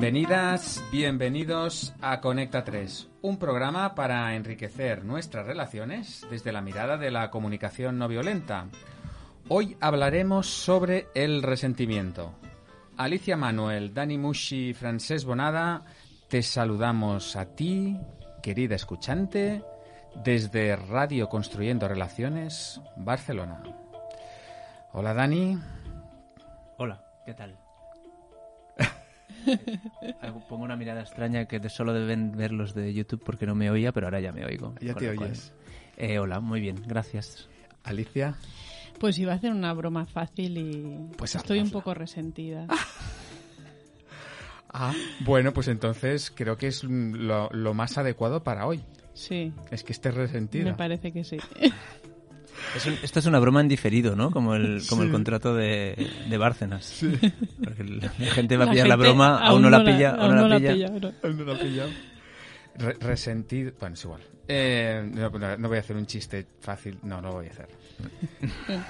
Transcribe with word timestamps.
Bienvenidas, 0.00 0.84
bienvenidos 0.92 1.92
a 2.00 2.20
Conecta 2.20 2.62
3, 2.62 3.08
un 3.22 3.36
programa 3.36 3.96
para 3.96 4.32
enriquecer 4.36 5.04
nuestras 5.04 5.44
relaciones 5.44 6.24
desde 6.30 6.52
la 6.52 6.60
mirada 6.60 6.96
de 6.96 7.10
la 7.10 7.32
comunicación 7.32 7.98
no 7.98 8.06
violenta. 8.06 8.68
Hoy 9.48 9.76
hablaremos 9.80 10.46
sobre 10.46 11.08
el 11.16 11.42
resentimiento. 11.42 12.32
Alicia 12.96 13.36
Manuel, 13.36 13.92
Dani 13.92 14.18
Mushi, 14.18 14.72
Francés 14.72 15.24
Bonada, 15.24 15.82
te 16.28 16.44
saludamos 16.44 17.34
a 17.34 17.56
ti, 17.56 17.98
querida 18.40 18.76
escuchante, 18.76 19.64
desde 20.22 20.76
Radio 20.76 21.28
Construyendo 21.28 21.88
Relaciones, 21.88 22.80
Barcelona. 22.94 23.64
Hola 24.92 25.12
Dani. 25.12 25.58
Hola, 26.76 27.04
¿qué 27.26 27.34
tal? 27.34 27.57
Pongo 30.48 30.64
una 30.64 30.76
mirada 30.76 31.00
extraña 31.02 31.46
que 31.46 31.66
solo 31.68 31.92
deben 31.92 32.32
ver 32.32 32.52
los 32.52 32.74
de 32.74 32.92
YouTube 32.94 33.22
porque 33.24 33.46
no 33.46 33.54
me 33.54 33.70
oía, 33.70 33.92
pero 33.92 34.06
ahora 34.06 34.20
ya 34.20 34.32
me 34.32 34.44
oigo. 34.44 34.74
Ya 34.80 34.94
te 34.94 35.08
oyes. 35.10 35.52
Eh, 35.96 36.18
hola, 36.18 36.40
muy 36.40 36.60
bien, 36.60 36.76
gracias. 36.86 37.48
Alicia. 37.84 38.36
Pues 38.98 39.18
iba 39.18 39.32
a 39.32 39.36
hacer 39.36 39.52
una 39.52 39.72
broma 39.72 40.06
fácil 40.06 40.58
y 40.58 41.14
Pues 41.16 41.34
estoy 41.34 41.60
un 41.60 41.70
poco 41.70 41.94
resentida. 41.94 42.66
Ah, 44.70 44.92
bueno, 45.20 45.54
pues 45.54 45.66
entonces 45.68 46.30
creo 46.30 46.58
que 46.58 46.66
es 46.66 46.84
lo, 46.84 47.48
lo 47.52 47.72
más 47.72 47.96
adecuado 47.96 48.44
para 48.44 48.66
hoy. 48.66 48.82
Sí, 49.14 49.50
Es 49.70 49.82
que 49.82 49.92
estés 49.92 50.14
resentida. 50.14 50.64
me 50.64 50.74
parece 50.74 51.10
que 51.10 51.24
sí. 51.24 51.38
Es 52.76 52.86
un- 52.86 52.98
esto 53.02 53.18
es 53.18 53.26
una 53.26 53.38
broma 53.38 53.60
en 53.60 53.68
diferido, 53.68 54.14
¿no? 54.16 54.30
Como 54.30 54.54
el, 54.54 54.82
como 54.88 55.02
el 55.02 55.08
Sí. 55.08 55.12
contrato 55.12 55.54
de, 55.54 56.08
de 56.28 56.38
Bárcenas. 56.38 57.00
Porque 57.64 57.84
la 57.84 58.12
la 58.18 58.30
gente 58.32 58.56
va 58.56 58.64
a 58.64 58.66
La 58.66 58.72
pillar 58.72 58.88
la 58.88 58.96
broma, 58.96 59.38
aún 59.38 59.62
no 59.62 59.70
la 59.70 59.84
pilla, 59.84 60.10
aún 60.10 60.20
aún 60.20 60.36
no 60.36 60.42
la 60.42 60.48
la 60.48 60.58
pilla. 60.58 60.88
pilla, 60.88 61.12
no. 61.44 61.58
Pillado. 61.58 61.90
Re- 62.76 62.96
resentido. 63.00 63.72
Bueno, 63.80 63.94
es 63.94 64.04
igual. 64.04 64.20
Eh, 64.46 65.10
no, 65.12 65.30
no- 65.58 65.68
voy 65.68 65.76
a 65.78 65.80
hacer 65.80 65.96
un 65.96 66.06
chiste 66.06 66.46
fácil. 66.60 66.98
No, 67.02 67.20
no 67.20 67.28
lo 67.28 67.34
voy 67.34 67.46
a 67.46 67.50
hacer. 67.50 67.68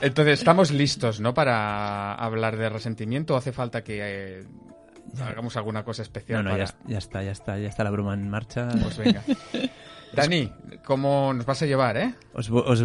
Entonces, 0.03 0.38
estamos 0.41 0.70
listos, 0.70 1.20
¿no? 1.20 1.32
Para 1.34 2.14
hablar 2.14 2.56
de 2.56 2.69
resentimiento. 2.69 3.34
¿O 3.34 3.36
hace 3.38 3.53
falta 3.53 3.82
que 3.82 3.98
eh, 4.03 4.44
hagamos 5.20 5.56
alguna 5.56 5.84
cosa 5.84 6.03
especial? 6.03 6.44
No, 6.44 6.50
no, 6.50 6.58
ya, 6.58 6.66
para... 6.66 6.78
ya 6.86 6.98
está, 6.98 7.22
ya 7.22 7.30
está, 7.32 7.58
ya 7.58 7.69
está 7.69 7.82
la 7.84 7.91
broma 7.91 8.14
en 8.14 8.28
marcha. 8.28 8.69
Pues 8.82 8.98
venga. 8.98 9.22
Dani, 10.14 10.50
¿cómo 10.84 11.32
nos 11.34 11.44
vas 11.44 11.62
a 11.62 11.66
llevar, 11.66 11.96
eh? 11.96 12.14
Os, 12.32 12.50
os 12.50 12.82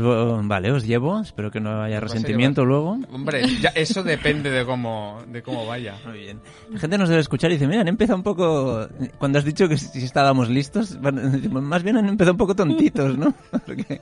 vale, 0.48 0.72
os 0.72 0.86
llevo, 0.86 1.22
espero 1.22 1.52
que 1.52 1.60
no 1.60 1.82
haya 1.82 2.00
resentimiento 2.00 2.66
luego. 2.66 2.98
Hombre, 3.12 3.44
ya, 3.62 3.70
eso 3.70 4.04
depende 4.04 4.50
de 4.50 4.66
cómo, 4.66 5.22
de 5.28 5.42
cómo 5.42 5.66
vaya. 5.66 5.96
Muy 6.06 6.20
bien. 6.20 6.42
La 6.72 6.80
gente 6.80 6.98
nos 6.98 7.10
debe 7.10 7.22
escuchar 7.22 7.52
y 7.52 7.56
dice, 7.56 7.68
mira, 7.68 7.82
han 7.82 7.88
empezado 7.88 8.18
un 8.18 8.24
poco... 8.24 8.88
Cuando 9.18 9.40
has 9.40 9.46
dicho 9.46 9.68
que 9.68 9.78
si 9.78 10.04
estábamos 10.04 10.50
listos, 10.50 10.98
más 11.02 11.84
bien 11.84 11.98
han 11.98 12.10
empezado 12.10 12.34
un 12.34 12.38
poco 12.38 12.56
tontitos, 12.56 13.18
¿no? 13.18 13.34
Porque 13.66 14.02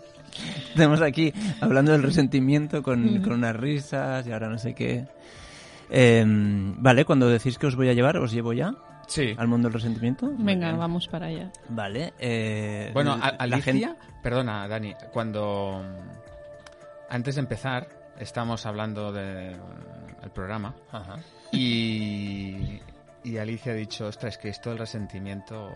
tenemos 0.76 1.02
aquí 1.02 1.34
hablando 1.60 1.92
del 1.92 2.04
resentimiento 2.04 2.82
con, 2.82 3.22
con 3.22 3.34
unas 3.34 3.56
risas 3.56 4.26
y 4.26 4.32
ahora 4.32 4.50
no 4.50 4.58
sé 4.58 4.74
qué. 4.74 5.06
Eh, 5.90 6.24
vale, 6.26 7.06
cuando 7.06 7.28
decís 7.28 7.58
que 7.58 7.68
os 7.68 7.76
voy 7.76 7.90
a 7.90 7.94
llevar, 7.94 8.18
¿os 8.18 8.32
llevo 8.32 8.54
ya 8.54 8.74
Sí. 9.12 9.36
al 9.38 9.48
mundo 9.48 9.68
del 9.68 9.74
resentimiento? 9.74 10.32
Venga, 10.38 10.68
bien. 10.68 10.80
vamos 10.80 11.08
para 11.10 11.26
allá. 11.28 11.52
Vale. 11.68 12.14
eh, 12.18 12.92
Bueno, 12.94 13.18
la- 13.18 13.26
a- 13.26 13.32
la 13.48 13.56
Alicia, 13.58 13.62
gente- 13.74 13.96
perdona, 14.24 14.68
Dani, 14.70 14.94
cuando 15.12 15.84
antes 17.10 17.36
de 17.36 17.42
empezar 17.42 17.88
estamos 18.18 18.66
hablando 18.66 19.12
del 19.12 19.60
programa 20.34 20.74
Ajá. 20.92 21.18
y, 21.52 22.80
y 23.24 23.38
Alicia 23.38 23.74
ha 23.74 23.76
dicho, 23.76 24.08
ostras, 24.08 24.36
es 24.36 24.38
que 24.40 24.50
esto 24.50 24.70
del 24.70 24.80
resentimiento... 24.80 25.70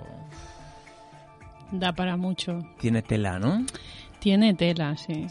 Da 1.71 1.91
para 1.93 2.15
mucho. 2.15 2.59
Tiene 2.79 3.01
tela, 3.01 3.37
¿no? 3.39 3.65
Tiene 4.19 4.53
tela, 4.53 4.95
sí. 4.95 5.27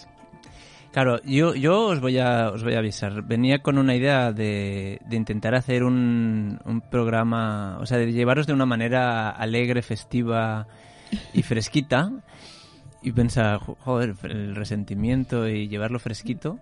Claro, 0.95 1.21
yo, 1.25 1.57
yo 1.57 1.87
os 1.89 2.01
voy 2.01 2.19
a 2.21 2.51
os 2.51 2.63
voy 2.63 2.75
a 2.75 2.79
avisar. 2.79 3.23
Venía 3.23 3.59
con 3.63 3.79
una 3.79 3.97
idea 3.97 4.31
de, 4.33 5.01
de 5.05 5.17
intentar 5.17 5.57
hacer 5.57 5.83
un, 5.83 6.61
un 6.65 6.81
programa, 6.83 7.79
o 7.81 7.87
sea, 7.87 7.99
de 7.99 8.13
llevaros 8.13 8.47
de 8.47 8.53
una 8.53 8.65
manera 8.65 9.29
alegre, 9.31 9.83
festiva 9.83 10.69
y 11.33 11.43
fresquita. 11.43 12.13
Y 13.03 13.11
pensar, 13.11 13.59
jo- 13.59 13.77
joder, 13.81 14.15
el 14.23 14.55
resentimiento 14.55 15.49
y 15.49 15.67
llevarlo 15.67 15.99
fresquito. 15.99 16.61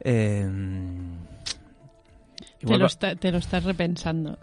Eh, 0.00 0.46
Te 2.60 2.66
lo, 2.78 2.86
está- 2.86 3.16
te 3.16 3.32
lo 3.32 3.38
estás 3.38 3.64
repensando. 3.64 4.38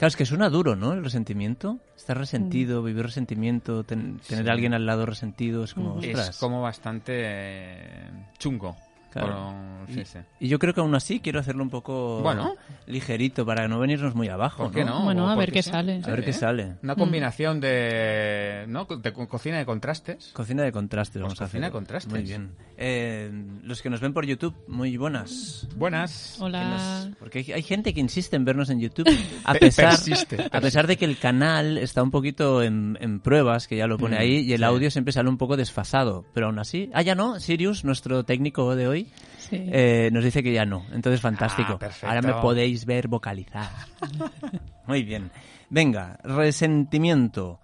Claro, 0.00 0.08
es 0.08 0.16
que 0.16 0.24
suena 0.24 0.48
duro, 0.48 0.76
¿no? 0.76 0.94
El 0.94 1.04
resentimiento. 1.04 1.78
Estar 1.94 2.16
resentido, 2.16 2.82
vivir 2.82 3.04
resentimiento, 3.04 3.84
ten- 3.84 4.18
tener 4.26 4.44
Sí. 4.44 4.48
a 4.48 4.52
alguien 4.54 4.72
al 4.72 4.86
lado 4.86 5.04
resentido, 5.04 5.62
es 5.62 5.74
como, 5.74 5.96
ostras. 5.96 6.30
Es 6.30 6.36
como 6.38 6.62
bastante 6.62 7.12
eh, 7.16 8.10
chungo. 8.38 8.78
Claro. 9.10 9.54
Por- 9.86 9.94
sí, 9.94 10.04
sí. 10.04 10.18
Y 10.38 10.48
yo 10.48 10.58
creo 10.58 10.72
que 10.72 10.80
aún 10.80 10.94
así 10.94 11.20
quiero 11.20 11.40
hacerlo 11.40 11.62
un 11.64 11.70
poco 11.70 12.20
Bueno. 12.22 12.54
ligerito 12.86 13.44
para 13.44 13.66
no 13.68 13.78
venirnos 13.80 14.14
muy 14.14 14.28
abajo. 14.28 14.64
¿Por 14.64 14.72
qué 14.72 14.84
no? 14.84 15.02
Bueno, 15.04 15.28
a 15.28 15.34
¿Por 15.34 15.40
ver 15.40 15.52
qué 15.52 15.62
sí? 15.62 15.70
sale. 15.70 16.00
A 16.04 16.10
ver 16.10 16.24
qué 16.24 16.32
sale. 16.32 16.76
Una 16.82 16.94
combinación 16.94 17.60
de, 17.60 18.64
¿no? 18.68 18.84
de 18.84 19.12
co- 19.12 19.28
cocina 19.28 19.58
de 19.58 19.66
contrastes. 19.66 20.30
Cocina 20.32 20.62
de 20.62 20.72
contrastes, 20.72 21.14
Pues 21.14 21.22
vamos 21.22 21.40
a 21.40 21.44
hacer. 21.44 21.50
cocina 21.60 21.66
de 21.66 21.72
contrastes. 21.72 22.12
Muy 22.12 22.22
bien. 22.22 22.52
Eh, 22.76 23.30
los 23.64 23.82
que 23.82 23.90
nos 23.90 24.00
ven 24.00 24.12
por 24.12 24.24
YouTube, 24.26 24.54
muy 24.68 24.96
buenas. 24.96 25.66
Buenas. 25.76 26.38
Hola. 26.40 26.70
nos- 26.70 27.16
Porque 27.16 27.40
hay, 27.40 27.52
hay 27.52 27.62
gente 27.62 27.92
que 27.92 28.00
insiste 28.00 28.36
en 28.36 28.44
vernos 28.44 28.70
en 28.70 28.80
YouTube, 28.80 29.06
a 29.44 29.52
Pe- 29.54 29.58
pesar, 29.60 29.90
persiste, 29.90 30.48
a 30.50 30.60
pesar 30.60 30.86
de 30.86 30.96
que 30.96 31.04
el 31.04 31.18
canal 31.18 31.78
está 31.78 32.02
un 32.02 32.10
poquito 32.10 32.62
en, 32.62 32.96
en 33.00 33.20
pruebas, 33.20 33.66
que 33.68 33.76
ya 33.76 33.86
lo 33.86 33.98
pone 33.98 34.16
Mm, 34.16 34.20
ahí, 34.20 34.36
y 34.40 34.52
el 34.52 34.58
sí. 34.60 34.64
audio 34.64 34.90
siempre 34.90 35.12
sale 35.12 35.28
un 35.28 35.36
poco 35.38 35.56
desfasado. 35.56 36.24
Pero 36.32 36.46
aún 36.46 36.58
así, 36.58 36.90
ah, 36.94 37.02
ya 37.02 37.14
no, 37.14 37.38
Sirius, 37.40 37.84
nuestro 37.84 38.24
técnico 38.24 38.74
de 38.76 38.88
hoy, 38.88 38.99
Sí. 39.38 39.56
eh, 39.72 40.10
nos 40.12 40.24
dice 40.24 40.42
que 40.42 40.52
ya 40.52 40.64
no. 40.64 40.86
Entonces, 40.92 41.20
fantástico. 41.20 41.78
Ah. 41.82 41.90
Ahora 42.08 42.22
me 42.22 42.32
podéis 42.34 42.84
ver 42.84 43.08
vocalizar. 43.08 43.70
Muy 44.86 45.02
bien. 45.02 45.30
Venga, 45.68 46.18
resentimiento. 46.24 47.60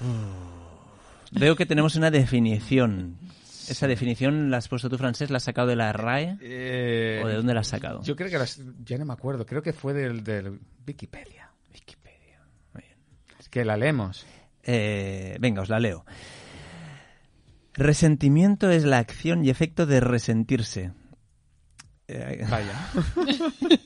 Uf. 0.00 0.60
Veo 1.32 1.54
que 1.56 1.66
tenemos 1.66 1.94
una 1.96 2.10
definición. 2.10 3.16
¿Esa 3.68 3.86
definición 3.86 4.50
la 4.50 4.56
has 4.56 4.66
puesto 4.68 4.90
tú, 4.90 4.98
francés? 4.98 5.30
¿La 5.30 5.36
has 5.36 5.44
sacado 5.44 5.68
de 5.68 5.76
la 5.76 5.92
RAE? 5.92 6.36
Eh, 6.40 7.20
¿O 7.24 7.28
de 7.28 7.34
dónde 7.36 7.54
la 7.54 7.60
has 7.60 7.68
sacado? 7.68 8.02
Yo 8.02 8.16
creo 8.16 8.28
que 8.28 8.36
las, 8.38 8.60
ya 8.84 8.98
no 8.98 9.04
me 9.04 9.12
acuerdo, 9.12 9.46
creo 9.46 9.62
que 9.62 9.72
fue 9.72 9.92
del, 9.92 10.24
del 10.24 10.58
Wikipedia. 10.86 11.48
Wikipedia. 11.72 12.40
Muy 12.74 12.82
bien. 12.82 12.96
Es 13.38 13.48
que 13.48 13.64
la 13.64 13.76
leemos. 13.76 14.26
Eh, 14.64 15.36
venga, 15.40 15.62
os 15.62 15.68
la 15.68 15.78
leo. 15.78 16.04
Resentimiento 17.74 18.70
es 18.70 18.84
la 18.84 18.98
acción 18.98 19.44
y 19.44 19.50
efecto 19.50 19.86
de 19.86 20.00
resentirse. 20.00 20.92
Eh, 22.08 22.44
Vaya. 22.50 22.88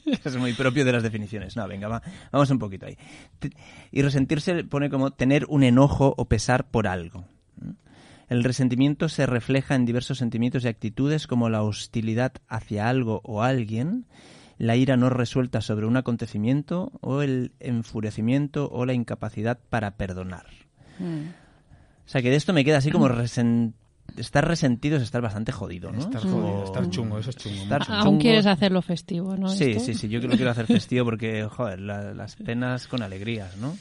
es 0.25 0.37
muy 0.37 0.55
propio 0.55 0.85
de 0.85 0.93
las 0.93 1.03
definiciones. 1.03 1.57
No, 1.57 1.69
venga, 1.69 1.89
va, 1.89 2.03
vamos 2.33 2.51
un 2.51 2.59
poquito 2.59 2.87
ahí. 2.87 2.97
Y 3.91 4.01
resentirse 4.03 4.65
pone 4.65 4.89
como 4.89 5.11
tener 5.11 5.45
un 5.49 5.63
enojo 5.63 6.15
o 6.17 6.25
pesar 6.27 6.71
por 6.71 6.87
algo. 6.87 7.27
El 8.29 8.43
resentimiento 8.43 9.11
se 9.11 9.27
refleja 9.27 9.75
en 9.75 9.85
diversos 9.85 10.19
sentimientos 10.19 10.65
y 10.65 10.69
actitudes 10.69 11.27
como 11.27 11.51
la 11.51 11.63
hostilidad 11.63 12.33
hacia 12.49 12.89
algo 12.89 13.21
o 13.25 13.43
alguien, 13.43 14.07
la 14.57 14.77
ira 14.77 14.97
no 14.97 15.11
resuelta 15.11 15.61
sobre 15.61 15.87
un 15.87 15.97
acontecimiento 15.97 16.93
o 17.01 17.23
el 17.23 17.53
enfurecimiento 17.61 18.71
o 18.71 18.87
la 18.87 18.95
incapacidad 18.95 19.59
para 19.69 19.97
perdonar. 19.97 20.47
Mm. 20.99 21.44
O 22.07 22.09
sea 22.09 22.23
que 22.23 22.31
de 22.31 22.37
esto 22.37 22.53
me 22.53 22.65
queda 22.65 22.79
así 22.79 22.91
como 22.91 23.09
estar 24.17 24.47
resentido 24.47 24.97
es 24.99 25.03
estar 25.03 25.23
bastante 25.23 25.51
jodido, 25.53 25.91
¿no? 25.91 25.99
Estar 25.99 26.23
jodido, 26.23 26.63
estar 26.65 26.89
chungo, 26.91 27.19
eso 27.19 27.31
es 27.31 27.37
chungo. 27.37 27.63
Estar. 27.63 27.83
Aún 27.89 28.19
quieres 28.19 28.47
hacerlo 28.47 28.83
festivo, 28.83 29.37
¿no? 29.37 29.49
Sí, 29.49 29.73
Esto? 29.73 29.85
sí, 29.87 29.95
sí, 29.95 30.09
yo 30.09 30.21
lo 30.21 30.37
quiero 30.37 30.51
hacer 30.51 30.67
festivo 30.67 31.05
porque, 31.05 31.45
joder, 31.51 31.81
la- 31.81 32.13
las 32.15 32.37
penas 32.37 32.87
con 32.87 33.03
alegrías, 33.03 33.57
¿no? 33.57 33.77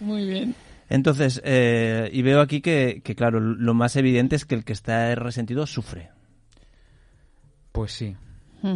Muy 0.00 0.26
bien. 0.26 0.54
Entonces, 0.88 1.40
eh, 1.44 2.10
y 2.12 2.22
veo 2.22 2.40
aquí 2.40 2.60
que, 2.60 3.00
que, 3.02 3.16
claro, 3.16 3.40
lo 3.40 3.74
más 3.74 3.96
evidente 3.96 4.36
es 4.36 4.44
que 4.44 4.54
el 4.54 4.64
que 4.64 4.72
está 4.72 5.12
resentido 5.16 5.66
sufre. 5.66 6.10
Pues 7.72 7.90
sí. 7.92 8.14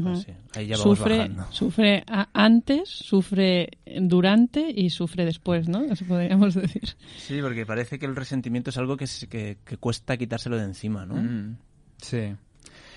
Pues 0.02 0.20
sí, 0.20 0.32
ahí 0.54 0.66
ya 0.66 0.76
vamos 0.76 0.98
Sufre, 0.98 1.16
bajando. 1.18 1.46
sufre 1.50 2.04
antes, 2.32 2.88
sufre 2.88 3.68
durante 4.00 4.70
y 4.74 4.90
sufre 4.90 5.24
después, 5.24 5.68
¿no? 5.68 5.82
Eso 5.82 6.04
podríamos 6.04 6.54
decir. 6.54 6.96
Sí, 7.16 7.40
porque 7.42 7.66
parece 7.66 7.98
que 7.98 8.06
el 8.06 8.14
resentimiento 8.16 8.70
es 8.70 8.78
algo 8.78 8.96
que, 8.96 9.06
se- 9.06 9.26
que, 9.28 9.58
que 9.64 9.76
cuesta 9.76 10.16
quitárselo 10.16 10.56
de 10.56 10.64
encima, 10.64 11.04
¿no? 11.06 11.14
Mm, 11.16 11.56
sí. 11.98 12.34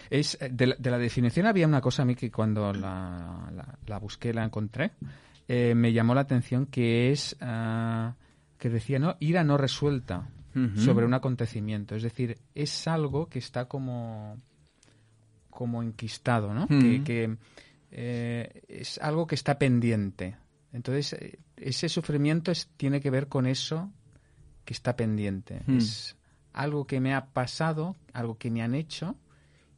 Es, 0.10 0.38
eh, 0.42 0.50
de, 0.52 0.68
la, 0.68 0.76
de 0.78 0.92
la 0.92 0.98
definición 0.98 1.46
había 1.48 1.66
una 1.68 1.82
cosa 1.82 2.04
a 2.04 2.06
mí 2.06 2.14
que 2.16 2.30
cuando 2.30 2.72
la, 2.74 3.50
la, 3.56 3.78
la 3.88 3.98
busqué, 4.00 4.34
la 4.34 4.44
encontré, 4.44 4.92
eh, 5.48 5.74
me 5.76 5.92
llamó 5.94 6.14
la 6.14 6.22
atención 6.22 6.68
que 6.68 7.12
es 7.12 7.36
ah, 7.42 8.14
que 8.60 8.70
decía, 8.70 9.00
¿no? 9.00 9.16
Ira 9.20 9.44
no 9.44 9.58
resuelta 9.58 10.30
sobre 10.76 11.04
un 11.08 11.16
acontecimiento. 11.16 11.96
Es 11.96 12.04
decir, 12.04 12.38
es 12.54 12.88
algo 12.88 13.28
que 13.28 13.40
está 13.40 13.66
como, 13.66 14.38
como 15.54 15.84
enquistado, 15.84 16.54
¿no? 16.54 16.68
Que, 16.68 17.04
que, 17.04 17.38
eh, 17.92 18.64
es 18.68 18.98
algo 18.98 19.28
que 19.28 19.36
está 19.36 19.60
pendiente. 19.60 20.36
Entonces, 20.72 21.14
eh, 21.14 21.40
ese 21.58 21.90
sufrimiento 21.90 22.52
es, 22.52 22.68
tiene 22.76 23.00
que 23.00 23.12
ver 23.12 23.28
con 23.28 23.46
eso 23.46 23.92
que 24.66 24.74
está 24.74 24.96
pendiente. 24.96 25.62
Es 25.68 26.18
algo 26.54 26.88
que 26.88 27.00
me 27.00 27.14
ha 27.14 27.28
pasado, 27.28 27.96
algo 28.14 28.38
que 28.38 28.50
me 28.50 28.64
han 28.64 28.74
hecho 28.74 29.16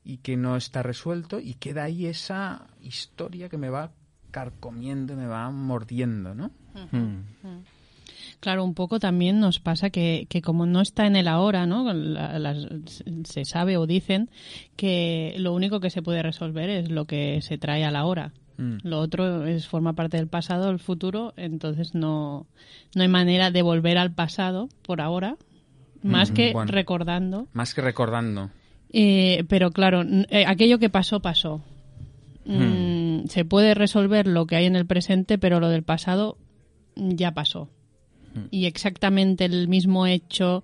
y 0.04 0.18
que 0.18 0.38
no 0.38 0.56
está 0.56 0.82
resuelto 0.84 1.40
y 1.40 1.56
queda 1.56 1.84
ahí 1.84 2.06
esa 2.06 2.68
historia 2.80 3.50
que 3.50 3.58
me 3.58 3.70
va 3.70 3.92
carcomiendo, 4.32 5.16
me 5.16 5.28
va 5.28 5.50
mordiendo, 5.50 6.36
¿no? 6.36 6.52
Mm. 6.92 7.64
Claro, 8.40 8.64
un 8.64 8.74
poco 8.76 9.00
también 9.00 9.40
nos 9.40 9.60
pasa 9.60 9.90
que, 9.90 10.28
que 10.30 10.42
como 10.42 10.66
no 10.66 10.82
está 10.82 11.08
en 11.08 11.16
el 11.16 11.28
ahora, 11.28 11.66
¿no? 11.66 11.92
La- 11.94 12.56
se 13.24 13.46
sabe 13.46 13.78
o 13.78 13.88
dicen 13.88 14.30
que 14.76 15.34
lo 15.38 15.54
único 15.54 15.80
que 15.80 15.90
se 15.90 16.02
puede 16.02 16.22
resolver 16.22 16.70
es 16.70 16.92
lo 16.92 17.06
que 17.06 17.42
se 17.42 17.58
trae 17.58 17.84
a 17.86 17.92
la 17.92 18.06
hora. 18.06 18.34
Mm. 18.58 18.78
Lo 18.84 19.00
otro 19.00 19.46
es 19.46 19.68
forma 19.68 19.94
parte 19.94 20.18
del 20.18 20.28
pasado, 20.28 20.68
del 20.68 20.80
futuro, 20.80 21.34
entonces 21.38 21.96
no, 21.96 22.46
no 22.96 23.02
hay 23.02 23.08
manera 23.10 23.52
de 23.52 23.62
volver 23.64 23.98
al 23.98 24.14
pasado 24.14 24.70
por 24.84 25.02
ahora, 25.02 25.38
más 26.04 26.32
Mm, 26.32 26.34
que 26.36 26.54
bueno. 26.54 26.72
recordando. 26.72 27.48
Más 27.54 27.74
que 27.74 27.82
recordando. 27.82 28.50
Eh, 28.94 29.44
pero 29.50 29.72
claro, 29.72 30.04
eh, 30.30 30.46
aquello 30.48 30.78
que 30.80 30.90
pasó, 30.90 31.20
pasó. 31.20 31.62
Mm, 32.46 33.26
Se 33.28 33.44
puede 33.44 33.74
resolver 33.74 34.28
lo 34.28 34.46
que 34.46 34.56
hay 34.56 34.66
en 34.66 34.76
el 34.76 34.86
presente, 34.86 35.38
pero 35.40 35.60
lo 35.60 35.70
del 35.70 35.82
pasado 35.84 36.38
ya 36.96 37.32
pasó. 37.32 37.70
Y 38.52 38.66
exactamente 38.66 39.46
el 39.46 39.68
mismo 39.68 40.08
hecho, 40.08 40.64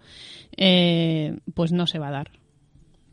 eh, 0.58 1.38
pues 1.54 1.72
no 1.72 1.88
se 1.88 2.00
va 2.00 2.10
a 2.10 2.12
dar. 2.12 2.32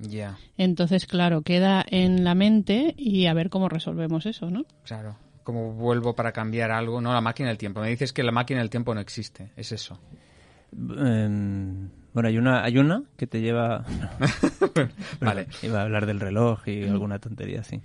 Ya, 0.01 0.39
Entonces, 0.57 1.07
claro, 1.07 1.43
queda 1.43 1.85
en 1.89 2.23
la 2.23 2.37
mente 2.37 2.95
y 2.97 3.27
a 3.27 3.35
ver 3.35 3.51
cómo 3.51 3.69
resolvemos 3.69 4.27
eso, 4.27 4.51
¿no? 4.51 4.65
claro. 4.85 5.17
Como 5.43 5.73
vuelvo 5.73 6.15
para 6.15 6.31
cambiar 6.31 6.71
algo, 6.71 7.01
no 7.01 7.11
la 7.11 7.23
máquina 7.23 7.49
del 7.49 7.57
tiempo. 7.57 7.81
Me 7.81 7.89
dices 7.89 8.13
que 8.13 8.23
la 8.23 8.33
máquina 8.33 8.61
del 8.61 8.69
tiempo 8.69 8.95
no 8.95 9.01
existe, 9.01 9.51
es 9.57 9.73
eso. 9.73 9.99
Em, 10.73 11.89
bueno, 12.13 12.29
hay 12.29 12.37
una, 12.37 12.63
hay 12.63 12.77
una 12.77 13.03
que 13.17 13.27
te 13.27 13.41
lleva... 13.41 13.83
Vale. 15.21 15.47
Iba 15.63 15.81
a 15.81 15.83
hablar 15.85 16.05
del 16.05 16.21
reloj 16.21 16.69
y 16.69 16.85
alguna 16.85 17.19
tontería 17.19 17.61
así. 17.61 17.81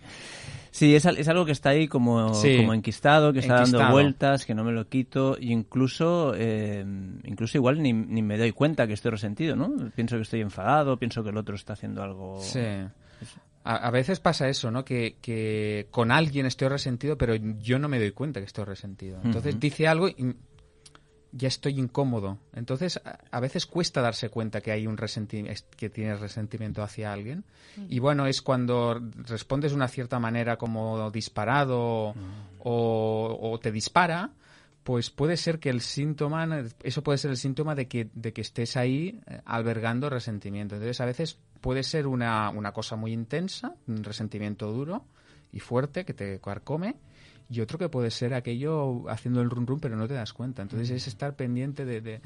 Sí, 0.73 0.95
es, 0.95 1.05
es 1.05 1.27
algo 1.27 1.45
que 1.45 1.51
está 1.51 1.69
ahí 1.69 1.87
como, 1.87 2.33
Sí. 2.33 2.57
como 2.57 2.73
enquistado, 2.73 3.31
que 3.31 3.39
está 3.39 3.57
dando 3.61 3.91
vueltas, 3.91 4.43
que 4.43 4.55
no 4.55 4.63
me 4.63 4.71
lo 4.71 4.87
quito, 4.89 5.37
y 5.39 5.51
incluso, 5.51 6.33
eh, 6.35 6.83
incluso 7.25 7.59
igual 7.59 7.79
ni, 7.79 7.93
ni 7.93 8.23
me 8.23 8.39
doy 8.39 8.53
cuenta 8.53 8.87
que 8.87 8.93
estoy 8.93 9.11
resentido, 9.11 9.55
¿no? 9.55 9.71
Pienso 9.95 10.15
que 10.15 10.23
estoy 10.23 10.41
enfadado, 10.41 10.97
pienso 10.97 11.23
que 11.23 11.29
el 11.29 11.37
otro 11.37 11.53
está 11.55 11.73
haciendo 11.73 12.01
algo... 12.01 12.39
Sí. 12.41 12.59
A, 13.65 13.75
a 13.75 13.91
veces 13.91 14.19
pasa 14.19 14.49
eso, 14.49 14.71
¿no? 14.71 14.83
Que, 14.83 15.15
que 15.21 15.87
con 15.91 16.11
alguien 16.11 16.47
estoy 16.47 16.67
resentido, 16.69 17.17
pero 17.19 17.35
yo 17.35 17.77
no 17.77 17.87
me 17.87 17.99
doy 17.99 18.11
cuenta 18.11 18.39
que 18.39 18.47
estoy 18.47 18.65
resentido. 18.65 19.19
Entonces 19.23 19.59
dice 19.59 19.87
algo 19.87 20.09
y 20.09 20.35
ya 21.35 21.47
estoy 21.47 21.79
incómodo. 21.79 22.37
Entonces 22.55 23.01
a, 23.31 23.39
veces 23.39 23.65
cuesta 23.65 24.01
darse 24.01 24.29
cuenta 24.29 24.61
que 24.61 24.71
hay 24.71 24.85
un 24.87 24.97
resenti- 24.97 25.47
es- 25.49 25.63
que 25.63 25.89
tienes 25.89 26.19
resentimiento 26.19 26.83
hacia 26.83 27.11
alguien. 27.11 27.43
Y 27.89 27.99
bueno, 27.99 28.27
es 28.27 28.41
cuando 28.41 29.01
respondes 29.27 29.71
de 29.71 29.75
una 29.77 29.87
cierta 29.87 30.19
manera 30.19 30.57
como 30.57 31.09
disparado 31.11 32.13
o, 32.59 33.37
o 33.41 33.59
te 33.59 33.71
dispara, 33.71 34.29
pues 34.83 35.09
puede 35.09 35.37
ser 35.37 35.59
que 35.59 35.69
el 35.69 35.81
síntoma, 35.81 36.47
eso 36.83 37.03
puede 37.03 37.17
ser 37.17 37.31
el 37.31 37.37
síntoma 37.37 37.73
de 37.73 37.87
que, 37.87 38.09
de 38.13 38.33
que 38.33 38.41
estés 38.41 38.75
ahí 38.77 39.19
eh, 39.27 39.39
albergando 39.45 40.09
resentimiento. 40.09 40.75
Entonces, 40.75 40.99
a 41.01 41.05
veces 41.05 41.39
puede 41.61 41.83
ser 41.83 42.05
una, 42.05 42.49
una 42.49 42.73
cosa 42.73 42.95
muy 42.95 43.13
intensa, 43.13 43.73
un 43.87 44.03
resentimiento 44.03 44.71
duro 44.71 45.05
y 45.53 45.59
fuerte 45.61 46.03
que 46.03 46.13
te 46.13 46.39
carcome, 46.41 46.95
y 47.49 47.61
otro 47.61 47.77
que 47.77 47.89
puede 47.89 48.11
ser 48.11 48.33
aquello 48.33 49.09
haciendo 49.09 49.41
el 49.41 49.49
run 49.49 49.67
run, 49.67 49.79
pero 49.79 49.95
no 49.95 50.07
te 50.07 50.13
das 50.13 50.33
cuenta. 50.33 50.61
Entonces, 50.61 50.89
es 50.89 51.07
estar 51.07 51.35
pendiente 51.35 51.85
de, 51.85 52.01
de 52.01 52.21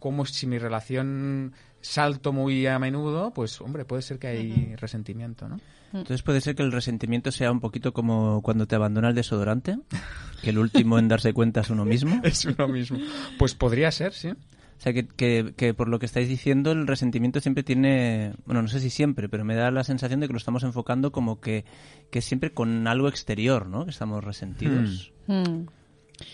cómo 0.00 0.24
si 0.26 0.46
mi 0.46 0.58
relación 0.58 1.52
salto 1.80 2.32
muy 2.32 2.66
a 2.66 2.78
menudo, 2.78 3.32
pues, 3.32 3.60
hombre, 3.60 3.84
puede 3.84 4.02
ser 4.02 4.18
que 4.18 4.28
hay 4.28 4.76
resentimiento, 4.76 5.48
¿no? 5.48 5.60
Entonces 5.92 6.22
puede 6.22 6.40
ser 6.40 6.54
que 6.54 6.62
el 6.62 6.72
resentimiento 6.72 7.30
sea 7.30 7.52
un 7.52 7.60
poquito 7.60 7.92
como 7.92 8.40
cuando 8.40 8.66
te 8.66 8.74
abandona 8.74 9.10
el 9.10 9.14
desodorante, 9.14 9.78
que 10.42 10.50
el 10.50 10.58
último 10.58 10.98
en 10.98 11.08
darse 11.08 11.34
cuenta 11.34 11.60
es 11.60 11.70
uno 11.70 11.84
mismo. 11.84 12.20
Es 12.24 12.44
uno 12.46 12.66
mismo. 12.66 12.98
Pues 13.38 13.54
podría 13.54 13.90
ser, 13.90 14.14
sí. 14.14 14.32
O 14.82 14.84
sea, 14.84 14.92
que, 14.92 15.06
que, 15.06 15.54
que 15.56 15.74
por 15.74 15.86
lo 15.88 16.00
que 16.00 16.06
estáis 16.06 16.28
diciendo, 16.28 16.72
el 16.72 16.88
resentimiento 16.88 17.38
siempre 17.38 17.62
tiene, 17.62 18.32
bueno, 18.46 18.62
no 18.62 18.66
sé 18.68 18.80
si 18.80 18.90
siempre, 18.90 19.28
pero 19.28 19.44
me 19.44 19.54
da 19.54 19.70
la 19.70 19.84
sensación 19.84 20.18
de 20.18 20.26
que 20.26 20.32
lo 20.32 20.38
estamos 20.38 20.64
enfocando 20.64 21.12
como 21.12 21.40
que, 21.40 21.64
que 22.10 22.20
siempre 22.20 22.50
con 22.50 22.88
algo 22.88 23.06
exterior, 23.06 23.68
¿no? 23.68 23.84
Que 23.84 23.92
estamos 23.92 24.24
resentidos. 24.24 25.12
Mm. 25.28 25.66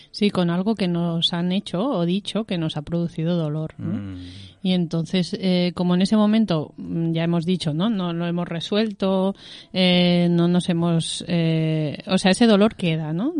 Sí, 0.09 0.31
con 0.31 0.49
algo 0.49 0.73
que 0.73 0.87
nos 0.87 1.31
han 1.31 1.51
hecho 1.51 1.83
o 1.83 2.07
dicho 2.07 2.45
que 2.45 2.57
nos 2.57 2.75
ha 2.75 2.81
producido 2.81 3.37
dolor. 3.37 3.75
¿no? 3.77 3.93
Mm. 4.15 4.17
Y 4.63 4.71
entonces, 4.73 5.37
eh, 5.39 5.71
como 5.75 5.93
en 5.93 6.01
ese 6.01 6.17
momento 6.17 6.73
mm, 6.77 7.11
ya 7.11 7.23
hemos 7.25 7.45
dicho, 7.45 7.75
¿no? 7.75 7.91
No 7.91 8.13
lo 8.13 8.25
hemos 8.25 8.47
resuelto, 8.47 9.35
eh, 9.73 10.27
no 10.31 10.47
nos 10.47 10.69
hemos... 10.69 11.23
eh, 11.27 11.99
o 12.07 12.17
sea, 12.17 12.31
ese 12.31 12.47
dolor 12.47 12.73
queda. 12.75 13.13
No- 13.13 13.31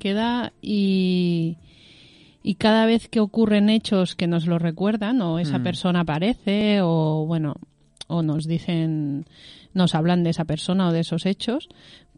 Queda 0.00 0.52
y... 0.60 1.56
Y 2.42 2.54
cada 2.54 2.86
vez 2.86 3.08
que 3.08 3.20
ocurren 3.20 3.68
hechos 3.68 4.16
que 4.16 4.26
nos 4.26 4.46
lo 4.46 4.58
recuerdan, 4.58 5.20
o 5.20 5.38
esa 5.38 5.58
Mm. 5.58 5.62
persona 5.62 6.00
aparece, 6.00 6.80
o 6.82 7.24
bueno, 7.26 7.54
o 8.06 8.22
nos 8.22 8.46
dicen, 8.46 9.26
nos 9.74 9.94
hablan 9.94 10.24
de 10.24 10.30
esa 10.30 10.44
persona 10.44 10.88
o 10.88 10.92
de 10.92 11.00
esos 11.00 11.26
hechos, 11.26 11.68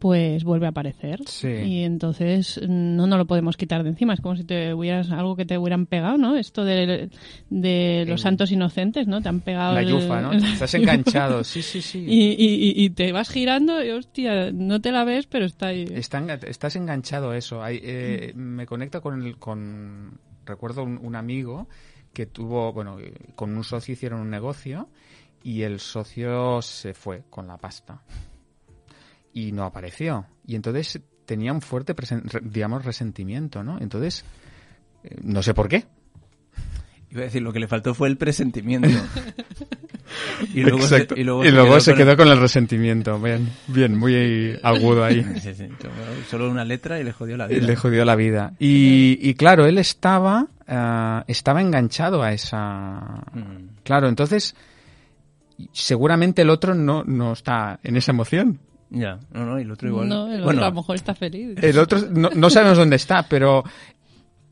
pues 0.03 0.43
vuelve 0.43 0.65
a 0.65 0.69
aparecer. 0.71 1.21
Sí. 1.27 1.47
Y 1.47 1.83
entonces 1.83 2.59
mm, 2.61 2.95
no 2.97 3.07
nos 3.07 3.17
lo 3.17 3.25
podemos 3.25 3.55
quitar 3.55 3.83
de 3.83 3.89
encima. 3.89 4.13
Es 4.13 4.19
como 4.19 4.35
si 4.35 4.43
te 4.43 4.73
hubieras 4.73 5.09
algo 5.11 5.37
que 5.37 5.45
te 5.45 5.57
hubieran 5.57 5.85
pegado, 5.85 6.17
¿no? 6.17 6.35
Esto 6.35 6.65
de, 6.65 7.09
de 7.49 8.03
los 8.05 8.19
El- 8.19 8.23
santos 8.23 8.51
inocentes, 8.51 9.07
¿no? 9.07 9.21
Te 9.21 9.29
han 9.29 9.39
pegado 9.39 9.75
La 9.75 9.79
el- 9.79 9.87
yufa, 9.87 10.19
¿no? 10.19 10.33
Estás 10.33 10.73
yufa. 10.73 10.77
enganchado, 10.77 11.45
sí, 11.45 11.61
sí, 11.61 11.81
sí. 11.81 12.05
Y, 12.05 12.83
y- 12.83 12.89
te 12.89 13.13
vas 13.13 13.29
girando 13.29 13.81
y, 13.81 13.91
hostia, 13.91 14.51
no 14.51 14.81
te 14.81 14.91
la 14.91 15.05
ves, 15.05 15.25
pero 15.25 15.45
está 15.45 15.67
ahí. 15.67 15.85
Está 15.89 16.19
estás 16.47 16.75
enganchado 16.75 17.29
a 17.31 17.37
eso. 17.37 17.63
Hay, 17.63 17.79
eh, 17.81 18.33
Me 18.35 18.65
conecta 18.65 18.99
con, 18.99 19.23
el, 19.23 19.37
con... 19.37 20.19
Recuerdo 20.45 20.83
un, 20.83 20.99
un 21.01 21.15
amigo 21.15 21.69
que 22.11 22.25
tuvo, 22.25 22.73
bueno, 22.73 22.97
con 23.35 23.55
un 23.55 23.63
socio 23.63 23.93
hicieron 23.93 24.19
un 24.19 24.29
negocio 24.29 24.89
y 25.43 25.61
el 25.61 25.79
socio 25.79 26.61
se 26.61 26.93
fue 26.93 27.23
con 27.29 27.47
la 27.47 27.55
pasta 27.55 28.01
y 29.33 29.51
no 29.51 29.63
apareció. 29.63 30.25
Y 30.45 30.55
entonces 30.55 31.01
tenía 31.25 31.51
un 31.53 31.61
fuerte, 31.61 31.95
digamos, 32.41 32.85
resentimiento, 32.85 33.63
¿no? 33.63 33.79
Entonces, 33.79 34.23
eh, 35.03 35.15
no 35.23 35.41
sé 35.41 35.53
por 35.53 35.67
qué. 35.67 35.85
Iba 37.09 37.21
a 37.21 37.25
decir, 37.25 37.43
lo 37.43 37.53
que 37.53 37.59
le 37.59 37.67
faltó 37.67 37.93
fue 37.93 38.07
el 38.07 38.17
presentimiento. 38.17 38.89
y 40.53 40.61
luego, 40.61 40.79
Exacto. 40.79 41.13
se, 41.13 41.21
y 41.21 41.23
luego 41.23 41.45
y 41.45 41.51
luego 41.51 41.79
se 41.79 41.93
quedó 41.93 42.17
con 42.17 42.27
el 42.27 42.39
resentimiento. 42.39 43.19
Bien, 43.19 43.49
bien, 43.67 43.97
muy 43.97 44.59
agudo 44.63 45.03
ahí. 45.03 45.23
Sí, 45.41 45.53
sí, 45.53 45.67
solo 46.29 46.49
una 46.49 46.65
letra 46.65 46.99
y 46.99 47.03
le 47.03 47.11
jodió 47.11 47.37
la 47.37 47.45
Y 47.45 47.55
vida. 47.55 47.67
Le 47.67 47.75
jodió 47.75 48.03
la 48.03 48.15
vida. 48.15 48.53
Y, 48.57 49.19
y 49.21 49.35
claro, 49.35 49.67
él 49.67 49.77
estaba, 49.77 50.47
ah, 50.67 51.23
estaba 51.27 51.61
enganchado 51.61 52.23
a 52.23 52.33
esa... 52.33 53.23
Mm. 53.33 53.83
Claro, 53.83 54.07
entonces 54.07 54.55
seguramente 55.71 56.41
el 56.41 56.49
otro 56.49 56.73
no, 56.73 57.03
no 57.03 57.33
está 57.33 57.79
en 57.83 57.95
esa 57.95 58.11
emoción. 58.11 58.59
Ya, 58.93 59.19
no, 59.31 59.45
no, 59.45 59.59
y 59.59 59.63
el 59.63 59.71
otro 59.71 59.89
igual. 59.89 60.07
No, 60.07 60.27
el 60.27 60.35
otro 60.35 60.45
bueno, 60.45 60.63
a 60.63 60.69
lo 60.69 60.75
mejor 60.75 60.95
está 60.95 61.15
feliz. 61.15 61.57
El 61.61 61.79
otro 61.79 61.99
no, 62.11 62.29
no 62.29 62.49
sabemos 62.51 62.77
dónde 62.77 62.95
está, 62.95 63.23
pero 63.27 63.63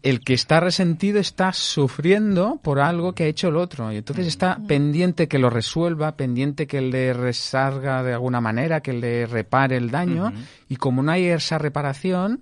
el 0.01 0.21
que 0.21 0.33
está 0.33 0.59
resentido 0.59 1.19
está 1.19 1.53
sufriendo 1.53 2.59
por 2.63 2.79
algo 2.79 3.13
que 3.13 3.25
ha 3.25 3.27
hecho 3.27 3.49
el 3.49 3.55
otro. 3.55 3.91
Y 3.91 3.97
entonces 3.97 4.25
está 4.25 4.57
pendiente 4.67 5.27
que 5.27 5.37
lo 5.37 5.51
resuelva, 5.51 6.17
pendiente 6.17 6.65
que 6.65 6.81
le 6.81 7.13
resarga 7.13 8.01
de 8.01 8.13
alguna 8.13 8.41
manera, 8.41 8.81
que 8.81 8.93
le 8.93 9.27
repare 9.27 9.77
el 9.77 9.91
daño. 9.91 10.33
Y 10.67 10.77
como 10.77 11.03
no 11.03 11.11
hay 11.11 11.25
esa 11.25 11.59
reparación, 11.59 12.41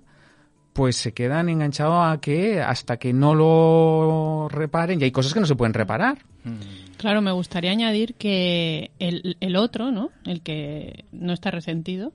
pues 0.72 0.96
se 0.96 1.12
quedan 1.12 1.50
enganchados 1.50 2.14
a 2.14 2.18
que 2.18 2.62
hasta 2.62 2.96
que 2.96 3.12
no 3.12 3.34
lo 3.34 4.48
reparen, 4.48 5.00
y 5.00 5.04
hay 5.04 5.10
cosas 5.10 5.34
que 5.34 5.40
no 5.40 5.46
se 5.46 5.56
pueden 5.56 5.74
reparar. 5.74 6.18
Claro, 7.00 7.22
me 7.22 7.32
gustaría 7.32 7.70
añadir 7.70 8.14
que 8.16 8.90
el, 8.98 9.38
el 9.40 9.56
otro, 9.56 9.90
¿no? 9.90 10.10
El 10.26 10.42
que 10.42 11.06
no 11.12 11.32
está 11.32 11.50
resentido, 11.50 12.12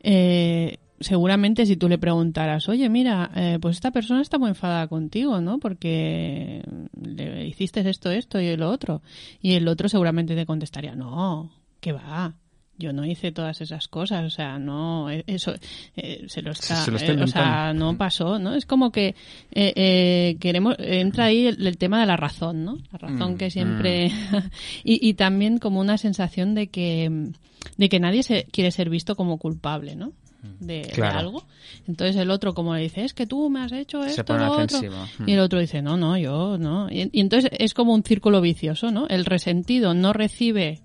eh, 0.00 0.76
seguramente 1.00 1.64
si 1.64 1.78
tú 1.78 1.88
le 1.88 1.96
preguntaras, 1.96 2.68
oye, 2.68 2.90
mira, 2.90 3.30
eh, 3.34 3.58
pues 3.62 3.76
esta 3.76 3.92
persona 3.92 4.20
está 4.20 4.38
muy 4.38 4.50
enfadada 4.50 4.88
contigo, 4.88 5.40
¿no? 5.40 5.58
Porque 5.58 6.62
le 7.00 7.46
hiciste 7.46 7.80
esto, 7.88 8.10
esto 8.10 8.38
y 8.38 8.54
lo 8.58 8.68
otro. 8.68 9.00
Y 9.40 9.54
el 9.54 9.66
otro 9.66 9.88
seguramente 9.88 10.36
te 10.36 10.44
contestaría, 10.44 10.94
no, 10.94 11.50
¿qué 11.80 11.92
va? 11.92 12.34
Yo 12.80 12.92
no 12.92 13.04
hice 13.04 13.30
todas 13.30 13.60
esas 13.60 13.86
cosas, 13.88 14.24
o 14.24 14.30
sea, 14.30 14.58
no, 14.58 15.10
eh, 15.10 15.22
eso 15.26 15.54
eh, 15.96 16.24
se 16.28 16.42
lo 16.42 16.50
está, 16.50 16.76
se 16.84 16.90
lo 16.90 16.96
está 16.96 17.12
eh, 17.12 17.22
o 17.22 17.26
sea, 17.26 17.72
no 17.74 17.96
pasó, 17.96 18.38
¿no? 18.38 18.54
Es 18.54 18.64
como 18.66 18.90
que 18.90 19.14
eh, 19.52 19.72
eh, 19.76 20.36
queremos, 20.40 20.74
entra 20.78 21.26
ahí 21.26 21.46
el, 21.46 21.66
el 21.66 21.76
tema 21.76 22.00
de 22.00 22.06
la 22.06 22.16
razón, 22.16 22.64
¿no? 22.64 22.78
La 22.90 22.98
razón 22.98 23.34
Mm, 23.34 23.36
que 23.36 23.50
siempre, 23.50 24.06
y, 24.82 25.06
y 25.08 25.14
también 25.14 25.58
como 25.58 25.78
una 25.80 25.98
sensación 25.98 26.54
de 26.54 26.68
que, 26.68 27.30
de 27.76 27.88
que 27.88 28.00
nadie 28.00 28.22
se 28.22 28.46
quiere 28.50 28.70
ser 28.70 28.88
visto 28.90 29.14
como 29.14 29.36
culpable, 29.38 29.94
¿no? 29.94 30.12
de, 30.60 30.82
de 30.82 30.88
Claro. 30.88 31.18
algo. 31.18 31.44
Entonces 31.86 32.16
el 32.16 32.30
otro 32.30 32.54
como 32.54 32.74
le 32.74 32.82
dice, 32.82 33.04
es 33.04 33.12
que 33.12 33.26
tú 33.26 33.50
me 33.50 33.60
has 33.60 33.72
hecho 33.72 34.02
esto, 34.02 34.38
lo 34.38 34.52
otro. 34.52 34.80
Mm. 35.18 35.28
Y 35.28 35.32
el 35.32 35.40
otro 35.40 35.60
dice, 35.60 35.82
no, 35.82 35.96
no, 35.96 36.16
yo 36.16 36.56
no. 36.58 36.88
Y, 36.90 37.10
y 37.12 37.20
entonces 37.20 37.50
es 37.58 37.74
como 37.74 37.92
un 37.94 38.02
círculo 38.02 38.40
vicioso, 38.40 38.90
¿no? 38.90 39.06
El 39.08 39.24
resentido 39.24 39.92
no 39.94 40.12
recibe 40.12 40.80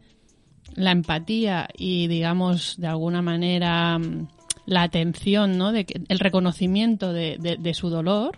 la 0.75 0.91
empatía 0.91 1.67
y, 1.77 2.07
digamos, 2.07 2.75
de 2.77 2.87
alguna 2.87 3.21
manera 3.21 3.97
mm, 3.97 4.27
la 4.65 4.83
atención, 4.83 5.57
¿no? 5.57 5.71
De 5.71 5.85
que, 5.85 6.01
el 6.07 6.19
reconocimiento 6.19 7.13
de, 7.13 7.37
de- 7.39 7.57
de 7.57 7.73
su 7.73 7.89
dolor 7.89 8.37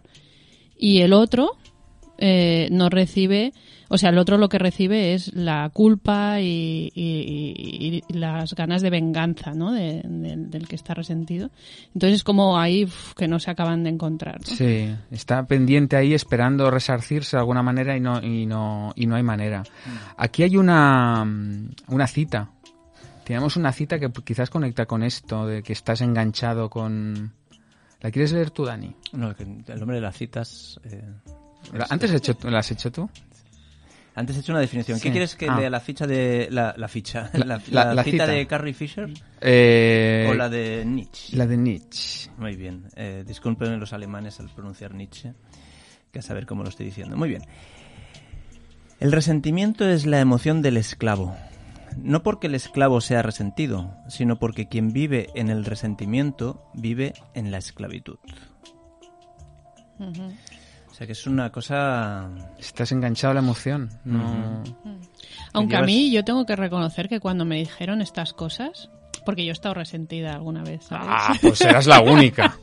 y 0.77 1.01
el 1.01 1.13
otro 1.13 1.58
eh, 2.17 2.67
no 2.71 2.89
recibe, 2.89 3.53
o 3.89 3.97
sea, 3.97 4.09
el 4.09 4.17
otro 4.17 4.38
lo 4.38 4.50
que 4.50 4.57
recibe 4.59 5.13
es 5.13 5.33
la 5.33 5.69
culpa 5.74 6.41
y, 6.41 6.91
y- 6.93 8.03
y- 8.03 8.03
y 8.09 8.13
las 8.17 8.53
ganas 8.53 8.81
de 8.81 8.89
venganza, 8.89 9.53
¿no? 9.53 9.71
De- 9.71 10.01
de- 10.03 10.36
del 10.38 10.67
que 10.67 10.75
está 10.75 10.93
resentido. 10.93 11.51
Entonces 11.93 12.15
es 12.17 12.24
como 12.24 12.59
ahí 12.59 12.83
uf, 12.86 13.13
que 13.13 13.27
no 13.27 13.39
se 13.39 13.50
acaban 13.51 13.83
de 13.83 13.91
encontrar. 13.91 14.39
¿no? 14.41 14.45
Sí, 14.45 14.93
está 15.12 15.45
pendiente 15.47 15.95
ahí 15.95 16.13
esperando 16.13 16.69
resarcirse 16.69 17.38
de 17.38 17.41
alguna 17.41 17.63
manera 17.63 17.95
y 17.95 18.00
no, 18.01 18.21
y 18.21 18.45
no, 18.45 18.91
y 18.95 19.05
no 19.05 19.15
hay 19.15 19.24
manera. 19.24 19.63
Aquí 20.17 20.43
hay 20.43 20.57
una, 20.57 21.24
mm, 21.24 21.69
una 21.89 22.07
cita. 22.07 22.51
Tenemos 23.24 23.57
una 23.57 23.71
cita 23.74 24.00
que 24.00 24.09
quizás 24.24 24.50
conecta 24.50 24.86
con 24.86 25.03
esto, 25.03 25.45
de 25.47 25.62
que 25.63 25.74
estás 25.74 26.01
enganchado 26.01 26.69
con... 26.69 27.33
¿La 28.00 28.12
quieres 28.12 28.31
leer 28.31 28.51
tú, 28.51 28.63
Dani? 28.65 28.95
No, 29.13 29.31
el 29.38 29.79
nombre 29.79 29.95
de 29.97 30.01
las 30.01 30.15
citas... 30.17 30.79
eh, 30.86 31.01
¿La- 31.25 31.37
¿Antes 31.90 32.12
has 32.12 32.18
hecho, 32.18 32.38
la 32.50 32.60
has 32.60 32.72
hecho 32.72 32.92
tú? 32.92 33.10
Antes 34.16 34.36
he 34.36 34.40
hecho 34.40 34.52
una 34.52 34.62
definición. 34.62 34.98
¿Qué 35.00 35.10
Sí. 35.10 35.12
quieres 35.12 35.36
que 35.36 35.48
Ah. 35.48 35.60
lea 35.60 35.70
la 35.70 35.80
ficha 35.80 36.08
de... 36.08 36.48
La, 36.50 36.74
la 36.76 36.88
ficha. 36.88 37.30
La- 37.34 37.46
La, 37.46 37.62
la- 37.70 37.86
la 37.86 37.94
la 37.94 38.04
cita, 38.04 38.26
cita. 38.26 38.28
de 38.28 38.48
Carrie 38.48 38.74
Fisher 38.74 39.10
Eh, 39.42 40.28
o 40.30 40.34
la 40.34 40.50
de 40.50 40.84
Nietzsche? 40.86 41.38
la 41.38 41.46
de 41.46 41.58
Nietzsche. 41.58 42.32
Muy 42.38 42.56
bien. 42.56 42.86
Eh, 42.96 43.24
disculpen 43.28 43.80
los 43.80 43.94
alemanes 43.94 44.40
al 44.40 44.50
pronunciar 44.50 44.96
Nietzsche, 44.96 45.34
que 46.12 46.20
a 46.20 46.22
saber 46.24 46.48
cómo 46.48 46.64
lo 46.64 46.70
estoy 46.70 46.88
diciendo. 46.88 47.16
Muy 47.16 47.30
bien. 47.30 47.44
El 49.00 49.12
resentimiento 49.12 49.88
es 49.88 50.08
la 50.08 50.20
emoción 50.20 50.64
del 50.64 50.78
esclavo. 50.78 51.36
No 51.98 52.24
porque 52.24 52.48
el 52.48 52.56
esclavo 52.56 53.02
sea 53.02 53.22
resentido, 53.22 53.96
sino 54.10 54.40
porque 54.40 54.68
quien 54.68 54.94
vive 54.94 55.30
en 55.36 55.50
el 55.50 55.64
resentimiento 55.64 56.68
vive 56.74 57.14
en 57.36 57.52
la 57.52 57.60
esclavitud. 57.60 58.18
O 60.00 60.12
sea 60.98 61.06
que 61.06 61.13
es 61.13 61.27
una 61.27 61.51
cosa... 61.51 62.27
Estás 62.58 62.92
enganchado 62.92 63.32
a 63.32 63.34
la 63.36 63.39
emoción. 63.42 63.89
No... 64.04 64.63
Aunque 65.54 65.75
a 65.75 65.84
mí 65.84 66.12
yo 66.12 66.24
tengo 66.24 66.46
que 66.46 66.56
reconocer 66.56 67.08
que 67.08 67.20
cuando 67.20 67.46
me 67.46 67.58
dijeron 67.58 68.01
estas 68.01 68.34
cosas, 68.34 68.89
porque 69.27 69.43
yo 69.43 69.50
he 69.50 69.53
estado 69.53 69.74
resentida 69.75 70.34
alguna 70.36 70.63
vez, 70.63 70.86
¿sabes? 70.86 71.05
Ah, 71.12 71.36
pues 71.41 71.60
serás 71.60 71.86
la 71.86 72.00
única. 72.00 72.57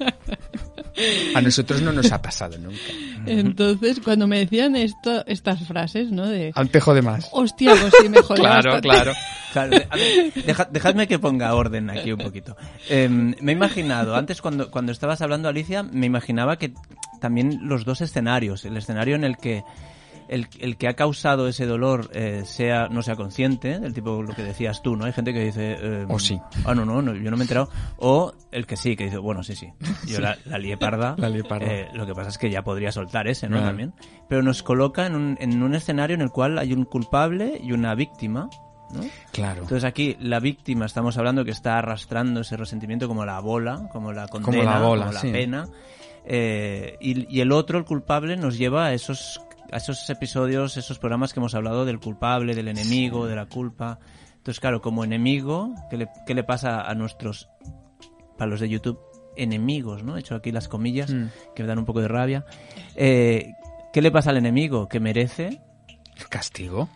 A 1.35 1.41
nosotros 1.43 1.83
no 1.83 1.93
nos 1.93 2.11
ha 2.11 2.23
pasado 2.23 2.57
nunca. 2.57 2.79
Entonces, 3.27 4.01
cuando 4.03 4.27
me 4.27 4.39
decían 4.39 4.77
esto, 4.77 5.27
estas 5.27 5.67
frases, 5.67 6.11
¿no? 6.11 6.27
De, 6.27 6.53
Aún 6.55 6.69
te 6.69 6.81
jode 6.81 7.03
más. 7.03 7.29
hostia, 7.33 7.75
pues 7.79 7.93
sí 8.01 8.09
me 8.09 8.23
jodía 8.23 8.43
Claro, 8.45 8.73
bastante". 8.73 8.89
claro. 8.89 9.13
Claro, 9.53 9.77
a 9.91 9.97
ver, 9.97 10.33
deja- 10.47 10.69
dejadme 10.71 11.07
que 11.07 11.19
ponga 11.19 11.55
orden 11.55 11.91
aquí 11.91 12.13
un 12.13 12.19
poquito. 12.21 12.57
Eh, 12.89 13.09
me 13.11 13.53
he 13.53 13.55
imaginado, 13.55 14.17
antes 14.17 14.41
cuando, 14.41 14.71
cuando 14.71 14.91
estabas 14.93 15.21
hablando, 15.21 15.49
Alicia, 15.49 15.83
me 15.83 16.07
imaginaba 16.07 16.57
que 16.59 16.73
también 17.21 17.59
los 17.69 17.85
dos 17.85 18.01
escenarios, 18.01 18.65
el 18.65 18.77
escenario 18.77 19.17
en 19.17 19.25
el 19.25 19.37
que 19.37 19.63
el, 20.29 20.47
el 20.61 20.77
que 20.77 20.89
ha 20.89 20.95
causado 20.95 21.49
ese 21.49 21.67
dolor 21.67 22.11
eh, 22.13 22.43
sea 22.45 22.89
no 22.89 23.03
sea 23.03 23.17
consciente, 23.17 23.79
del 23.81 23.93
tipo 23.95 24.23
lo 24.23 24.35
que 24.35 24.43
decías 24.43 24.83
tú, 24.83 24.97
¿no? 24.97 25.05
Hay 25.05 25.13
gente 25.13 25.33
que 25.33 25.45
dice... 25.45 25.77
eh, 25.81 26.07
O 26.09 26.19
sí. 26.19 26.41
Ah, 26.65 26.75
no, 26.75 26.85
no, 26.85 27.03
no, 27.03 27.15
yo 27.15 27.31
no 27.31 27.37
me 27.37 27.43
he 27.43 27.45
enterado. 27.45 27.69
O 27.99 28.33
el 28.51 28.67
que 28.67 28.77
sí, 28.77 28.97
que 28.97 29.05
dice, 29.05 29.19
bueno, 29.19 29.43
sí, 29.43 29.55
sí, 29.55 29.69
yo 30.07 30.21
la, 30.21 30.37
la 30.47 30.59
lié 30.59 30.77
parda. 30.77 31.15
La 31.19 31.29
lié 31.29 31.45
parda. 31.45 31.67
Eh, 31.67 31.89
lo 31.95 32.07
que 32.07 32.15
pasa 32.15 32.29
es 32.31 32.39
que 32.39 32.51
ya 32.51 32.63
podría 32.63 32.93
soltar 32.93 33.27
ese, 33.29 33.49
¿no? 33.49 33.61
También. 33.61 33.93
Pero 34.29 34.43
nos 34.43 34.63
coloca 34.63 35.07
en 35.07 35.15
un, 35.15 35.37
en 35.41 35.63
un 35.63 35.75
escenario 35.75 36.15
en 36.15 36.23
el 36.23 36.31
cual 36.31 36.59
hay 36.59 36.73
un 36.73 36.85
culpable 36.85 37.61
y 37.63 37.73
una 37.73 37.95
víctima, 37.95 38.49
¿no? 38.93 39.01
Claro. 39.33 39.63
Entonces 39.63 39.85
aquí 39.85 40.17
la 40.21 40.41
víctima 40.41 40.87
estamos 40.87 41.17
hablando 41.19 41.45
que 41.45 41.51
está 41.51 41.79
arrastrando 41.79 42.41
ese 42.41 42.57
resentimiento 42.57 43.09
como 43.09 43.25
la 43.25 43.41
bola, 43.41 43.89
como 43.93 44.13
la 44.13 44.29
condena, 44.29 44.79
la 44.79 44.87
bola, 44.87 45.03
como 45.07 45.13
la 45.15 45.21
sí. 45.21 45.31
pena. 45.33 45.69
Eh, 46.27 46.97
y, 47.01 47.37
y 47.37 47.41
el 47.41 47.53
otro, 47.53 47.79
el 47.79 47.85
culpable, 47.85 48.37
nos 48.37 48.57
lleva 48.57 48.87
a 48.87 48.95
esos, 48.95 49.41
a 49.75 49.79
esos 49.79 50.09
episodios, 50.09 50.77
esos 50.77 50.99
programas 50.99 51.33
que 51.35 51.41
hemos 51.41 51.55
hablado 51.55 51.85
del 51.85 51.99
culpable, 52.01 52.55
del 52.55 52.69
enemigo, 52.69 53.27
de 53.27 53.37
la 53.37 53.47
culpa. 53.47 53.99
Entonces, 54.37 54.61
claro, 54.61 54.81
como 54.81 55.05
enemigo, 55.05 55.75
¿qué 55.91 55.97
le, 55.97 56.09
qué 56.27 56.35
le 56.35 56.45
pasa 56.45 56.81
a 56.83 56.95
nuestros, 56.95 57.49
para 58.39 58.51
los 58.51 58.61
de 58.61 58.69
YouTube, 58.69 58.99
enemigos, 59.37 60.05
¿no? 60.05 60.17
He 60.17 60.21
hecho 60.21 60.37
aquí 60.37 60.53
las 60.53 60.69
comillas 60.69 61.13
Mm. 61.13 61.27
que 61.57 61.63
me 61.63 61.69
dan 61.69 61.79
un 61.81 61.85
poco 61.85 62.01
de 62.01 62.09
rabia. 62.09 62.45
Eh, 62.95 63.53
¿Qué 63.93 64.01
le 64.01 64.11
pasa 64.11 64.31
al 64.31 64.37
enemigo? 64.37 64.89
Que 64.89 65.01
merece 65.01 65.61
¿Castigo? 66.29 66.89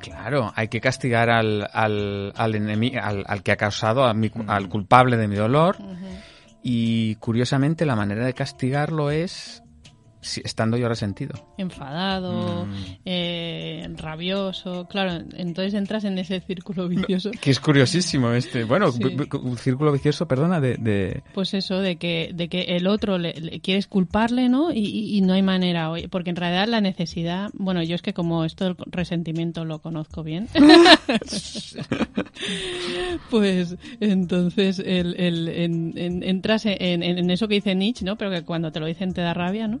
Claro, 0.00 0.52
hay 0.56 0.68
que 0.68 0.80
castigar 0.80 1.28
al, 1.30 1.68
al, 1.72 2.32
al, 2.36 2.54
enemi- 2.54 2.98
al, 3.00 3.24
al 3.26 3.42
que 3.42 3.52
ha 3.52 3.56
causado, 3.56 4.04
a 4.04 4.14
mi- 4.14 4.30
al 4.46 4.68
culpable 4.68 5.16
de 5.18 5.28
mi 5.28 5.36
dolor. 5.36 5.76
Y 6.62 7.14
curiosamente 7.16 7.84
la 7.86 7.96
manera 7.96 8.24
de 8.24 8.34
castigarlo 8.34 9.10
es 9.10 9.62
si- 10.20 10.42
estando 10.44 10.76
yo 10.76 10.88
resentido. 10.88 11.34
Enfadado, 11.58 12.66
Mm. 12.66 12.72
eh, 13.04 13.88
rabioso, 13.96 14.86
claro, 14.88 15.22
entonces 15.36 15.74
entras 15.74 16.04
en 16.04 16.18
ese 16.18 16.40
círculo 16.40 16.88
vicioso. 16.88 17.30
Que 17.40 17.50
es 17.50 17.60
curiosísimo 17.60 18.30
este. 18.32 18.64
Bueno, 18.64 18.90
Sí. 18.92 19.02
círculo 19.58 19.92
vicioso, 19.92 20.26
perdona, 20.28 20.60
de... 20.60 20.76
de- 20.76 21.22
Pues 21.34 21.54
eso, 21.54 21.78
de 21.80 21.96
que, 21.96 22.30
de 22.34 22.48
que 22.48 22.62
el 22.76 22.86
otro 22.86 23.18
le, 23.18 23.32
le- 23.34 23.60
quieres 23.60 23.86
culparle, 23.86 24.48
¿no? 24.48 24.72
Y, 24.72 24.78
y- 24.80 25.18
y 25.18 25.20
no 25.20 25.32
hay 25.34 25.42
manera, 25.42 25.90
oye, 25.90 26.08
porque 26.08 26.30
en 26.30 26.36
realidad 26.36 26.68
la 26.68 26.80
necesidad, 26.80 27.50
bueno, 27.54 27.82
yo 27.82 27.94
es 27.94 28.02
que 28.02 28.14
como 28.14 28.44
esto 28.44 28.64
del 28.64 28.76
resentimiento 28.86 29.64
lo 29.64 29.80
conozco 29.80 30.22
bien, 30.22 30.48
pues 33.30 33.76
entonces 34.00 34.78
el, 34.78 35.14
el- 35.18 35.48
en- 35.48 35.92
en- 35.96 36.22
entras 36.22 36.66
en, 36.66 37.02
en- 37.02 37.18
en 37.18 37.30
eso 37.30 37.48
que 37.48 37.56
dice 37.56 37.74
Nietzsche, 37.74 38.04
¿no? 38.04 38.16
Pero 38.16 38.30
que 38.30 38.42
cuando 38.42 38.72
te 38.72 38.80
lo 38.80 38.86
dicen 38.86 39.12
te 39.12 39.20
da 39.20 39.34
rabia, 39.34 39.68
¿no? 39.68 39.80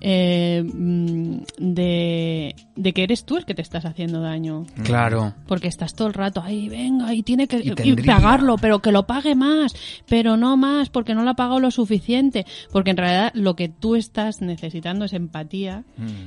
Eh, 0.00 0.62
mm, 0.64 1.40
de, 1.58 2.54
de 2.76 2.92
que 2.92 3.02
eres 3.02 3.24
tú 3.24 3.36
el 3.36 3.44
que 3.44 3.54
te 3.54 3.62
estás 3.62 3.84
haciendo 3.84 4.20
daño. 4.20 4.64
Claro. 4.84 5.34
Porque 5.46 5.68
estás 5.68 5.94
todo 5.94 6.08
el 6.08 6.14
rato 6.14 6.42
ahí, 6.42 6.68
venga, 6.68 7.12
y 7.14 7.22
tiene 7.22 7.46
que 7.46 7.58
Y 7.58 7.70
y 7.70 7.74
tendría. 7.74 8.16
pagarlo, 8.16 8.56
pero 8.56 8.78
que 8.80 8.92
lo 8.92 9.06
pague 9.06 9.34
más, 9.34 9.74
pero 10.08 10.36
no 10.36 10.56
más, 10.56 10.88
porque 10.88 11.14
no 11.14 11.22
lo 11.22 11.30
ha 11.30 11.34
pagado 11.34 11.60
lo 11.60 11.70
suficiente. 11.70 12.46
Porque 12.72 12.90
en 12.90 12.96
realidad 12.96 13.30
lo 13.34 13.54
que 13.56 13.68
tú 13.68 13.94
estás 13.96 14.40
necesitando 14.40 15.04
es 15.04 15.12
empatía 15.12 15.84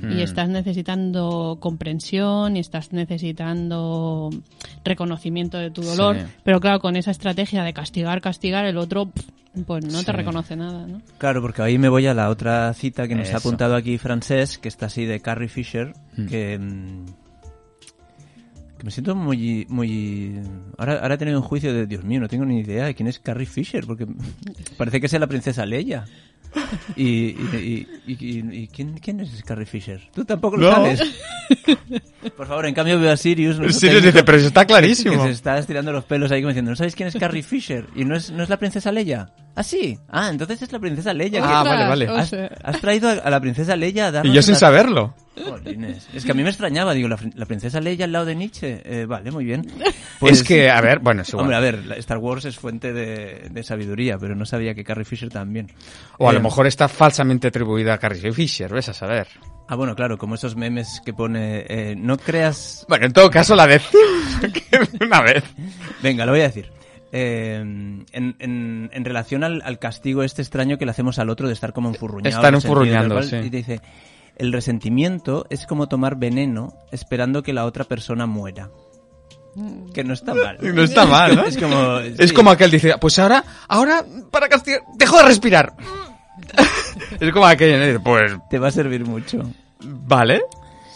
y 0.08 0.20
estás 0.22 0.48
necesitando 0.48 1.58
comprensión 1.60 2.56
y 2.56 2.60
estás 2.60 2.92
necesitando 2.92 4.30
reconocimiento 4.84 5.58
de 5.58 5.70
tu 5.70 5.82
dolor. 5.82 6.16
Sí. 6.16 6.26
Pero 6.44 6.60
claro, 6.60 6.80
con 6.80 6.96
esa 6.96 7.10
estrategia 7.10 7.62
de 7.64 7.72
castigar, 7.72 8.20
castigar, 8.20 8.64
el 8.66 8.76
otro, 8.78 9.10
pues 9.66 9.84
no 9.84 9.98
Sí. 10.00 10.04
te 10.04 10.12
reconoce 10.12 10.56
nada, 10.56 10.86
¿no? 10.86 11.00
Claro, 11.18 11.40
porque 11.40 11.62
ahí 11.62 11.78
me 11.78 11.88
voy 11.88 12.06
a 12.06 12.14
la 12.14 12.28
otra 12.28 12.72
cita 12.74 13.06
que 13.08 13.14
nos 13.14 13.28
ha 13.32 13.36
Eso. 13.38 13.48
Apuntado 13.64 13.76
aquí 13.76 13.98
Francés, 13.98 14.58
que 14.58 14.68
está 14.68 14.86
así 14.86 15.04
de 15.04 15.20
Carrie 15.20 15.48
Fisher, 15.48 15.92
Mm. 16.16 16.26
que, 16.26 16.60
que 18.78 18.84
me 18.84 18.90
siento 18.90 19.14
muy... 19.14 19.66
muy 19.68 20.40
ahora, 20.78 20.98
ahora 21.00 21.14
he 21.14 21.18
tenido 21.18 21.38
un 21.40 21.44
juicio 21.44 21.72
de, 21.72 21.86
Dios 21.86 22.04
mío, 22.04 22.20
no 22.20 22.28
tengo 22.28 22.44
ni 22.44 22.60
idea 22.60 22.86
de 22.86 22.94
quién 22.94 23.06
es 23.08 23.18
Carrie 23.18 23.46
Fisher, 23.46 23.84
porque 23.86 24.06
parece 24.76 25.00
que 25.00 25.08
sea 25.08 25.18
la 25.18 25.26
princesa 25.26 25.64
Leia. 25.66 26.04
Y, 26.94 27.04
y, 27.04 27.88
y- 28.06 28.16
y- 28.62 28.68
¿quién, 28.68 28.98
quién 28.98 29.18
es 29.20 29.42
Carrie 29.42 29.66
Fisher? 29.66 30.00
Tú 30.14 30.24
tampoco 30.24 30.56
lo 30.56 30.68
No. 30.70 30.76
sabes. 30.76 31.02
Por 32.36 32.46
favor, 32.46 32.66
en 32.66 32.74
cambio 32.74 32.98
veo 33.00 33.10
a 33.10 33.16
Sirius. 33.16 33.56
Sirius 33.76 34.02
dice, 34.04 34.22
pero 34.22 34.38
eso 34.38 34.46
está 34.48 34.60
que 34.64 34.68
clarísimo. 34.72 35.24
se 35.24 35.30
está 35.30 35.58
estirando 35.58 35.90
los 35.90 36.04
pelos 36.04 36.30
ahí 36.30 36.42
como 36.42 36.50
diciendo, 36.50 36.70
¿no 36.70 36.76
sabéis 36.76 36.94
quién 36.94 37.08
es 37.08 37.16
Carrie 37.16 37.42
Fisher? 37.42 37.86
¿Y 37.96 38.04
no 38.04 38.14
es, 38.14 38.30
no 38.30 38.42
es 38.44 38.48
la 38.48 38.58
princesa 38.58 38.92
Leia? 38.92 39.30
¿Ah, 39.56 39.62
sí? 39.62 39.96
Ah, 40.08 40.30
entonces 40.30 40.60
es 40.62 40.72
la 40.72 40.78
princesa 40.80 41.14
Leia. 41.14 41.40
que- 41.40 41.46
Ah, 41.46 41.62
vale, 41.62 41.84
vale. 41.88 42.08
O 42.10 42.16
¿Has, 42.16 42.30
sea, 42.30 42.50
has 42.62 42.80
traído 42.80 43.08
a, 43.08 43.30
la 43.30 43.40
princesa 43.40 43.76
Leia 43.76 44.08
a 44.08 44.10
darnos 44.10 44.32
Y 44.32 44.34
yo 44.34 44.42
sin 44.42 44.52
una- 44.52 44.58
saberlo. 44.58 45.14
Jolines. 45.36 46.08
Es 46.14 46.24
que 46.24 46.30
a 46.30 46.34
mí 46.34 46.42
me 46.44 46.48
extrañaba, 46.48 46.92
digo, 46.94 47.08
la, 47.08 47.18
la 47.34 47.46
princesa 47.46 47.80
Leia 47.80 48.04
al 48.04 48.12
lado 48.12 48.24
de 48.24 48.34
Nietzsche. 48.34 48.82
Eh, 48.84 49.04
vale, 49.06 49.30
muy 49.30 49.44
bien. 49.44 49.66
es 50.22 50.42
que, 50.42 50.70
a 50.70 50.80
ver, 50.80 50.98
bueno, 51.00 51.22
es 51.22 51.28
igual. 51.28 51.42
Hombre, 51.44 51.56
a 51.56 51.60
ver, 51.60 51.84
Star 51.98 52.18
Wars 52.18 52.44
es 52.44 52.56
fuente 52.58 52.92
de, 52.92 53.48
de 53.50 53.62
sabiduría, 53.62 54.16
pero 54.18 54.34
no 54.34 54.44
sabía 54.44 54.74
que 54.74 54.82
Carrie 54.84 55.04
Fisher 55.04 55.28
también. 55.30 55.70
O 56.18 56.28
a 56.28 56.32
lo 56.32 56.38
Eh, 56.38 56.42
mejor 56.42 56.66
está 56.66 56.88
falsamente 56.88 57.48
atribuida 57.48 57.94
a 57.94 57.98
Carrie 57.98 58.32
Fisher, 58.32 58.72
ves 58.72 58.88
a 58.88 58.92
saber. 58.94 59.26
Ah, 59.68 59.76
bueno, 59.76 59.94
claro, 59.96 60.18
como 60.18 60.34
esos 60.34 60.56
memes 60.56 61.00
que 61.04 61.12
pone... 61.14 61.64
eh, 61.68 61.94
no 61.96 62.16
creas... 62.18 62.84
Bueno, 62.88 63.06
en 63.06 63.12
todo 63.12 63.30
caso 63.30 63.54
la 63.54 63.66
decimos 63.66 64.04
una 65.00 65.20
vez. 65.22 65.42
Venga, 66.02 66.26
lo 66.26 66.32
voy 66.32 66.40
a 66.42 66.44
decir. 66.44 66.70
Eh, 67.16 67.58
en, 67.60 68.06
en- 68.40 68.90
en 68.92 69.04
relación 69.04 69.44
al, 69.44 69.62
al 69.64 69.78
castigo 69.78 70.24
este 70.24 70.42
extraño 70.42 70.78
que 70.78 70.84
le 70.84 70.90
hacemos 70.90 71.20
al 71.20 71.30
otro 71.30 71.46
de 71.46 71.52
estar 71.54 71.72
como 71.72 71.88
enfurruñado. 71.88 72.36
Estar 72.36 72.52
enfurruñando, 72.52 73.22
sí. 73.22 73.36
Y 73.36 73.50
dice, 73.50 73.80
el 74.36 74.52
resentimiento 74.52 75.46
es 75.48 75.64
como 75.66 75.86
tomar 75.86 76.16
veneno 76.16 76.74
esperando 76.90 77.44
que 77.44 77.52
la 77.52 77.66
otra 77.66 77.84
persona 77.84 78.26
muera. 78.26 78.68
Que 79.94 80.02
no 80.02 80.12
está 80.14 80.34
mal. 80.34 80.58
No 80.74 80.82
está 80.82 81.06
mal, 81.06 81.36
¿no? 81.36 81.44
Es 81.44 81.56
como... 81.56 81.98
Es 81.98 82.30
sí. 82.30 82.34
como 82.34 82.50
aquel 82.50 82.72
dice, 82.72 82.94
pues 83.00 83.16
ahora, 83.20 83.44
ahora, 83.68 84.04
para 84.32 84.48
castigar, 84.48 84.80
dejo 84.98 85.16
de 85.18 85.22
respirar. 85.22 85.72
es 87.20 87.32
como 87.32 87.46
aquel, 87.46 87.78
¿no? 87.78 87.86
Dice, 87.86 88.00
pues, 88.00 88.32
Te 88.50 88.58
va 88.58 88.68
a 88.68 88.72
servir 88.72 89.04
mucho. 89.06 89.42
vale. 89.80 90.42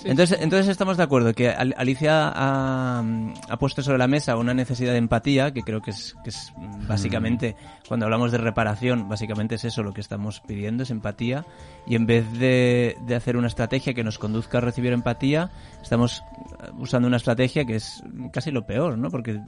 Entonces, 0.05 0.39
entonces 0.41 0.69
estamos 0.69 0.97
de 0.97 1.03
acuerdo 1.03 1.35
que 1.35 1.49
Al- 1.51 1.75
Alicia 1.77 2.31
ha, 2.35 3.03
ha 3.49 3.57
puesto 3.59 3.83
sobre 3.83 3.99
la 3.99 4.07
mesa 4.07 4.37
una 4.37 4.55
necesidad 4.55 4.93
de 4.93 4.99
empatía, 4.99 5.53
que 5.53 5.63
creo 5.63 5.81
que 5.81 5.91
es, 5.91 6.15
que 6.23 6.31
es 6.31 6.53
mm, 6.57 6.87
básicamente, 6.87 7.57
cuando 7.89 8.07
hablamos 8.07 8.31
de 8.33 8.39
reparación, 8.39 9.09
básicamente 9.09 9.57
es 9.57 9.65
eso 9.65 9.83
lo 9.83 9.93
que 9.93 10.01
estamos 10.01 10.41
pidiendo, 10.41 10.83
es 10.85 10.91
empatía. 10.91 11.45
Y 11.87 11.95
en 11.97 12.07
vez 12.07 12.31
de, 12.33 12.97
de 13.07 13.15
hacer 13.15 13.37
una 13.37 13.49
estrategia 13.49 13.95
que 13.95 14.05
nos 14.05 14.19
conduzca 14.19 14.59
a 14.59 14.61
recibir 14.61 14.93
empatía, 14.93 15.51
estamos 15.83 16.23
eh, 16.63 16.71
usando 16.79 17.09
una 17.09 17.17
estrategia 17.17 17.65
que 17.65 17.77
es 17.77 18.03
casi 18.33 18.51
lo 18.51 18.67
peor, 18.67 18.99
¿no? 18.99 19.09
Porque 19.11 19.41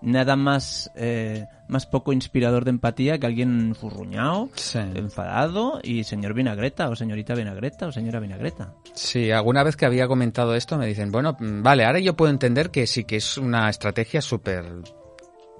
nada 0.00 0.36
más, 0.36 0.90
eh, 0.94 1.46
más 1.66 1.86
poco 1.86 2.12
inspirador 2.12 2.64
de 2.64 2.70
empatía 2.70 3.18
que 3.18 3.26
alguien 3.26 3.74
furruñado, 3.74 4.48
Sí. 4.54 4.78
enfadado 4.78 5.80
y 5.82 6.04
señor 6.04 6.34
vinagreta 6.34 6.88
o 6.88 6.94
señorita 6.96 7.34
vinagreta 7.34 7.86
o 7.88 7.92
señora 7.92 8.20
vinagreta. 8.20 8.74
Sí, 8.94 9.30
alguna 9.32 9.62
vez 9.64 9.76
que 9.76 9.86
había 9.86 10.06
comentado 10.06 10.54
esto 10.54 10.78
me 10.78 10.86
dicen, 10.86 11.10
bueno, 11.10 11.36
mm, 11.38 11.62
vale, 11.62 11.84
ahora 11.84 11.98
yo 11.98 12.14
puedo 12.14 12.30
entender 12.30 12.70
que 12.70 12.86
sí 12.86 13.04
que 13.04 13.16
es 13.16 13.36
una 13.38 13.68
estrategia 13.68 14.20
súper 14.22 14.64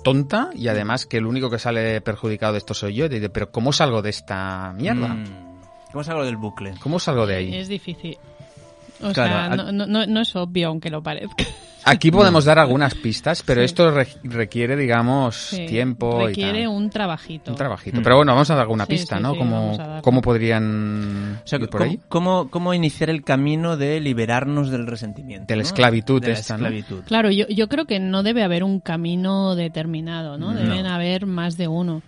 tonta 0.04 0.50
y 0.54 0.68
además 0.68 1.06
que 1.06 1.16
el 1.16 1.26
único 1.26 1.50
que 1.50 1.58
sale 1.58 2.00
perjudicado 2.00 2.52
de 2.52 2.58
esto 2.58 2.74
soy 2.74 2.94
yo. 2.94 3.06
Y 3.06 3.08
dice, 3.08 3.30
pero 3.30 3.50
¿cómo 3.50 3.72
salgo 3.72 4.02
de 4.02 4.10
esta 4.10 4.72
mierda? 4.74 5.08
Mm. 5.08 5.24
¿Cómo 5.92 6.04
salgo 6.04 6.24
del 6.24 6.36
bucle? 6.36 6.74
¿Cómo 6.80 6.98
salgo 7.00 7.26
de 7.26 7.34
ahí? 7.36 7.54
Es 7.56 7.66
difícil. 7.68 8.16
O 9.02 9.12
Claro, 9.12 9.56
sea, 9.56 9.72
no- 9.72 9.86
no- 9.86 10.06
no 10.06 10.20
es 10.20 10.36
obvio, 10.36 10.68
aunque 10.68 10.90
lo 10.90 11.02
parezca. 11.02 11.44
Aquí 11.90 12.10
podemos 12.10 12.44
dar 12.44 12.58
algunas 12.58 12.94
pistas, 12.94 13.42
pero 13.42 13.60
Sí. 13.60 13.64
esto 13.66 13.90
re- 13.90 14.06
requiere, 14.24 14.76
digamos, 14.76 15.36
Sí, 15.36 15.66
tiempo 15.66 16.26
Requiere 16.26 16.60
y 16.60 16.62
tal. 16.64 16.70
un 16.72 16.90
trabajito. 16.90 17.50
Un 17.52 17.56
trabajito. 17.56 18.00
Mm. 18.00 18.02
Pero 18.02 18.16
bueno, 18.16 18.32
vamos 18.32 18.50
a 18.50 18.54
dar 18.54 18.62
alguna 18.62 18.84
Sí, 18.84 18.90
pista, 18.92 19.16
sí, 19.16 19.22
¿no? 19.22 19.32
sí, 19.32 19.38
¿Cómo. 19.38 19.78
¿Cómo 20.02 20.22
podrían 20.22 21.40
O 21.44 21.46
sea, 21.46 21.58
ir 21.58 21.68
por 21.68 21.80
¿cómo, 21.80 21.90
ahí? 21.90 22.00
cómo, 22.08 22.50
cómo 22.50 22.74
iniciar 22.74 23.10
el 23.10 23.22
camino 23.24 23.76
de 23.76 24.00
liberarnos 24.00 24.70
del 24.70 24.86
resentimiento? 24.86 25.46
De 25.48 25.56
la 25.56 25.62
¿no? 25.62 25.66
esclavitud 25.68 26.20
De 26.20 26.28
la 26.28 26.34
esta, 26.34 26.56
¿no? 26.56 26.66
esclavitud. 26.66 27.04
Claro, 27.04 27.30
yo, 27.30 27.46
yo 27.48 27.68
creo 27.68 27.86
que 27.86 27.98
no 28.00 28.22
debe 28.22 28.42
haber 28.42 28.64
un 28.64 28.80
camino 28.80 29.54
determinado, 29.54 30.38
¿no? 30.38 30.52
No. 30.52 30.60
Deben 30.60 30.86
haber 30.86 31.26
más 31.26 31.56
de 31.56 31.68
uno. 31.68 32.02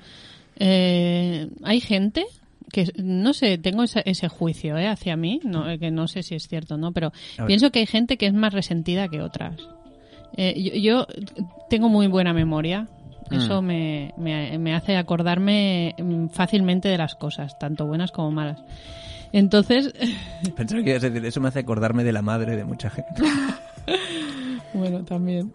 Eh, 0.57 1.49
hay 1.65 1.81
gente 1.81 2.25
que, 2.73 2.87
no 2.97 3.33
sé, 3.33 3.59
tengo 3.59 3.83
ese, 3.83 4.03
ese 4.07 4.29
juicio 4.29 4.77
¿eh? 4.79 4.87
hacia 4.89 5.17
mí, 5.17 5.41
no, 5.45 5.69
eh, 5.71 5.79
que 5.79 5.91
no 5.91 6.09
sé 6.09 6.23
si 6.23 6.35
es 6.35 6.49
cierto, 6.49 6.77
¿no? 6.77 6.93
Pero 6.93 7.13
pienso 7.47 7.71
que 7.71 7.81
hay 7.81 7.87
gente 7.87 8.17
que 8.17 8.27
es 8.27 8.33
más 8.35 8.53
resentida 8.53 9.09
que 9.09 9.21
otras. 9.21 9.57
Eh, 10.37 10.63
yo, 10.63 10.75
yo 10.75 11.07
tengo 11.69 11.89
muy 11.89 12.07
buena 12.07 12.33
memoria. 12.33 12.89
Eso 13.31 13.63
Mm. 13.63 13.65
me, 13.67 14.15
me, 14.17 14.59
me 14.59 14.75
hace 14.75 14.97
acordarme 14.97 15.95
mm, 15.99 16.29
fácilmente 16.29 16.89
de 16.89 16.99
las 16.99 17.15
cosas, 17.15 17.57
tanto 17.61 17.87
buenas 17.87 18.11
como 18.11 18.33
malas. 18.33 18.61
Entonces, 19.33 19.93
Pensaba 20.57 20.83
que 20.83 20.91
ibas 20.91 21.05
a 21.05 21.11
decir, 21.11 21.25
eso 21.25 21.41
me 21.41 21.49
hace 21.49 21.61
acordarme 21.61 22.03
de 22.03 22.13
la 22.13 22.23
madre 22.23 22.57
de 22.57 22.65
mucha 22.65 22.91
gente. 22.91 23.23
Bueno, 24.73 25.05
también. 25.05 25.53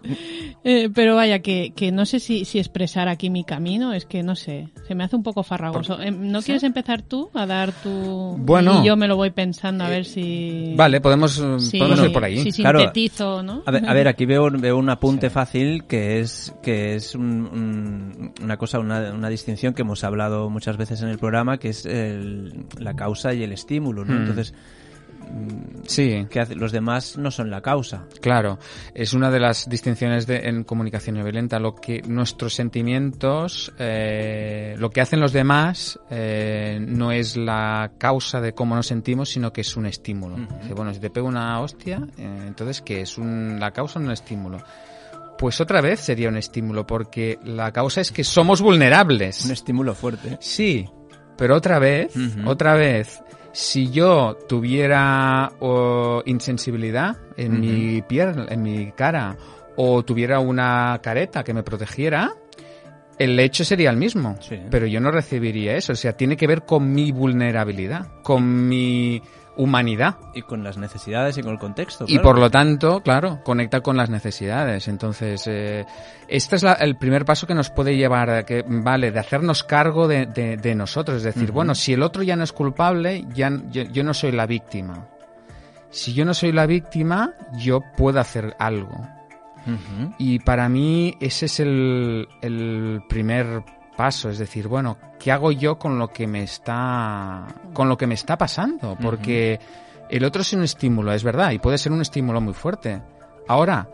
Eh, 0.64 0.90
pero 0.94 1.16
vaya, 1.16 1.40
que, 1.40 1.72
que 1.76 1.92
no 1.92 2.06
sé 2.06 2.20
si, 2.20 2.44
si 2.44 2.60
expresar 2.60 3.08
aquí 3.08 3.30
mi 3.30 3.44
camino, 3.44 3.94
es 3.94 4.06
que 4.06 4.24
no 4.24 4.36
sé, 4.36 4.70
se 4.88 4.94
me 4.96 5.04
hace 5.04 5.16
un 5.16 5.24
poco 5.24 5.42
farragoso. 5.44 6.02
Eh, 6.02 6.12
¿No 6.12 6.42
quieres 6.42 6.64
empezar 6.64 7.02
tú 7.02 7.30
a 7.34 7.46
dar 7.46 7.72
tu... 7.72 8.36
Bueno. 8.38 8.82
Y 8.84 8.88
yo 8.88 8.98
me 8.98 9.08
lo 9.08 9.16
voy 9.16 9.30
pensando 9.30 9.84
a 9.86 9.90
ver 9.90 10.06
si... 10.06 10.74
Vale, 10.76 11.00
podemos, 11.02 11.38
eh, 11.40 11.60
si, 11.60 11.78
podemos 11.80 12.04
ir 12.04 12.12
por 12.12 12.24
ahí. 12.26 12.52
Si 12.52 12.62
Claro. 12.62 12.80
sintetizo, 12.80 13.42
¿no? 13.44 13.64
A 13.66 13.72
ver, 13.72 13.88
a 13.88 13.94
ver, 13.94 14.08
aquí 14.08 14.26
veo, 14.26 14.50
veo 14.52 14.78
un 14.78 14.90
apunte 14.90 15.30
fácil 15.30 15.86
que 15.86 16.20
es 16.20 16.54
que 16.62 16.96
es 16.96 17.16
un- 17.16 17.46
un- 17.48 18.34
una 18.42 18.58
cosa, 18.58 18.80
una, 18.80 19.12
una 19.14 19.30
distinción 19.30 19.74
que 19.74 19.84
hemos 19.84 20.04
hablado 20.04 20.50
muchas 20.50 20.78
veces 20.78 21.02
en 21.02 21.10
el 21.10 21.18
programa, 21.20 21.58
que 21.58 21.70
es 21.70 21.86
el- 21.86 22.66
la 22.80 22.96
causa 22.96 23.34
y 23.34 23.44
el 23.44 23.52
estímulo, 23.54 24.04
¿no? 24.04 24.14
Mm. 24.14 24.18
Entonces, 24.18 24.54
Sí, 25.88 26.26
¿qué 26.30 26.40
hace? 26.40 26.56
los 26.56 26.72
demás 26.72 27.18
no 27.18 27.32
son 27.32 27.50
la 27.50 27.62
causa. 27.62 28.06
claro. 28.22 28.60
Es 28.94 29.14
una 29.14 29.30
de 29.30 29.40
las 29.40 29.68
distinciones 29.70 30.26
de, 30.26 30.48
en 30.48 30.64
comunicación 30.64 31.16
violenta. 31.16 31.60
Lo 31.60 31.76
que 31.76 32.02
nuestros 32.08 32.54
sentimientos, 32.54 33.74
eh, 33.78 34.76
lo 34.78 34.90
que 34.90 35.02
hacen 35.02 35.20
los 35.20 35.34
demás, 35.34 36.00
eh, 36.10 36.78
no 36.82 37.12
es 37.12 37.38
la 37.38 37.92
causa 37.98 38.42
de 38.42 38.54
cómo 38.54 38.76
nos 38.76 38.88
sentimos, 38.88 39.30
sino 39.30 39.52
que 39.52 39.62
es 39.62 39.76
un 39.76 39.86
estímulo. 39.86 40.36
Dice, 40.62 40.74
bueno, 40.74 40.94
si 40.94 41.00
te 41.00 41.10
pego 41.10 41.28
una 41.28 41.60
hostia, 41.60 42.08
eh, 42.18 42.44
entonces 42.48 42.82
¿qué 42.82 43.02
es 43.02 43.18
un, 43.18 43.60
la 43.60 43.72
causa 43.72 44.00
o 44.00 44.02
un 44.02 44.12
estímulo? 44.12 44.58
Pues 45.38 45.60
otra 45.60 45.82
vez 45.82 46.00
sería 46.00 46.30
un 46.30 46.38
estímulo, 46.38 46.88
porque 46.88 47.38
la 47.44 47.72
causa 47.72 48.02
es 48.02 48.12
que 48.12 48.24
somos 48.24 48.62
vulnerables. 48.62 49.46
Un 49.46 49.52
estímulo 49.52 49.94
fuerte. 49.94 50.38
Sí, 50.40 50.88
pero 51.38 51.56
otra 51.56 51.80
vez, 51.80 52.14
otra 52.46 52.76
vez, 52.76 53.22
si 53.56 53.90
yo 53.90 54.38
tuviera 54.50 55.50
oh, 55.62 56.22
insensibilidad 56.26 57.16
en 57.38 57.62
mi 57.62 58.02
piel, 58.02 58.48
en 58.50 58.62
mi 58.62 58.92
cara, 58.92 59.38
o 59.78 60.04
tuviera 60.04 60.42
una 60.42 61.00
careta 61.02 61.42
que 61.42 61.54
me 61.54 61.64
protegiera, 61.64 62.34
el 63.18 63.40
hecho 63.40 63.64
sería 63.64 63.92
el 63.92 63.96
mismo. 63.96 64.36
Sí. 64.42 64.60
Pero 64.70 64.88
yo 64.88 65.00
no 65.00 65.10
recibiría 65.10 65.78
eso. 65.78 65.94
O 65.94 65.96
sea, 65.96 66.18
tiene 66.18 66.36
que 66.36 66.48
ver 66.48 66.64
con 66.64 66.92
mi 66.92 67.14
vulnerabilidad, 67.14 68.22
con 68.24 68.68
mi 68.68 69.22
humanidad. 69.58 70.16
Y 70.34 70.42
con 70.42 70.64
las 70.64 70.78
necesidades 70.78 71.38
y 71.38 71.42
con 71.44 71.54
el 71.54 71.60
contexto. 71.60 72.06
Y 72.08 72.20
por 72.20 72.38
lo 72.40 72.50
tanto, 72.52 73.02
claro, 73.02 73.40
conecta 73.44 73.82
con 73.82 73.98
las 73.98 74.10
necesidades. 74.10 74.88
Entonces, 74.88 75.44
eh, 75.48 75.86
este 76.28 76.56
es 76.58 76.64
la- 76.64 76.74
el 76.74 76.96
primer 76.98 77.26
paso 77.26 77.48
que 77.48 77.54
nos 77.56 77.70
puede 77.70 77.96
llevar 77.96 78.30
a 78.30 78.44
que, 78.46 78.64
vale, 78.68 79.12
de 79.12 79.20
hacernos 79.20 79.64
cargo 79.64 80.08
de, 80.08 80.26
de- 80.26 80.58
de 80.58 80.76
nosotros. 80.76 81.18
Es 81.18 81.24
decir, 81.24 81.52
bueno, 81.52 81.76
si 81.76 81.94
el 81.94 82.04
otro 82.04 82.24
ya 82.24 82.36
no 82.36 82.44
es 82.44 82.52
culpable, 82.54 83.26
ya, 83.34 83.52
yo, 83.72 83.84
yo 83.84 84.04
no 84.04 84.14
soy 84.14 84.32
la 84.32 84.46
víctima. 84.46 85.08
Si 85.90 86.14
yo 86.14 86.26
no 86.26 86.34
soy 86.34 86.52
la 86.52 86.66
víctima, 86.66 87.34
yo 87.58 87.82
puedo 87.96 88.20
hacer 88.20 88.56
algo. 88.60 89.08
Y 90.20 90.38
para 90.40 90.70
mí 90.70 91.16
ese 91.20 91.48
es 91.48 91.60
el, 91.60 92.28
el 92.44 93.02
primer 93.10 93.64
paso, 93.96 94.30
es 94.30 94.38
decir, 94.38 94.68
bueno, 94.68 94.98
¿qué 95.20 95.32
hago 95.32 95.52
yo 95.52 95.78
con 95.78 95.98
lo 96.00 96.10
que 96.10 96.28
me 96.28 96.44
está 96.44 97.46
con 97.74 97.90
lo 97.90 97.98
que 97.98 98.08
me 98.08 98.16
está 98.16 98.38
pasando? 98.38 98.98
Porque 99.02 99.60
el 100.10 100.24
otro 100.24 100.42
es 100.42 100.54
un 100.54 100.64
estímulo, 100.64 101.14
es 101.14 101.24
verdad, 101.24 101.52
y 101.52 101.60
puede 101.60 101.78
ser 101.78 101.92
un 101.92 102.02
estímulo 102.02 102.42
muy 102.42 102.54
fuerte. 102.54 103.02
Ahora, 103.48 103.88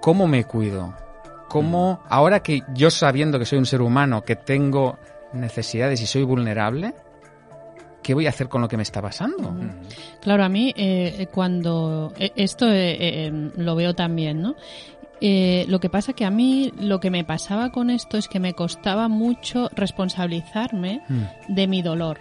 ¿cómo 0.00 0.26
me 0.26 0.44
cuido? 0.44 0.94
¿Cómo 1.48 2.00
ahora 2.08 2.40
que 2.40 2.62
yo 2.74 2.90
sabiendo 2.90 3.38
que 3.38 3.46
soy 3.46 3.58
un 3.58 3.66
ser 3.66 3.80
humano, 3.80 4.22
que 4.22 4.36
tengo 4.36 4.98
necesidades 5.32 6.00
y 6.02 6.06
soy 6.06 6.22
vulnerable, 6.22 6.94
¿qué 8.02 8.14
voy 8.14 8.26
a 8.26 8.30
hacer 8.30 8.48
con 8.48 8.60
lo 8.60 8.68
que 8.68 8.76
me 8.76 8.82
está 8.82 9.00
pasando? 9.00 9.54
Claro, 10.20 10.44
a 10.44 10.48
mí 10.48 10.72
eh, 10.76 11.28
cuando 11.32 12.12
eh, 12.18 12.32
esto 12.36 12.66
eh, 12.66 12.96
eh, 13.00 13.50
lo 13.56 13.74
veo 13.76 13.94
también, 13.94 14.42
¿no? 14.42 14.56
Eh, 15.20 15.64
lo 15.68 15.80
que 15.80 15.88
pasa 15.90 16.12
que 16.12 16.24
a 16.24 16.30
mí 16.30 16.72
lo 16.78 17.00
que 17.00 17.10
me 17.10 17.24
pasaba 17.24 17.70
con 17.72 17.90
esto 17.90 18.16
es 18.18 18.28
que 18.28 18.38
me 18.40 18.54
costaba 18.54 19.08
mucho 19.08 19.68
responsabilizarme 19.74 21.00
Mm. 21.08 21.54
de 21.54 21.66
mi 21.66 21.82
dolor. 21.82 22.18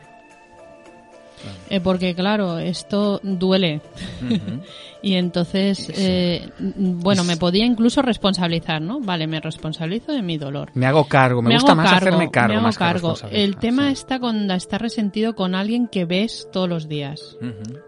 Eh, 1.70 1.80
porque 1.80 2.16
claro, 2.16 2.60
esto 2.60 3.20
duele 3.22 3.82
y 5.02 5.14
entonces, 5.16 5.92
eh, 5.96 6.50
mm, 6.60 7.00
bueno, 7.00 7.24
me 7.24 7.38
podía 7.38 7.66
incluso 7.66 8.02
responsabilizar, 8.02 8.82
¿no? 8.82 9.00
Vale, 9.00 9.28
me 9.28 9.40
responsabilizo 9.40 10.12
de 10.14 10.22
mi 10.22 10.38
dolor. 10.38 10.72
Me 10.74 10.86
hago 10.86 11.06
cargo, 11.06 11.42
me, 11.42 11.50
Me 11.50 11.56
gusta 11.56 11.76
más 11.76 11.92
cargo, 11.92 12.08
hacerme 12.08 12.32
cargo 12.32 12.50
me 12.50 12.56
hago 12.56 12.64
más 12.64 12.78
cargo. 12.78 13.16
El 13.32 13.58
tema 13.58 13.88
sí. 13.88 13.94
está 13.94 14.20
cuando 14.20 14.54
estás 14.54 14.82
resentido 14.82 15.36
con 15.36 15.56
alguien 15.56 15.88
que 15.88 16.06
ves 16.06 16.48
todos 16.52 16.70
los 16.70 16.88
días. 16.88 17.38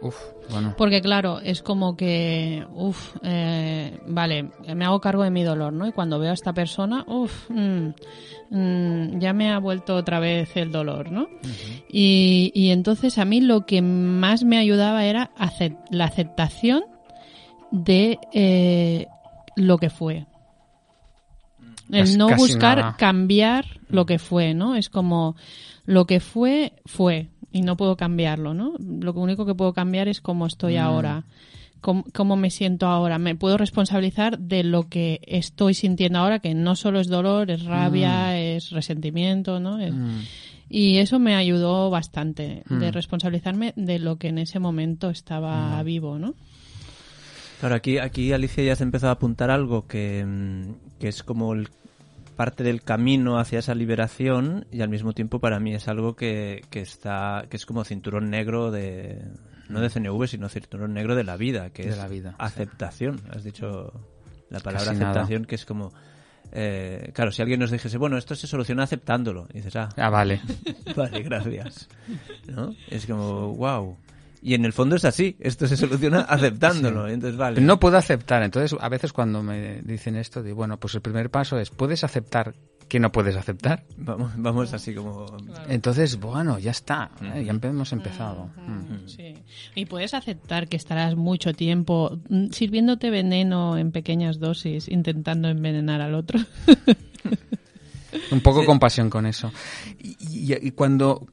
Uf, 0.02 0.16
bueno. 0.50 0.76
Porque 0.78 1.02
claro, 1.02 1.40
es 1.40 1.62
como 1.62 1.96
que, 1.96 2.66
uff, 2.74 3.16
vale, 4.08 4.50
me 4.76 4.86
hago 4.86 5.00
cargo 5.00 5.24
de 5.24 5.32
mi 5.32 5.44
dolor, 5.44 5.74
¿no? 5.74 5.88
Y 5.88 5.92
cuando 5.92 6.20
veo 6.20 6.32
a 6.32 6.34
esta 6.34 6.54
persona, 6.54 7.06
uff, 7.08 7.50
ya 7.50 9.34
me 9.34 9.52
ha 9.52 9.60
vuelto 9.60 9.96
otra 9.96 10.20
vez 10.20 10.56
el 10.58 10.72
dolor, 10.72 11.12
¿no? 11.12 11.28
y, 11.88 12.52
y 12.54 12.72
entonces 12.72 13.18
a 13.18 13.26
mí 13.26 13.38
lo 13.41 13.65
que 13.65 13.82
más 13.82 14.43
me 14.43 14.58
ayudaba 14.58 15.06
era 15.06 15.32
la 15.91 16.06
aceptación 16.06 16.84
de 17.71 18.17
eh, 18.34 19.08
lo 19.56 19.78
que 19.78 19.89
fue. 19.89 20.25
El 21.91 22.02
Casi- 22.06 22.17
no 22.17 22.36
buscar 22.36 22.78
nada. 22.78 22.95
cambiar 22.97 23.65
lo 23.89 24.06
que 24.06 24.19
fue, 24.19 24.54
¿no? 24.54 24.75
Es 24.75 24.89
como 24.89 25.36
lo 25.86 26.06
que 26.06 26.19
fue, 26.19 26.73
fue 26.86 27.30
y 27.52 27.62
no 27.62 27.78
puedo 27.78 27.97
cambiarlo, 27.97 28.54
¿no? 28.54 28.73
Lo 28.80 29.12
único 29.13 29.45
que 29.45 29.56
puedo 29.56 29.73
cambiar 29.73 30.08
es 30.08 30.21
cómo 30.21 30.45
estoy 30.45 30.75
Mm. 30.75 30.80
ahora, 30.82 31.23
cómo, 31.82 32.04
cómo 32.13 32.36
me 32.36 32.52
siento 32.52 32.86
ahora. 32.86 33.17
Me 33.17 33.36
puedo 33.36 33.58
responsabilizar 33.58 34.38
de 34.38 34.63
lo 34.63 34.88
que 34.88 35.19
estoy 35.25 35.73
sintiendo 35.73 36.19
ahora, 36.19 36.39
que 36.39 36.54
no 36.54 36.75
solo 36.75 36.99
es 36.99 37.08
dolor, 37.08 37.49
es 37.49 37.63
rabia, 37.65 38.38
es 38.39 38.69
resentimiento, 38.69 39.60
¿no? 39.60 39.80
Es- 39.80 39.95
Mm. 39.95 40.19
Y 40.70 41.00
eso 41.00 41.20
me 41.20 41.36
ayudó 41.36 41.90
bastante, 41.90 42.64
de 42.70 42.90
Mm. 42.90 42.94
responsabilizarme 42.94 43.74
de 43.76 44.00
lo 44.00 44.18
que 44.18 44.28
en 44.30 44.38
ese 44.38 44.60
momento 44.60 45.10
estaba 45.10 45.82
vivo, 45.84 46.20
¿no? 46.20 46.36
Claro, 47.60 47.76
aquí, 47.76 47.98
aquí 47.98 48.32
Alicia 48.32 48.64
ya 48.64 48.76
se 48.76 48.84
empezó 48.84 49.08
a 49.10 49.12
apuntar 49.12 49.52
algo 49.52 49.86
que, 49.88 50.24
mm, 50.26 50.98
que 51.00 51.08
es 51.10 51.24
como 51.24 51.54
el 51.54 51.68
parte 52.38 52.64
del 52.64 52.82
camino 52.84 53.38
hacia 53.38 53.60
esa 53.60 53.76
liberación 53.76 54.66
y 54.72 54.80
al 54.80 54.88
mismo 54.88 55.12
tiempo 55.12 55.40
para 55.40 55.60
mí 55.60 55.74
es 55.74 55.90
algo 55.90 56.16
que, 56.16 56.64
que 56.70 56.80
está 56.80 57.44
que 57.50 57.58
es 57.58 57.66
como 57.66 57.84
cinturón 57.84 58.30
negro 58.30 58.72
de 58.72 59.26
no 59.68 59.82
de 59.82 59.90
CNV 59.90 60.26
sino 60.26 60.48
cinturón 60.48 60.94
negro 60.94 61.16
de 61.16 61.26
la 61.26 61.36
vida 61.36 61.70
que 61.72 61.84
De 61.84 61.90
es 61.90 61.98
la 61.98 62.08
vida, 62.08 62.36
aceptación 62.38 63.20
has 63.36 63.44
dicho 63.44 63.92
la 64.50 64.62
palabra 64.62 64.88
Casi 64.92 65.00
nada. 65.02 65.12
aceptación 65.12 65.44
que 65.44 65.56
es 65.56 65.66
como 65.66 65.92
eh, 66.52 67.12
claro 67.14 67.32
si 67.32 67.42
alguien 67.42 67.60
nos 67.60 67.72
dijese 67.72 67.98
bueno 67.98 68.18
esto 68.18 68.36
se 68.36 68.48
soluciona 68.48 68.84
aceptándolo 68.84 69.48
y 69.54 69.58
dices 69.58 69.76
ah 69.76 69.90
Ah, 69.98 70.10
vale. 70.10 70.42
vale 70.96 71.22
gracias 71.24 71.88
¿no? 72.48 72.74
es 72.90 73.06
como 73.06 73.54
wow 73.56 73.98
y 74.42 74.54
en 74.54 74.64
el 74.66 74.72
fondo 74.74 74.96
es 74.96 75.04
así 75.06 75.36
esto 75.40 75.68
se 75.68 75.76
soluciona 75.78 76.22
aceptándolo 76.30 77.08
entonces 77.08 77.38
vale 77.38 77.60
No 77.62 77.80
puedo 77.80 77.98
aceptar. 77.98 78.42
Entonces, 78.44 78.78
a 78.80 78.88
veces 78.90 79.12
cuando 79.12 79.44
me 79.44 79.82
dicen 79.82 80.16
esto, 80.16 80.42
digo, 80.42 80.56
bueno, 80.56 80.78
pues 80.78 80.96
el 80.96 81.02
primer 81.02 81.30
paso 81.30 81.60
es, 81.60 81.70
¿puedes 81.72 82.04
aceptar 82.06 82.56
que 82.89 82.99
no 82.99 83.12
puedes 83.12 83.36
aceptar? 83.38 83.86
vamos 83.97 84.32
vamos 84.36 84.73
así 84.73 84.93
como 84.93 85.25
Entonces, 85.69 86.19
bueno, 86.19 86.60
ya 86.60 86.71
está. 86.71 87.12
¿eh? 87.21 87.45
Ya 87.45 87.54
hemos 87.69 87.93
empezado. 87.93 88.49
Mm. 88.67 89.08
Sí. 89.08 89.36
Y 89.75 89.86
puedes 89.86 90.13
aceptar 90.13 90.67
que 90.67 90.75
estarás 90.75 91.15
mucho 91.15 91.54
tiempo 91.54 92.19
mm, 92.30 92.47
sirviéndote 92.52 93.10
veneno 93.10 93.78
en 93.78 93.91
pequeñas 93.91 94.39
dosis, 94.39 94.89
intentando 94.89 95.47
envenenar 95.47 96.02
al 96.02 96.15
otro. 96.15 96.39
Un 98.32 98.41
poco 98.41 98.65
compasión 98.65 99.10
con 99.10 99.25
eso. 99.25 99.52
Y, 99.99 100.17
y- 100.54 100.67
y 100.67 100.71
cuando 100.71 101.28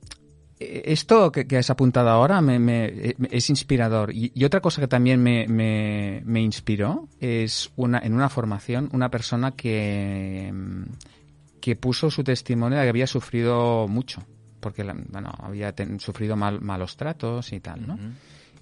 eh, 0.60 0.82
esto 0.86 1.32
que, 1.32 1.46
que 1.46 1.56
has 1.58 1.70
apuntado 1.70 2.08
ahora 2.10 2.40
me, 2.42 2.58
me- 2.58 2.84
eh, 2.86 3.16
es 3.30 3.48
inspirador. 3.50 4.12
Y, 4.14 4.30
y 4.34 4.44
otra 4.44 4.60
cosa 4.60 4.80
que 4.82 4.88
también 4.88 5.22
me, 5.22 5.46
me- 5.48 6.20
me 6.24 6.40
inspiró 6.42 7.08
es 7.20 7.70
una 7.76 7.98
en 8.00 8.12
una 8.12 8.28
formación 8.28 8.88
una 8.92 9.10
persona 9.10 9.52
que, 9.52 10.52
que 11.66 11.74
puso 11.74 12.12
su 12.12 12.22
testimonio 12.22 12.78
de 12.78 12.84
que 12.84 12.90
había 12.90 13.08
sufrido 13.08 13.88
mucho. 13.88 14.22
Porque 14.60 14.84
la- 14.84 14.94
bueno, 15.08 15.32
había 15.40 15.72
ten- 15.72 15.98
sufrido 15.98 16.36
mal- 16.36 16.60
malos 16.60 16.96
tratos 16.96 17.52
y 17.52 17.58
tal, 17.58 17.84
¿no? 17.88 17.96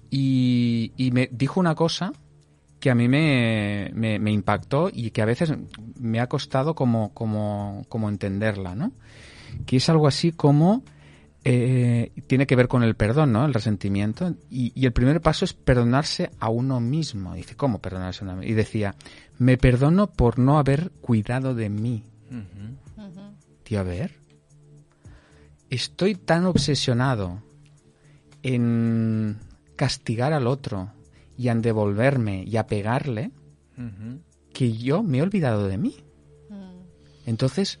y, 0.09 0.91
y 0.97 1.11
me 1.11 1.29
dijo 1.31 1.59
una 1.59 1.75
cosa 1.75 2.11
que 2.79 2.89
a 2.89 2.95
mí 2.95 3.07
me, 3.07 3.91
me- 3.93 4.17
me 4.17 4.31
impactó 4.31 4.89
y 4.91 5.11
que 5.11 5.21
a 5.21 5.25
veces 5.25 5.53
me 5.99 6.19
ha 6.19 6.25
costado 6.25 6.73
como, 6.73 7.13
como, 7.13 7.85
como 7.89 8.09
entenderla, 8.09 8.73
¿no? 8.73 8.91
Que 9.67 9.77
es 9.77 9.87
algo 9.87 10.07
así 10.07 10.31
como 10.31 10.83
eh, 11.43 12.11
tiene 12.25 12.47
que 12.47 12.55
ver 12.55 12.67
con 12.67 12.81
el 12.81 12.95
perdón, 12.95 13.31
¿no? 13.33 13.45
El 13.45 13.53
resentimiento. 13.53 14.33
Y, 14.49 14.71
y 14.73 14.87
el 14.87 14.93
primer 14.93 15.21
paso 15.21 15.45
es 15.45 15.53
perdonarse 15.53 16.31
a 16.39 16.49
uno 16.49 16.79
mismo. 16.79 17.35
Dice, 17.35 17.55
¿cómo 17.55 17.77
perdonarse 17.77 18.23
a 18.23 18.27
uno 18.27 18.37
mismo? 18.37 18.51
Y 18.51 18.55
decía, 18.55 18.95
me 19.37 19.57
perdono 19.57 20.07
por 20.07 20.39
no 20.39 20.57
haber 20.57 20.89
cuidado 21.01 21.53
de 21.53 21.69
mí. 21.69 22.03
Tío, 23.65 23.79
a 23.79 23.83
ver. 23.83 24.11
Estoy 25.71 26.13
tan 26.13 26.45
obsesionado 26.45 27.41
en 28.43 29.39
castigar 29.75 30.33
al 30.33 30.45
otro 30.45 30.91
y 31.35 31.49
en 31.49 31.63
devolverme 31.63 32.43
y 32.43 32.57
a 32.57 32.67
pegarle 32.67 33.31
que 34.53 34.71
yo 34.71 35.01
me 35.01 35.17
he 35.17 35.21
olvidado 35.23 35.67
de 35.67 35.79
mí. 35.79 35.97
Entonces, 37.25 37.79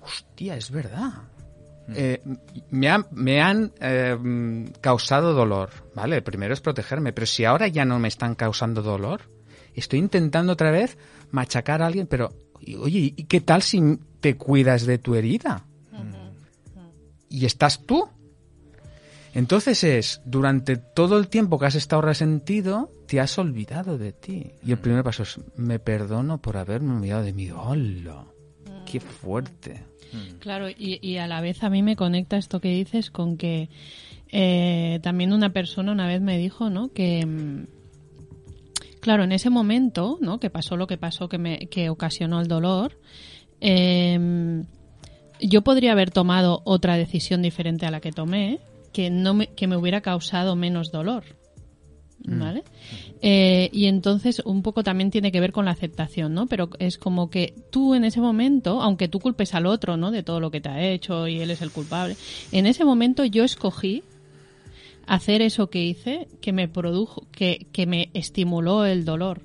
hostia, 0.00 0.56
es 0.56 0.70
verdad. 0.70 1.12
Eh, 1.94 2.22
me 2.70 2.88
han, 2.88 3.06
me 3.10 3.42
han 3.42 3.72
eh, 3.78 4.16
mm, 4.18 4.72
causado 4.80 5.34
dolor, 5.34 5.68
¿vale? 5.94 6.16
El 6.16 6.22
primero 6.22 6.54
es 6.54 6.62
protegerme, 6.62 7.12
pero 7.12 7.26
si 7.26 7.44
ahora 7.44 7.68
ya 7.68 7.84
no 7.84 7.98
me 7.98 8.08
están 8.08 8.34
causando 8.34 8.80
dolor, 8.80 9.20
estoy 9.74 9.98
intentando 9.98 10.54
otra 10.54 10.70
vez 10.70 10.96
machacar 11.30 11.82
a 11.82 11.86
alguien, 11.86 12.06
pero, 12.06 12.32
oye, 12.78 13.12
¿y 13.14 13.24
qué 13.24 13.42
tal 13.42 13.60
si 13.60 13.98
te 14.22 14.36
cuidas 14.36 14.86
de 14.86 14.96
tu 14.96 15.14
herida? 15.14 15.66
Y 17.28 17.44
estás 17.44 17.84
tú. 17.84 18.08
Entonces 19.34 19.84
es, 19.84 20.22
durante 20.24 20.76
todo 20.76 21.18
el 21.18 21.28
tiempo 21.28 21.58
que 21.58 21.66
has 21.66 21.74
estado 21.74 22.02
resentido, 22.02 22.90
te 23.06 23.20
has 23.20 23.36
olvidado 23.38 23.98
de 23.98 24.12
ti. 24.12 24.52
Y 24.64 24.72
el 24.72 24.78
primer 24.78 25.02
paso 25.02 25.24
es, 25.24 25.40
me 25.56 25.78
perdono 25.78 26.38
por 26.38 26.56
haberme 26.56 26.96
olvidado 26.96 27.24
de 27.24 27.32
mí. 27.32 27.50
¡Hola! 27.50 28.24
¡Qué 28.86 29.00
fuerte! 29.00 29.84
Claro, 30.38 30.68
y, 30.68 30.98
y 31.00 31.16
a 31.16 31.26
la 31.26 31.40
vez 31.40 31.62
a 31.64 31.70
mí 31.70 31.82
me 31.82 31.96
conecta 31.96 32.36
esto 32.36 32.60
que 32.60 32.68
dices 32.68 33.10
con 33.10 33.38
que 33.38 33.70
eh, 34.30 35.00
también 35.02 35.32
una 35.32 35.52
persona 35.52 35.92
una 35.92 36.06
vez 36.06 36.20
me 36.20 36.38
dijo, 36.38 36.70
¿no? 36.70 36.88
Que, 36.92 37.24
mm, 37.24 37.66
claro, 39.00 39.24
en 39.24 39.32
ese 39.32 39.50
momento, 39.50 40.18
¿no? 40.20 40.38
Que 40.38 40.50
pasó 40.50 40.76
lo 40.76 40.86
que 40.86 40.98
pasó, 40.98 41.28
que, 41.28 41.38
me, 41.38 41.68
que 41.68 41.90
ocasionó 41.90 42.40
el 42.40 42.48
dolor, 42.48 42.98
eh, 43.62 44.64
yo 45.40 45.62
podría 45.62 45.92
haber 45.92 46.10
tomado 46.10 46.62
otra 46.64 46.96
decisión 46.96 47.42
diferente 47.42 47.86
a 47.86 47.90
la 47.90 48.00
que 48.00 48.12
tomé, 48.12 48.58
que, 48.92 49.10
no 49.10 49.34
me, 49.34 49.46
que 49.48 49.66
me 49.66 49.76
hubiera 49.76 50.00
causado 50.00 50.56
menos 50.56 50.92
dolor. 50.92 51.24
¿Vale? 52.24 52.62
Eh, 53.20 53.68
y 53.72 53.86
entonces 53.86 54.42
un 54.44 54.62
poco 54.62 54.84
también 54.84 55.10
tiene 55.10 55.32
que 55.32 55.40
ver 55.40 55.50
con 55.50 55.64
la 55.64 55.72
aceptación, 55.72 56.34
¿no? 56.34 56.46
Pero 56.46 56.70
es 56.78 56.96
como 56.96 57.30
que 57.30 57.52
tú 57.72 57.96
en 57.96 58.04
ese 58.04 58.20
momento, 58.20 58.80
aunque 58.80 59.08
tú 59.08 59.18
culpes 59.18 59.54
al 59.54 59.66
otro, 59.66 59.96
¿no? 59.96 60.12
De 60.12 60.22
todo 60.22 60.38
lo 60.38 60.52
que 60.52 60.60
te 60.60 60.68
ha 60.68 60.88
hecho 60.88 61.26
y 61.26 61.40
él 61.40 61.50
es 61.50 61.62
el 61.62 61.72
culpable, 61.72 62.16
en 62.52 62.66
ese 62.66 62.84
momento 62.84 63.24
yo 63.24 63.42
escogí 63.42 64.04
hacer 65.08 65.42
eso 65.42 65.68
que 65.68 65.82
hice 65.82 66.28
que 66.40 66.52
me 66.52 66.68
produjo, 66.68 67.26
que, 67.32 67.66
que 67.72 67.86
me 67.86 68.10
estimuló 68.14 68.86
el 68.86 69.04
dolor. 69.04 69.40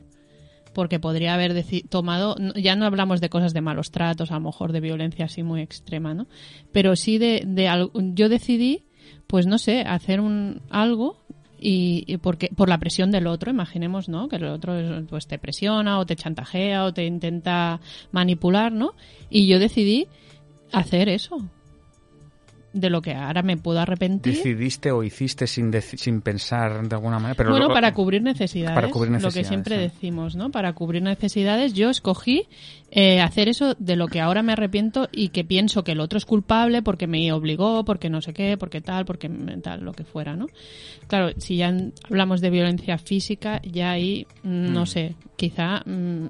Porque 0.77 0.99
podría 0.99 1.33
haber 1.33 1.55
tomado, 1.89 2.35
ya 2.53 2.75
no 2.75 2.85
hablamos 2.85 3.19
de 3.19 3.29
cosas 3.29 3.51
de 3.55 3.61
malos 3.61 3.89
tratos, 3.89 4.29
a 4.29 4.35
lo 4.35 4.41
mejor 4.41 4.73
de 4.73 4.79
violencia 4.79 5.25
así 5.25 5.41
muy 5.41 5.61
extrema, 5.61 6.13
¿no? 6.13 6.27
Pero 6.71 6.95
sí 6.95 7.17
de, 7.17 7.41
de 7.47 7.89
yo 8.13 8.29
decidí, 8.29 8.83
pues 9.25 9.47
no 9.47 9.57
sé, 9.57 9.81
hacer 9.81 10.19
un 10.19 10.61
algo 10.69 11.17
y 11.59 12.17
porque 12.17 12.51
por 12.55 12.69
la 12.69 12.77
presión 12.77 13.09
del 13.09 13.25
otro, 13.25 13.49
imaginemos, 13.49 14.07
¿no? 14.07 14.27
Que 14.27 14.35
el 14.35 14.45
otro 14.45 14.75
pues 15.09 15.25
te 15.25 15.39
presiona 15.39 15.97
o 15.97 16.05
te 16.05 16.15
chantajea 16.15 16.85
o 16.85 16.93
te 16.93 17.07
intenta 17.07 17.81
manipular, 18.11 18.71
¿no? 18.71 18.93
Y 19.31 19.47
yo 19.47 19.57
decidí 19.57 20.05
hacer 20.71 21.09
eso. 21.09 21.39
De 22.73 22.89
lo 22.89 23.01
que 23.01 23.13
ahora 23.13 23.41
me 23.41 23.57
puedo 23.57 23.79
arrepentir. 23.79 24.33
Decidiste 24.33 24.91
o 24.91 25.01
hiciste 25.01 25.47
sin, 25.47 25.71
sin 25.81 26.21
pensar 26.21 26.87
de 26.87 26.95
alguna 26.95 27.17
manera, 27.17 27.35
pero 27.35 27.49
bueno, 27.51 27.69
para 27.69 27.93
cubrir 27.93 28.21
necesidades. 28.21 28.75
Para 28.75 28.89
cubrir 28.89 29.11
Lo 29.11 29.17
que 29.17 29.23
necesidades, 29.25 29.47
siempre 29.47 29.75
sí. 29.75 29.81
decimos, 29.81 30.35
¿no? 30.35 30.51
Para 30.51 30.73
cubrir 30.73 31.01
necesidades, 31.01 31.73
yo 31.73 31.89
escogí 31.89 32.47
eh, 32.91 33.21
hacer 33.21 33.49
eso 33.49 33.75
de 33.79 33.95
lo 33.95 34.07
que 34.07 34.21
ahora 34.21 34.43
me 34.43 34.53
arrepiento 34.53 35.09
y 35.11 35.29
que 35.29 35.43
pienso 35.43 35.83
que 35.83 35.93
el 35.93 35.99
otro 35.99 36.17
es 36.17 36.25
culpable 36.25 36.81
porque 36.81 37.07
me 37.07 37.31
obligó, 37.31 37.83
porque 37.83 38.09
no 38.09 38.21
sé 38.21 38.33
qué, 38.33 38.57
porque 38.57 38.81
tal, 38.81 39.05
porque 39.05 39.29
tal, 39.61 39.81
lo 39.81 39.93
que 39.93 40.03
fuera, 40.03 40.35
¿no? 40.35 40.47
Claro, 41.07 41.31
si 41.37 41.57
ya 41.57 41.73
hablamos 42.09 42.41
de 42.41 42.49
violencia 42.49 42.97
física, 42.97 43.61
ya 43.63 43.91
ahí, 43.91 44.27
mm, 44.43 44.73
no 44.73 44.85
sé, 44.85 45.15
quizá 45.35 45.81
mm, 45.85 46.27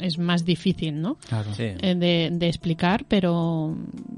es 0.00 0.18
más 0.18 0.44
difícil, 0.44 1.00
¿no? 1.00 1.16
Claro. 1.28 1.52
Sí. 1.54 1.64
Eh, 1.80 1.94
de, 1.94 2.30
de 2.32 2.46
explicar, 2.48 3.04
pero, 3.08 3.76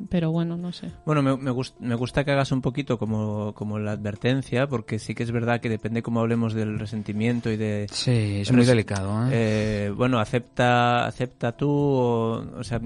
pero 0.09 0.31
bueno, 0.31 0.57
no 0.57 0.73
sé. 0.73 0.89
Bueno, 1.05 1.23
me, 1.23 1.37
me, 1.37 1.51
gust- 1.51 1.75
me 1.81 1.95
gusta 1.95 2.25
que 2.25 2.33
hagas 2.33 2.53
un 2.53 2.61
poquito 2.63 2.99
como, 2.99 3.53
como 3.55 3.79
la 3.79 3.93
advertencia, 3.93 4.67
porque 4.67 4.99
sí 4.99 5.15
que 5.15 5.23
es 5.23 5.31
verdad 5.33 5.61
que 5.61 5.69
depende 5.69 6.03
cómo 6.03 6.21
hablemos 6.21 6.55
del 6.55 6.79
resentimiento 6.79 7.51
y 7.51 7.57
de... 7.57 7.87
Sí, 7.91 8.41
es 8.43 8.53
muy 8.53 8.65
delicado, 8.65 9.27
¿eh? 9.27 9.31
eh, 9.33 9.93
bueno, 9.97 10.19
acepta, 10.19 11.07
acepta 11.07 11.53
tú, 11.57 11.69
o, 11.71 12.59
o 12.59 12.65
sea, 12.65 12.81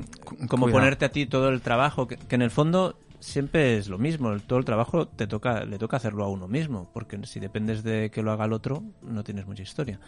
como 0.49 0.65
cuidado. 0.67 0.81
ponerte 0.81 1.05
a 1.05 1.11
ti 1.11 1.27
todo 1.27 1.49
el 1.49 1.61
trabajo, 1.61 2.07
que, 2.07 2.17
que 2.17 2.35
en 2.35 2.43
el 2.43 2.51
fondo 2.51 2.99
siempre 3.21 3.77
es 3.79 3.89
lo 3.89 3.99
mismo, 3.99 4.35
todo 4.41 4.59
el 4.59 4.65
trabajo 4.65 5.07
te 5.09 5.27
toca, 5.27 5.65
le 5.65 5.79
toca 5.79 5.97
hacerlo 5.97 6.25
a 6.25 6.29
uno 6.29 6.49
mismo, 6.49 6.89
porque 6.93 7.19
si 7.27 7.41
dependes 7.41 7.83
de 7.83 8.11
que 8.11 8.23
lo 8.23 8.33
haga 8.33 8.45
el 8.45 8.53
otro, 8.53 8.83
no 9.03 9.25
tienes 9.25 9.47
mucha 9.47 9.63
historia. 9.63 9.99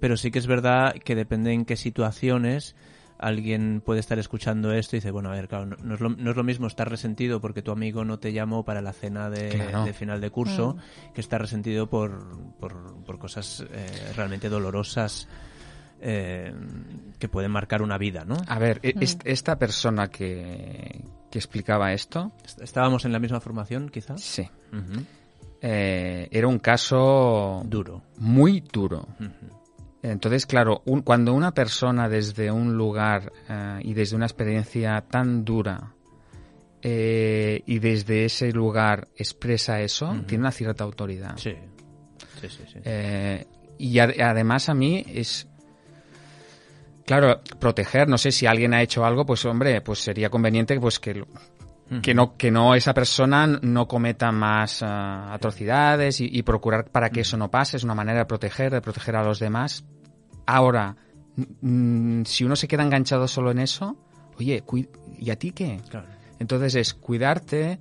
Pero 0.00 0.16
sí 0.16 0.30
que 0.30 0.38
es 0.38 0.46
verdad 0.46 0.94
que 0.94 1.14
depende 1.14 1.52
en 1.52 1.64
qué 1.64 1.76
situaciones 1.76 2.74
alguien 3.18 3.80
puede 3.84 4.00
estar 4.00 4.18
escuchando 4.18 4.72
esto 4.72 4.94
y 4.94 4.98
dice, 4.98 5.10
bueno, 5.10 5.30
a 5.30 5.32
ver, 5.32 5.48
claro, 5.48 5.64
no, 5.64 5.76
no 5.82 5.94
es, 5.94 6.00
lo, 6.00 6.10
no 6.10 6.30
es 6.30 6.36
lo 6.36 6.44
mismo 6.44 6.66
estar 6.66 6.90
resentido 6.90 7.40
porque 7.40 7.62
tu 7.62 7.70
amigo 7.72 8.04
no 8.04 8.18
te 8.18 8.32
llamó 8.34 8.62
para 8.64 8.82
la 8.82 8.92
cena 8.92 9.30
de, 9.30 9.48
Claro. 9.48 9.84
de 9.84 9.92
final 9.94 10.20
de 10.20 10.28
curso 10.30 10.76
que 11.14 11.22
estar 11.22 11.40
resentido 11.40 11.88
por, 11.88 12.20
por, 12.60 12.94
por 13.04 13.18
cosas 13.18 13.64
eh, 13.72 14.12
realmente 14.14 14.50
dolorosas 14.50 15.28
eh, 16.02 16.52
que 17.18 17.28
pueden 17.30 17.50
marcar 17.52 17.80
una 17.80 17.96
vida, 17.96 18.26
¿no? 18.26 18.36
A 18.48 18.58
ver, 18.58 18.80
e- 18.82 18.94
est- 19.00 19.22
esta 19.24 19.58
persona 19.58 20.08
que, 20.08 21.00
que 21.30 21.38
explicaba 21.38 21.92
esto, 21.92 22.32
Est- 22.44 22.60
Estábamos 22.62 23.04
en 23.04 23.12
la 23.12 23.18
misma 23.18 23.40
formación, 23.40 23.88
quizás. 23.88 24.20
sí, 24.22 24.48
eh, 25.60 26.28
era 26.30 26.48
un 26.48 26.58
caso 26.58 27.62
Duro. 27.66 28.02
muy 28.18 28.60
duro. 28.60 29.06
Entonces, 30.02 30.46
claro, 30.46 30.82
un- 30.84 31.02
cuando 31.02 31.32
una 31.34 31.52
persona 31.52 32.08
desde 32.08 32.50
un 32.50 32.76
lugar 32.76 33.32
eh, 33.48 33.80
y 33.82 33.92
desde 33.94 34.14
una 34.16 34.26
experiencia 34.26 35.00
tan 35.10 35.44
dura 35.44 35.92
eh, 36.82 37.62
y 37.66 37.78
desde 37.80 38.26
ese 38.26 38.52
lugar 38.52 39.08
expresa 39.16 39.80
eso, 39.80 40.14
tiene 40.26 40.42
una 40.42 40.52
cierta 40.52 40.84
autoridad. 40.84 41.36
Sí. 41.36 41.54
Sí, 42.40 42.48
sí, 42.48 42.62
sí. 42.72 42.78
Y 43.78 43.98
además 43.98 44.68
a 44.68 44.74
mí 44.74 45.04
es... 45.08 45.48
Claro, 47.06 47.40
proteger, 47.60 48.08
no 48.08 48.18
sé 48.18 48.32
si 48.32 48.46
alguien 48.46 48.74
ha 48.74 48.82
hecho 48.82 49.04
algo, 49.04 49.24
pues 49.24 49.44
hombre, 49.44 49.80
pues 49.80 50.00
sería 50.00 50.28
conveniente 50.28 50.78
pues 50.80 50.98
que, 50.98 51.14
lo- 51.14 51.28
que 52.02 52.14
no 52.14 52.36
que 52.36 52.50
no 52.50 52.74
esa 52.74 52.92
persona 52.94 53.46
no 53.46 53.86
cometa 53.86 54.32
más 54.32 54.82
ah, 54.82 55.32
atrocidades 55.32 56.20
y, 56.20 56.28
y 56.32 56.42
procurar 56.42 56.86
para 56.90 57.10
que 57.10 57.20
eso 57.20 57.36
no 57.36 57.48
pase, 57.50 57.76
es 57.76 57.84
una 57.84 57.94
manera 57.94 58.18
de 58.18 58.24
proteger, 58.26 58.72
de 58.72 58.80
proteger 58.80 59.14
a 59.16 59.22
los 59.22 59.38
demás. 59.38 59.84
Ahora, 60.46 60.96
si 62.24 62.44
uno 62.44 62.56
se 62.56 62.66
queda 62.68 62.82
enganchado 62.82 63.28
solo 63.28 63.50
en 63.52 63.60
eso, 63.60 63.96
oye, 64.38 64.62
¿y 65.18 65.30
a 65.30 65.36
ti 65.38 65.52
qué? 65.52 65.80
Claro. 65.88 66.06
Entonces 66.38 66.74
es 66.74 66.92
cuidarte 66.94 67.78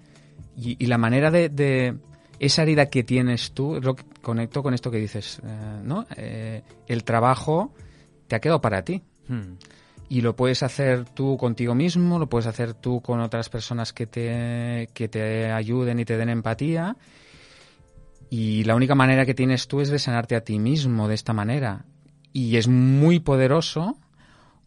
y, 0.55 0.81
y 0.83 0.88
la 0.88 0.97
manera 0.97 1.31
de, 1.31 1.49
de- 1.49 1.97
esa 2.38 2.63
herida 2.63 2.88
que 2.88 3.03
tienes 3.03 3.53
tú, 3.53 3.79
lo 3.81 3.95
que 3.95 4.03
conecto 4.21 4.61
con 4.61 4.73
esto 4.73 4.91
que 4.91 4.97
dices, 4.97 5.39
eh, 5.43 5.79
¿no? 5.83 6.05
Eh, 6.17 6.63
el 6.85 7.03
trabajo 7.05 7.73
te 8.27 8.35
ha 8.35 8.39
quedado 8.41 8.59
para 8.61 8.83
ti 8.83 9.01
Hmm. 9.27 9.53
y 10.09 10.21
lo 10.21 10.35
puedes 10.35 10.61
hacer 10.63 11.05
tú 11.05 11.35
contigo 11.38 11.73
mismo, 11.73 12.19
lo 12.19 12.27
puedes 12.29 12.45
hacer 12.45 12.73
tú 12.75 13.01
con 13.01 13.19
otras 13.21 13.49
personas 13.49 13.91
que 13.91 14.05
te, 14.05 14.89
que 14.93 15.07
te 15.07 15.51
ayuden 15.51 15.99
y 15.99 16.05
te 16.05 16.15
den 16.17 16.29
empatía. 16.29 16.95
Y 18.29 18.63
la 18.65 18.75
única 18.75 18.95
manera 18.95 19.25
que 19.25 19.33
tienes 19.33 19.67
tú 19.67 19.81
es 19.81 19.89
de 19.89 19.99
sanarte 19.99 20.35
a 20.35 20.41
ti 20.41 20.59
mismo 20.59 21.07
de 21.07 21.15
esta 21.15 21.33
manera. 21.33 21.85
Y 22.33 22.57
es 22.57 22.67
muy 22.67 23.19
poderoso 23.19 23.97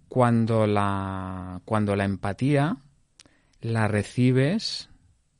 cuando 0.08 0.66
la, 0.66 1.60
cuando 1.64 1.94
la 1.96 2.04
empatía 2.04 2.76
la 3.60 3.88
recibes 3.88 4.88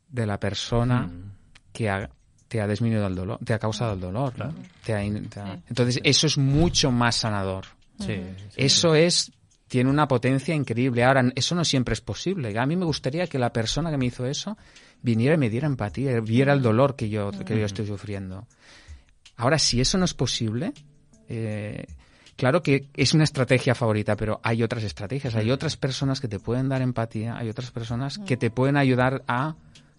de 0.09 0.27
la 0.27 0.39
persona 0.41 1.03
Hmm. 1.07 1.33
que 1.73 1.89
ha- 1.91 2.11
te 2.49 2.61
ha 2.61 2.67
disminuido 2.67 3.07
el 3.07 3.15
dolor, 3.15 3.39
te 3.45 3.53
ha 3.55 3.59
causado 3.59 3.95
el 3.95 4.01
dolor. 4.01 4.37
¿no? 4.39 4.53
Te 4.85 4.95
ha 4.95 5.05
in- 5.05 5.29
te 5.29 5.41
ha- 5.41 5.55
Sí. 5.57 5.63
Entonces, 5.69 6.01
eso 6.03 6.27
es 6.27 6.39
mucho 6.39 6.91
más 6.91 7.17
sanador. 7.17 7.65
Sí, 7.99 8.23
sí, 8.37 8.55
Eso 8.57 8.95
es, 8.95 9.33
tiene 9.67 9.91
una 9.91 10.09
potencia 10.09 10.55
increíble. 10.55 11.05
Ahora, 11.05 11.31
eso 11.35 11.55
no 11.55 11.65
siempre 11.65 11.93
es 11.93 12.01
posible. 12.01 12.57
A 12.59 12.67
mí 12.67 12.77
me 12.77 12.85
gustaría 12.85 13.27
que 13.27 13.39
la 13.39 13.53
persona 13.53 13.91
que 13.91 13.99
me 13.99 14.07
hizo 14.07 14.27
eso 14.27 14.57
viniera 15.03 15.35
y 15.35 15.39
me 15.39 15.51
diera 15.51 15.67
empatía, 15.67 16.21
viera 16.21 16.53
el 16.53 16.63
dolor 16.63 16.97
que 16.97 17.09
yo, 17.09 17.31
que 17.31 17.59
yo 17.59 17.67
estoy 17.67 17.87
sufriendo. 17.87 18.47
Ahora, 19.37 19.59
si 19.59 19.81
eso 19.81 19.99
no 19.99 20.05
es 20.05 20.15
posible, 20.15 20.73
eh, 21.29 21.87
claro 22.37 22.63
que 22.63 22.89
es 22.95 23.15
una 23.15 23.25
estrategia 23.25 23.75
favorita, 23.75 24.17
pero 24.17 24.41
hay 24.43 24.63
otras 24.63 24.85
estrategias. 24.85 25.35
Hay 25.35 25.51
otras 25.51 25.77
personas 25.77 26.21
que 26.21 26.29
te 26.29 26.41
pueden 26.41 26.69
dar 26.69 26.83
empatía, 26.83 27.37
hay 27.37 27.49
otras 27.49 27.71
personas 27.71 28.19
que 28.19 28.37
te 28.37 28.51
pueden 28.51 28.77
ayudar 28.77 29.23
a 29.29 29.57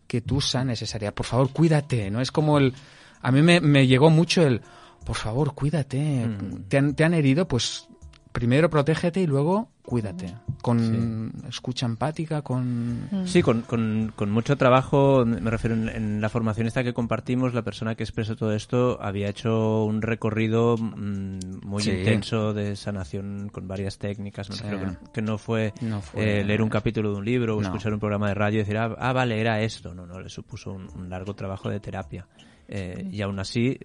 que 0.08 0.22
tú 0.22 0.42
sanes 0.42 0.82
esa 0.82 0.98
área. 0.98 1.14
Por 1.14 1.26
favor, 1.26 1.52
cuídate, 1.52 2.10
¿no? 2.10 2.20
Es 2.20 2.32
como 2.32 2.58
el... 2.58 2.74
A 3.22 3.32
mí 3.32 3.42
me, 3.42 3.62
me 3.62 3.88
llegó 3.88 4.10
mucho 4.10 4.42
el... 4.46 4.62
Por 5.10 5.18
favor, 5.18 5.56
cuídate. 5.56 6.30
Te, 6.68 6.78
han, 6.78 6.94
te 6.94 7.04
han 7.04 7.16
herido, 7.16 7.48
pues 7.48 7.90
primero 8.32 8.70
protégete 8.70 9.20
y 9.20 9.26
luego 9.26 9.70
cuídate. 9.82 10.36
Con 10.62 11.34
escucha 11.50 11.88
empática, 11.88 12.44
con... 12.44 13.10
Sí, 13.26 13.42
con, 13.42 13.62
con, 13.64 14.14
con 14.16 14.30
mucho 14.30 14.56
trabajo, 14.56 15.26
me 15.26 15.50
refiero 15.50 15.76
en, 15.76 15.90
en 15.90 16.22
la 16.22 16.30
formación 16.30 16.68
esta 16.68 16.84
que 16.84 16.94
compartimos, 16.94 17.56
la 17.56 17.64
persona 17.64 17.96
que 17.96 18.04
expresó 18.04 18.36
todo 18.36 18.54
esto 18.54 19.00
había 19.02 19.30
hecho 19.30 19.84
un 19.84 20.04
recorrido 20.04 20.76
mm, 20.78 21.66
muy 21.66 21.82
Sí. 21.82 21.90
intenso 21.90 22.54
de 22.54 22.76
sanación 22.76 23.50
con 23.52 23.68
varias 23.68 23.98
técnicas, 23.98 24.48
me 24.52 24.58
Sí. 24.58 24.64
refiero 24.64 24.92
que, 25.06 25.12
que 25.12 25.22
no 25.24 25.40
fue, 25.40 25.74
No 25.82 26.00
fue- 26.02 26.42
eh, 26.42 26.44
leer 26.44 26.62
un 26.62 26.70
capítulo 26.70 27.14
de 27.14 27.18
un 27.18 27.26
libro 27.26 27.56
o 27.58 27.62
No. 27.62 27.66
escuchar 27.66 27.94
un 27.96 28.00
programa 28.00 28.28
de 28.28 28.36
radio 28.36 28.58
y 28.58 28.60
decir, 28.60 28.78
ah, 28.78 28.96
ah, 29.00 29.12
vale, 29.12 29.42
era 29.42 29.60
esto, 29.62 29.96
no, 29.96 30.06
no, 30.06 30.20
le 30.20 30.30
supuso 30.30 30.72
un, 30.72 30.88
un 30.96 31.10
largo 31.10 31.34
trabajo 31.34 31.68
de 31.68 31.80
terapia. 31.80 32.28
Eh, 32.72 33.08
y 33.12 33.24
aún 33.24 33.40
así, 33.40 33.80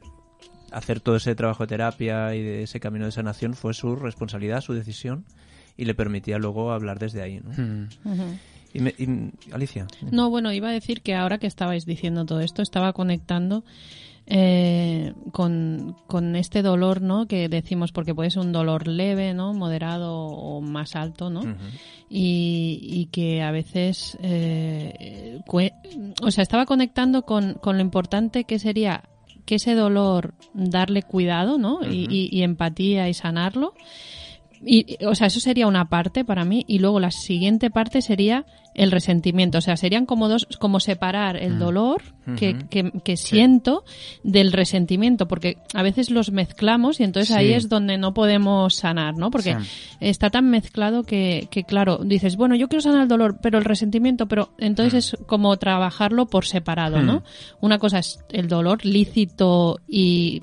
hacer 0.75 1.01
todo 1.01 1.17
ese 1.17 1.35
trabajo 1.35 1.65
de 1.65 1.69
terapia 1.69 2.35
y 2.35 2.43
de 2.43 2.63
ese 2.65 2.81
camino 2.81 3.05
de 3.07 3.13
sanación 3.13 3.55
fue 3.55 3.75
su 3.75 3.97
responsabilidad, 3.97 4.61
su 4.61 4.75
decisión 4.75 5.25
y 5.77 5.85
le 5.87 5.95
permitía 5.95 6.39
luego 6.39 6.73
hablar 6.73 6.99
desde 6.99 7.23
ahí. 7.23 7.41
¿no? 7.43 7.51
Mm. 7.51 7.89
Y 8.75 8.81
me- 8.81 8.95
y- 8.99 9.53
Alicia. 9.53 9.87
No, 10.11 10.31
bueno, 10.31 10.53
iba 10.53 10.69
a 10.69 10.73
decir 10.73 11.01
que 11.03 11.15
ahora 11.15 11.39
que 11.39 11.47
estabais 11.47 11.87
diciendo 11.87 12.25
todo 12.27 12.41
esto, 12.41 12.61
estaba 12.63 12.93
conectando 12.93 13.65
eh, 14.27 15.13
con, 15.33 15.97
con 16.07 16.35
este 16.35 16.63
dolor, 16.63 17.03
¿no? 17.03 17.27
Que 17.27 17.49
decimos, 17.49 17.93
porque 17.93 18.15
puede 18.15 18.31
ser 18.31 18.41
un 18.43 18.53
dolor 18.53 18.89
leve, 18.89 19.35
¿no? 19.35 19.53
Moderado 19.53 20.15
o 20.17 20.61
más 20.63 20.97
alto, 20.97 21.29
¿no? 21.31 21.43
Y, 22.09 22.79
y 22.83 23.07
que 23.13 23.43
a 23.43 23.51
veces, 23.51 24.17
eh, 24.23 25.41
o 26.23 26.31
sea, 26.31 26.43
estaba 26.43 26.65
conectando 26.67 27.23
con, 27.23 27.55
con 27.55 27.77
lo 27.77 27.83
importante 27.83 28.45
que 28.45 28.59
sería 28.59 29.05
que 29.45 29.57
ese 29.57 29.75
dolor 29.75 30.35
darle 30.55 31.03
cuidado, 31.03 31.59
¿no? 31.59 31.81
y, 31.89 32.07
y- 32.11 32.29
y 32.33 32.43
empatía 32.43 33.09
y 33.09 33.15
sanarlo. 33.15 33.75
Y, 34.67 34.97
o 35.05 35.15
sea, 35.15 35.27
eso 35.27 35.41
sería 35.41 35.67
una 35.67 35.89
parte 35.91 36.25
para 36.25 36.45
mí. 36.45 36.65
Y 36.67 36.79
luego 36.79 36.99
la 37.01 37.11
siguiente 37.11 37.71
parte 37.71 38.01
sería 38.01 38.47
el 38.75 38.91
resentimiento. 38.91 39.59
O 39.59 39.61
sea, 39.61 39.77
serían 39.77 40.05
como 40.07 40.29
dos, 40.29 40.47
como 40.59 40.81
separar 40.81 41.37
el 41.37 41.59
dolor 41.59 42.03
que, 42.37 42.57
que, 42.71 42.91
que 43.05 43.17
siento 43.17 43.85
del 44.23 44.53
resentimiento. 44.53 45.29
Porque 45.29 45.59
a 45.75 45.83
veces 45.83 46.11
los 46.11 46.31
mezclamos 46.33 47.01
y 47.01 47.05
entonces 47.05 47.35
ahí 47.37 47.53
es 47.53 47.69
donde 47.69 47.99
no 47.99 48.15
podemos 48.15 48.75
sanar, 48.75 49.17
¿no? 49.17 49.31
Porque 49.31 49.55
Sí. 49.55 49.97
está 50.01 50.31
tan 50.31 50.51
mezclado 50.51 51.03
que, 51.05 51.49
que, 51.51 51.65
claro, 51.65 51.99
dices, 52.05 52.37
bueno, 52.37 52.57
yo 52.57 52.69
quiero 52.69 52.83
sanar 52.83 53.03
el 53.03 53.09
dolor, 53.09 53.39
pero 53.43 53.59
el 53.59 53.65
resentimiento, 53.65 54.27
pero 54.27 54.51
entonces 54.59 54.95
es 55.15 55.17
como 55.27 55.57
trabajarlo 55.57 56.27
por 56.27 56.47
separado, 56.47 57.03
¿no? 57.03 57.23
Una 57.61 57.79
cosa 57.79 57.99
es 58.01 58.19
el 58.31 58.49
dolor 58.49 58.85
lícito 58.85 59.81
y, 59.87 60.41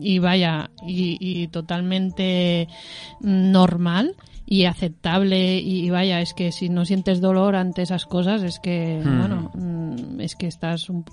y 0.00 0.18
vaya, 0.18 0.70
y, 0.86 1.16
y 1.20 1.48
totalmente 1.48 2.68
normal 3.20 4.14
y 4.50 4.64
aceptable 4.64 5.58
y 5.60 5.88
vaya, 5.90 6.20
es 6.20 6.34
que 6.34 6.50
si 6.50 6.68
no 6.68 6.84
sientes 6.84 7.20
dolor 7.20 7.54
ante 7.54 7.82
esas 7.82 8.04
cosas 8.04 8.42
es 8.42 8.58
que, 8.58 9.00
Hmm. 9.02 9.18
bueno, 9.18 9.50
mm, 9.54 10.20
es 10.20 10.34
que 10.34 10.48
estás 10.48 10.90
un- 10.90 11.04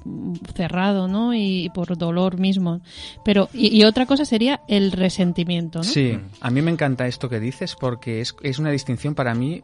cerrado, 0.55 1.07
¿no? 1.07 1.35
Y 1.35 1.69
por 1.73 1.95
dolor 1.97 2.39
mismo. 2.39 2.81
Pero, 3.23 3.47
y, 3.53 3.77
y 3.79 3.83
otra 3.83 4.07
cosa 4.07 4.25
sería 4.25 4.61
el 4.67 4.91
resentimiento, 4.91 5.79
¿no? 5.79 5.83
Sí, 5.83 6.17
a 6.41 6.49
mí 6.49 6.61
me 6.63 6.71
encanta 6.71 7.05
esto 7.05 7.29
que 7.29 7.39
dices 7.39 7.75
porque 7.79 8.21
es, 8.21 8.35
es 8.41 8.57
una 8.57 8.71
distinción 8.71 9.13
para 9.13 9.35
mí 9.35 9.61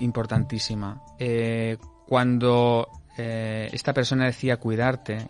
importantísima. 0.00 1.00
Eh, 1.18 1.76
cuando 2.08 2.88
eh, 3.16 3.68
esta 3.72 3.92
persona 3.94 4.26
decía 4.26 4.56
cuidarte, 4.58 5.28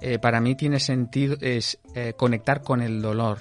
eh, 0.00 0.18
para 0.18 0.40
mí 0.40 0.54
tiene 0.54 0.80
sentido 0.80 1.36
es 1.40 1.78
eh, 1.94 2.14
conectar 2.16 2.62
con 2.62 2.80
el 2.80 3.02
dolor, 3.02 3.38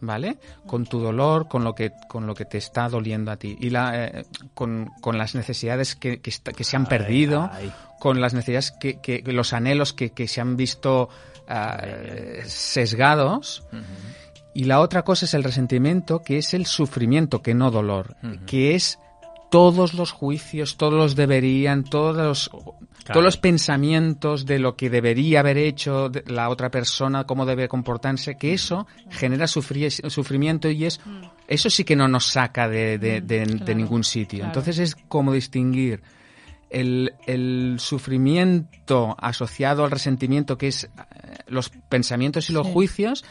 ¿vale? 0.00 0.38
Con 0.66 0.86
tu 0.86 0.98
dolor, 1.00 1.48
con 1.48 1.64
lo 1.64 1.74
que 1.74 1.92
con 2.08 2.26
lo 2.26 2.34
que 2.34 2.44
te 2.44 2.58
está 2.58 2.88
doliendo 2.88 3.30
a 3.30 3.36
ti 3.36 3.56
y 3.60 3.70
la, 3.70 4.06
eh, 4.06 4.24
con, 4.54 4.90
con 5.00 5.18
las 5.18 5.34
necesidades 5.34 5.94
que, 5.96 6.20
que, 6.20 6.30
está- 6.30 6.52
que 6.52 6.64
se 6.64 6.76
han 6.76 6.86
perdido, 6.86 7.50
ay. 7.52 7.72
con 7.98 8.20
las 8.20 8.34
necesidades 8.34 8.72
que, 8.72 9.00
que 9.00 9.22
los 9.32 9.52
anhelos 9.52 9.92
que, 9.92 10.10
que 10.10 10.28
se 10.28 10.40
han 10.40 10.56
visto 10.56 11.08
ah, 11.48 11.78
sesgados. 12.46 13.64
Y 14.54 14.64
la 14.64 14.80
otra 14.80 15.02
cosa 15.02 15.24
es 15.26 15.34
el 15.34 15.44
resentimiento, 15.44 16.20
que 16.22 16.38
es 16.38 16.52
el 16.54 16.66
sufrimiento, 16.66 17.42
que 17.42 17.54
no 17.54 17.70
dolor, 17.70 18.16
que 18.46 18.74
es 18.74 18.98
todos 19.50 19.94
los 19.94 20.12
juicios, 20.12 20.76
todos 20.76 20.94
los 20.94 21.16
deberían, 21.16 21.82
todos 21.84 22.16
los, 22.16 22.50
todos 23.06 23.24
los 23.24 23.36
pensamientos 23.38 24.44
de 24.44 24.58
lo 24.58 24.76
que 24.76 24.90
debería 24.90 25.40
haber 25.40 25.56
hecho 25.56 26.10
de- 26.10 26.22
la 26.26 26.50
otra 26.50 26.70
persona, 26.70 27.24
cómo 27.24 27.46
debe 27.46 27.66
comportarse, 27.68 28.36
que 28.36 28.52
eso 28.52 28.86
genera 29.10 29.46
sufri- 29.46 30.08
sufrimiento 30.10 30.68
y 30.70 30.84
es 30.84 31.00
eso 31.46 31.70
sí 31.70 31.84
que 31.84 31.96
no 31.96 32.08
nos 32.08 32.26
saca 32.26 32.68
de, 32.68 32.98
de- 32.98 33.20
de- 33.22 33.46
de 33.46 33.56
claro, 33.58 33.74
ningún 33.74 34.04
sitio. 34.04 34.40
claro. 34.40 34.50
Entonces 34.50 34.78
es 34.78 34.94
como 35.08 35.32
distinguir 35.32 36.02
el, 36.70 37.14
el 37.26 37.76
sufrimiento 37.78 39.16
asociado 39.18 39.84
al 39.84 39.90
resentimiento, 39.90 40.58
que 40.58 40.68
es 40.68 40.84
eh, 40.84 40.88
los 41.46 41.70
pensamientos 41.88 42.50
y 42.50 42.52
los 42.52 42.66
Sí. 42.66 42.72
juicios, 42.74 43.24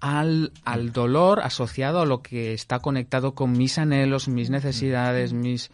al, 0.00 0.52
al 0.64 0.92
dolor 0.92 1.40
asociado 1.40 2.00
a 2.00 2.06
lo 2.06 2.22
que 2.22 2.52
está 2.54 2.78
conectado 2.80 3.34
con 3.34 3.52
mis 3.52 3.78
anhelos, 3.78 4.28
mis 4.28 4.50
necesidades, 4.50 5.32
mis 5.32 5.70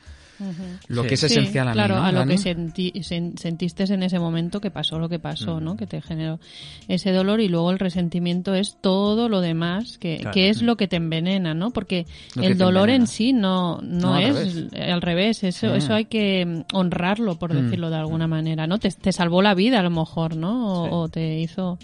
lo 0.88 1.02
Sí. 1.02 1.08
que 1.08 1.14
es 1.14 1.20
Sí, 1.20 1.26
esencial 1.26 1.68
a 1.68 1.70
mí. 1.70 1.74
claro, 1.74 1.94
¿no, 1.94 2.04
a 2.04 2.10
lo 2.12 2.18
Dani? 2.18 2.34
que 2.34 2.40
senti- 2.40 2.92
sen- 3.02 3.38
sentiste 3.38 3.84
en 3.84 4.02
ese 4.02 4.18
momento 4.18 4.60
que 4.60 4.72
pasó 4.72 4.98
lo 4.98 5.08
que 5.08 5.20
pasó. 5.20 5.60
¿no? 5.60 5.76
Que 5.76 5.86
te 5.86 6.02
generó 6.02 6.40
ese 6.88 7.12
dolor 7.12 7.40
y 7.40 7.48
luego 7.48 7.70
el 7.70 7.78
resentimiento 7.78 8.52
es 8.52 8.76
todo 8.80 9.28
lo 9.28 9.40
demás 9.40 9.96
que, 9.98 10.16
Claro. 10.18 10.34
que 10.34 10.48
es 10.48 10.60
lo 10.60 10.76
que 10.76 10.88
te 10.88 10.96
envenena, 10.96 11.54
¿no? 11.54 11.70
Porque 11.70 12.06
Lo 12.34 12.42
el 12.42 12.58
dolor 12.58 12.88
envenena. 12.90 13.04
en 13.04 13.06
sí 13.06 13.32
no, 13.32 13.80
no, 13.80 14.08
No, 14.08 14.14
al 14.14 14.22
es 14.24 14.34
revés. 14.70 14.90
al 14.92 15.02
revés, 15.02 15.44
eso, 15.44 15.70
Sí. 15.70 15.76
eso 15.76 15.94
hay 15.94 16.06
que 16.06 16.64
honrarlo, 16.72 17.36
por 17.38 17.54
Mm. 17.54 17.62
decirlo 17.66 17.90
de 17.90 17.96
alguna 17.96 18.26
manera, 18.26 18.66
¿no? 18.66 18.78
Te, 18.78 18.90
te 18.90 19.12
salvó 19.12 19.40
la 19.40 19.54
vida 19.54 19.78
a 19.78 19.82
lo 19.84 19.90
mejor, 19.90 20.36
¿no? 20.36 20.82
O, 20.82 20.84
Sí. 20.84 20.90
o 20.92 21.08
te 21.10 21.38
hizo... 21.38 21.78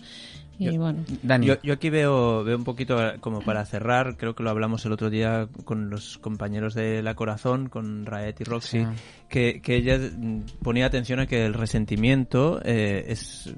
Y 0.60 0.66
Yo- 0.74 0.80
bueno. 0.80 1.04
Dani, 1.22 1.46
Yo, 1.46 1.54
yo 1.62 1.72
aquí 1.72 1.88
veo, 1.90 2.44
veo 2.44 2.56
un 2.56 2.64
poquito 2.64 3.02
eh, 3.02 3.16
como 3.20 3.40
para 3.40 3.64
cerrar, 3.64 4.16
creo 4.18 4.34
que 4.34 4.42
lo 4.42 4.50
hablamos 4.50 4.84
el 4.84 4.92
otro 4.92 5.08
día 5.10 5.48
con 5.64 5.88
los 5.90 6.18
compañeros 6.18 6.74
de 6.74 7.02
La 7.02 7.14
Corazón, 7.14 7.68
con 7.70 8.04
Raet 8.06 8.40
y 8.40 8.44
Roxy, 8.44 8.78
Sí. 8.80 8.86
que, 9.30 9.60
que 9.62 9.76
ella 9.76 9.98
mm, 9.98 10.40
ponía 10.62 10.84
atención 10.86 11.18
a 11.18 11.26
que 11.26 11.46
el 11.46 11.54
resentimiento 11.54 12.60
eh, 12.64 13.06
es 13.08 13.54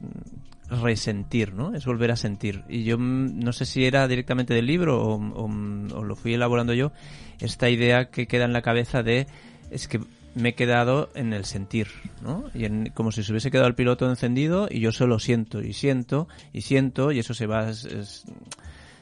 resentir, 0.71 1.53
¿no? 1.55 1.75
Es 1.75 1.85
volver 1.85 2.11
a 2.13 2.17
sentir. 2.17 2.63
Y 2.69 2.85
yo 2.85 2.99
mm, 2.99 3.41
no 3.41 3.53
sé 3.53 3.67
si 3.67 3.85
era 3.85 4.07
directamente 4.09 4.55
del 4.55 4.67
libro 4.67 5.03
o, 5.03 5.15
o 5.17 6.03
lo 6.05 6.17
fui 6.17 6.35
elaborando 6.35 6.73
yo, 6.73 6.93
esta 7.41 7.69
idea 7.69 8.07
que 8.11 8.27
queda 8.27 8.45
en 8.45 8.53
la 8.53 8.63
cabeza 8.63 9.03
de 9.03 9.27
es 9.71 9.89
que 9.89 10.01
me 10.35 10.51
he 10.51 10.55
quedado 10.55 11.11
en 11.15 11.33
el 11.33 11.45
sentir, 11.45 11.89
¿no? 12.23 12.45
Y 12.55 12.65
en, 12.65 12.91
como 12.95 13.13
si 13.13 13.23
se 13.23 13.33
hubiese 13.33 13.51
quedado 13.51 13.69
el 13.69 13.75
piloto 13.75 14.09
encendido 14.09 14.69
y 14.71 14.81
yo 14.81 14.93
solo 14.93 15.19
siento 15.19 15.61
y 15.61 15.73
siento 15.73 16.29
y 16.53 16.63
siento 16.63 17.13
y 17.13 17.19
eso 17.19 17.35
se 17.35 17.47
va 17.47 17.73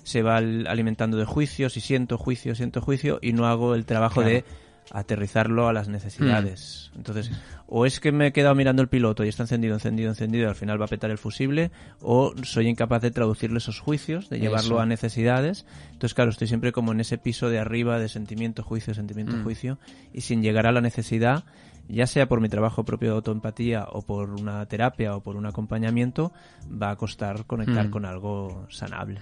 se 0.02 0.22
va 0.22 0.36
alimentando 0.38 1.18
de 1.18 1.24
juicios 1.24 1.76
y 1.76 1.80
siento 1.80 2.18
juicio, 2.18 2.54
siento 2.54 2.80
juicio 2.80 3.18
y 3.22 3.32
no 3.32 3.46
hago 3.46 3.74
el 3.74 3.84
trabajo 3.84 4.22
de 4.22 4.44
aterrizarlo 4.90 5.68
a 5.68 5.72
las 5.72 5.88
necesidades. 5.88 6.90
Mm. 6.92 6.98
Entonces, 6.98 7.30
o 7.66 7.86
es 7.86 8.00
que 8.00 8.12
me 8.12 8.28
he 8.28 8.32
quedado 8.32 8.54
mirando 8.54 8.82
el 8.82 8.88
piloto 8.88 9.24
y 9.24 9.28
está 9.28 9.44
encendido, 9.44 9.74
encendido, 9.74 10.08
encendido 10.10 10.44
y 10.44 10.48
al 10.48 10.54
final 10.54 10.80
va 10.80 10.86
a 10.86 10.88
petar 10.88 11.10
el 11.10 11.18
fusible, 11.18 11.70
o 12.00 12.34
soy 12.42 12.68
incapaz 12.68 13.02
de 13.02 13.10
traducirle 13.10 13.58
esos 13.58 13.78
juicios, 13.78 14.28
de 14.28 14.40
llevarlo 14.40 14.80
a 14.80 14.86
necesidades. 14.86 15.64
Entonces, 15.92 16.14
claro, 16.14 16.30
estoy 16.30 16.48
siempre 16.48 16.72
como 16.72 16.92
en 16.92 17.00
ese 17.00 17.18
piso 17.18 17.48
de 17.48 17.58
arriba 17.58 17.98
de 17.98 18.08
sentimiento, 18.08 18.62
juicio, 18.62 18.94
sentimiento, 18.94 19.36
mm. 19.36 19.44
juicio, 19.44 19.78
y 20.12 20.22
sin 20.22 20.42
llegar 20.42 20.66
a 20.66 20.72
la 20.72 20.80
necesidad, 20.80 21.44
ya 21.88 22.06
sea 22.06 22.26
por 22.26 22.40
mi 22.40 22.48
trabajo 22.48 22.84
propio 22.84 23.10
de 23.10 23.16
autoempatía 23.16 23.84
o 23.90 24.02
por 24.02 24.30
una 24.30 24.64
terapia 24.66 25.14
o 25.14 25.22
por 25.22 25.36
un 25.36 25.46
acompañamiento, 25.46 26.32
va 26.70 26.90
a 26.90 26.96
costar 26.96 27.46
conectar 27.46 27.88
mm. 27.88 27.90
con 27.90 28.04
algo 28.04 28.66
sanable. 28.70 29.20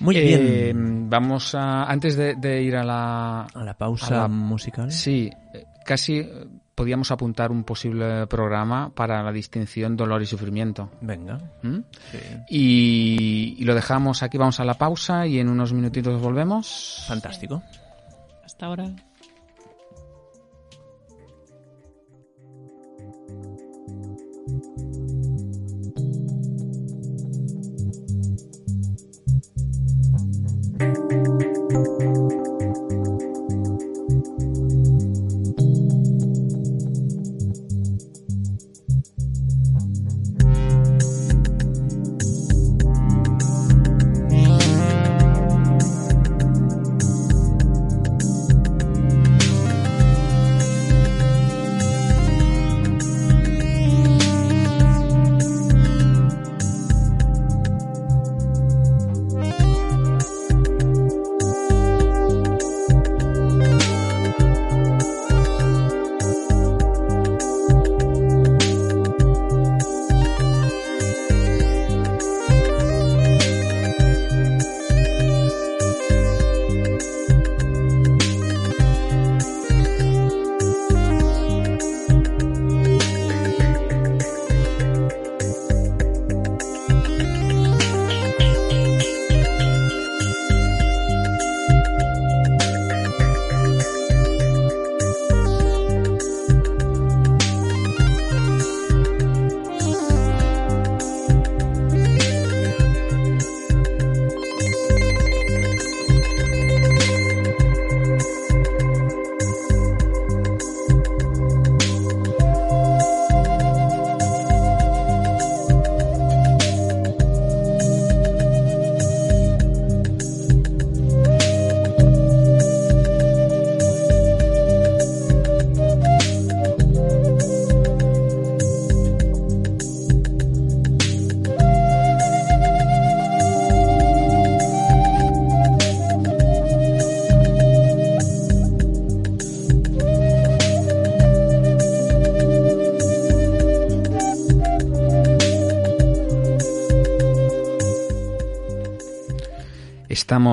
Muy 0.00 0.18
bien. 0.20 0.40
Eh, 0.42 0.72
vamos 0.74 1.54
a. 1.54 1.84
Antes 1.84 2.16
de, 2.16 2.62
ir 2.62 2.76
a 2.76 2.84
la. 2.84 3.42
A 3.42 3.64
la 3.64 3.74
pausa 3.74 4.28
musical. 4.28 4.90
Sí, 4.90 5.30
casi 5.84 6.28
podíamos 6.74 7.10
apuntar 7.10 7.50
un 7.50 7.64
posible 7.64 8.26
programa 8.26 8.90
para 8.94 9.22
la 9.22 9.32
distinción 9.32 9.96
dolor 9.96 10.22
y 10.22 10.26
sufrimiento. 10.26 10.90
Venga. 11.00 11.38
¿Mm? 11.62 11.78
Y, 12.50 13.56
y, 13.58 13.64
lo 13.64 13.74
dejamos 13.74 14.22
aquí, 14.22 14.36
vamos 14.36 14.60
a 14.60 14.64
la 14.64 14.74
pausa 14.74 15.26
y 15.26 15.38
en 15.38 15.48
unos 15.48 15.72
minutitos 15.72 16.20
volvemos. 16.20 17.04
Fantástico. 17.08 17.62
Hasta 18.44 18.66
ahora. 18.66 18.90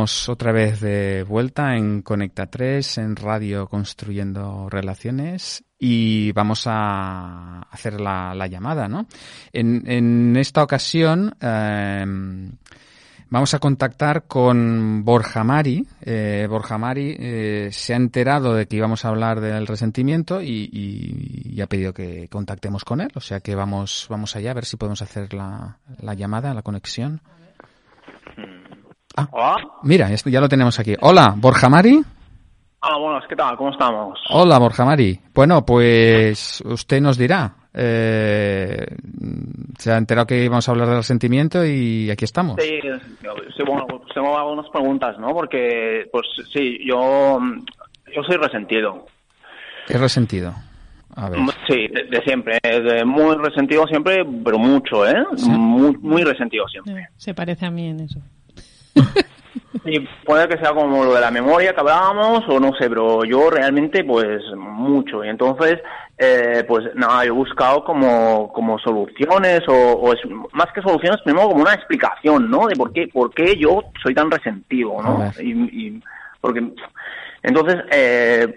Estamos 0.03 0.27
otra 0.27 0.51
vez 0.51 0.81
de 0.81 1.23
vuelta 1.23 1.77
en 1.77 2.01
Conecta 2.01 2.47
3, 2.47 2.97
en 2.97 3.15
Radio 3.15 3.69
Construyendo 3.69 4.67
Relaciones 4.69 5.63
y 5.79 6.33
vamos 6.33 6.65
a 6.67 7.61
hacer 7.71 8.01
la, 8.01 8.35
llamada, 8.47 8.89
¿no? 8.89 9.07
En, 9.53 10.35
esta 10.35 10.61
ocasión 10.61 11.33
em, 11.39 12.51
vamos 13.29 13.53
a 13.53 13.59
contactar 13.59 14.23
con 14.23 15.05
Borja 15.05 15.45
Mari. 15.45 15.87
Eh, 16.01 16.47
Borja 16.49 16.77
Mari 16.77 17.15
eh, 17.17 17.69
se 17.71 17.93
ha 17.93 17.95
enterado 17.95 18.55
de 18.55 18.67
que 18.67 18.75
íbamos 18.75 19.05
a 19.05 19.07
hablar 19.07 19.39
del 19.39 19.65
resentimiento 19.67 20.41
y, 20.41 21.57
ha 21.61 21.67
pedido 21.67 21.93
que 21.93 22.27
contactemos 22.27 22.83
con 22.83 22.99
él. 22.99 23.11
O 23.15 23.21
sea 23.21 23.39
que 23.39 23.55
vamos, 23.55 24.07
vamos 24.09 24.35
allá 24.35 24.51
a 24.51 24.55
ver 24.55 24.65
si 24.65 24.75
podemos 24.75 25.01
hacer 25.01 25.33
la 25.33 25.77
llamada, 26.13 26.53
la 26.53 26.61
conexión. 26.61 27.21
Ah, 29.15 29.57
Mira, 29.83 30.09
ya 30.09 30.41
lo 30.41 30.49
tenemos 30.49 30.79
aquí. 30.79 30.95
Hola, 31.01 31.35
Borja 31.37 31.69
Mari. 31.69 32.01
Ah, 32.81 32.97
buenas, 32.97 33.23
¿qué 33.29 33.35
tal? 33.35 33.55
¿Cómo 33.55 33.71
estamos? 33.71 34.19
Hola, 34.29 34.57
Borja 34.57 34.83
Mari. 34.83 35.19
Bueno, 35.33 35.65
pues 35.65 36.61
usted 36.65 36.99
nos 36.99 37.17
dirá. 37.17 37.53
Eh, 37.73 38.85
se 39.77 39.91
ha 39.91 39.97
enterado 39.97 40.27
que 40.27 40.43
íbamos 40.43 40.67
a 40.67 40.71
hablar 40.71 40.89
del 40.89 41.03
sentimiento 41.03 41.65
y 41.65 42.09
aquí 42.11 42.25
estamos. 42.25 42.57
Sí, 42.61 42.79
sí 43.55 43.63
bueno, 43.65 43.85
pues 43.87 44.01
tengo 44.13 44.37
algunas 44.37 44.69
preguntas, 44.69 45.17
¿no? 45.19 45.33
Porque, 45.33 46.07
pues 46.11 46.27
sí, 46.51 46.79
yo, 46.85 47.39
yo 48.13 48.23
soy 48.23 48.37
resentido. 48.37 49.05
¿Qué 49.87 49.97
resentido? 49.97 50.53
A 51.15 51.29
ver. 51.29 51.39
Sí, 51.67 51.87
de, 51.87 52.21
siempre, 52.25 52.59
de 52.63 53.05
muy 53.05 53.35
resentido 53.37 53.85
siempre, 53.87 54.25
pero 54.43 54.57
mucho, 54.57 55.07
¿eh? 55.07 55.23
Muy, 55.47 55.95
muy 55.97 56.23
resentido 56.23 56.67
siempre. 56.67 57.07
Se 57.17 57.33
parece 57.33 57.65
a 57.65 57.71
mí 57.71 57.87
en 57.87 57.99
eso. 58.01 58.19
Y 59.85 59.99
puede 60.25 60.47
que 60.47 60.57
sea 60.57 60.71
como 60.71 61.03
lo 61.03 61.13
de 61.13 61.21
la 61.21 61.31
memoria 61.31 61.73
que 61.73 61.79
hablábamos 61.79 62.43
o 62.47 62.59
no 62.59 62.73
sé, 62.75 62.87
pero 62.89 63.25
yo 63.25 63.49
realmente 63.49 64.03
pues 64.03 64.41
mucho. 64.55 65.25
Y 65.25 65.29
entonces, 65.29 65.79
eh, 66.17 66.63
pues 66.67 66.85
nada, 66.95 67.25
he 67.25 67.29
buscado 67.29 67.83
como, 67.83 68.51
como 68.53 68.79
soluciones 68.79 69.61
o, 69.67 70.13
es, 70.13 70.19
más 70.53 70.71
que 70.73 70.81
soluciones, 70.81 71.21
primero 71.23 71.49
como 71.49 71.63
una 71.63 71.73
explicación, 71.73 72.49
¿no? 72.49 72.67
De 72.67 72.75
por 72.75 72.93
qué, 72.93 73.07
por 73.07 73.33
qué 73.33 73.57
yo 73.57 73.81
soy 74.01 74.13
tan 74.13 74.31
resentido, 74.31 75.01
¿no? 75.01 75.31
Y, 75.41 76.01
porque 76.39 76.63
entonces, 77.41 77.75
eh, 77.91 78.55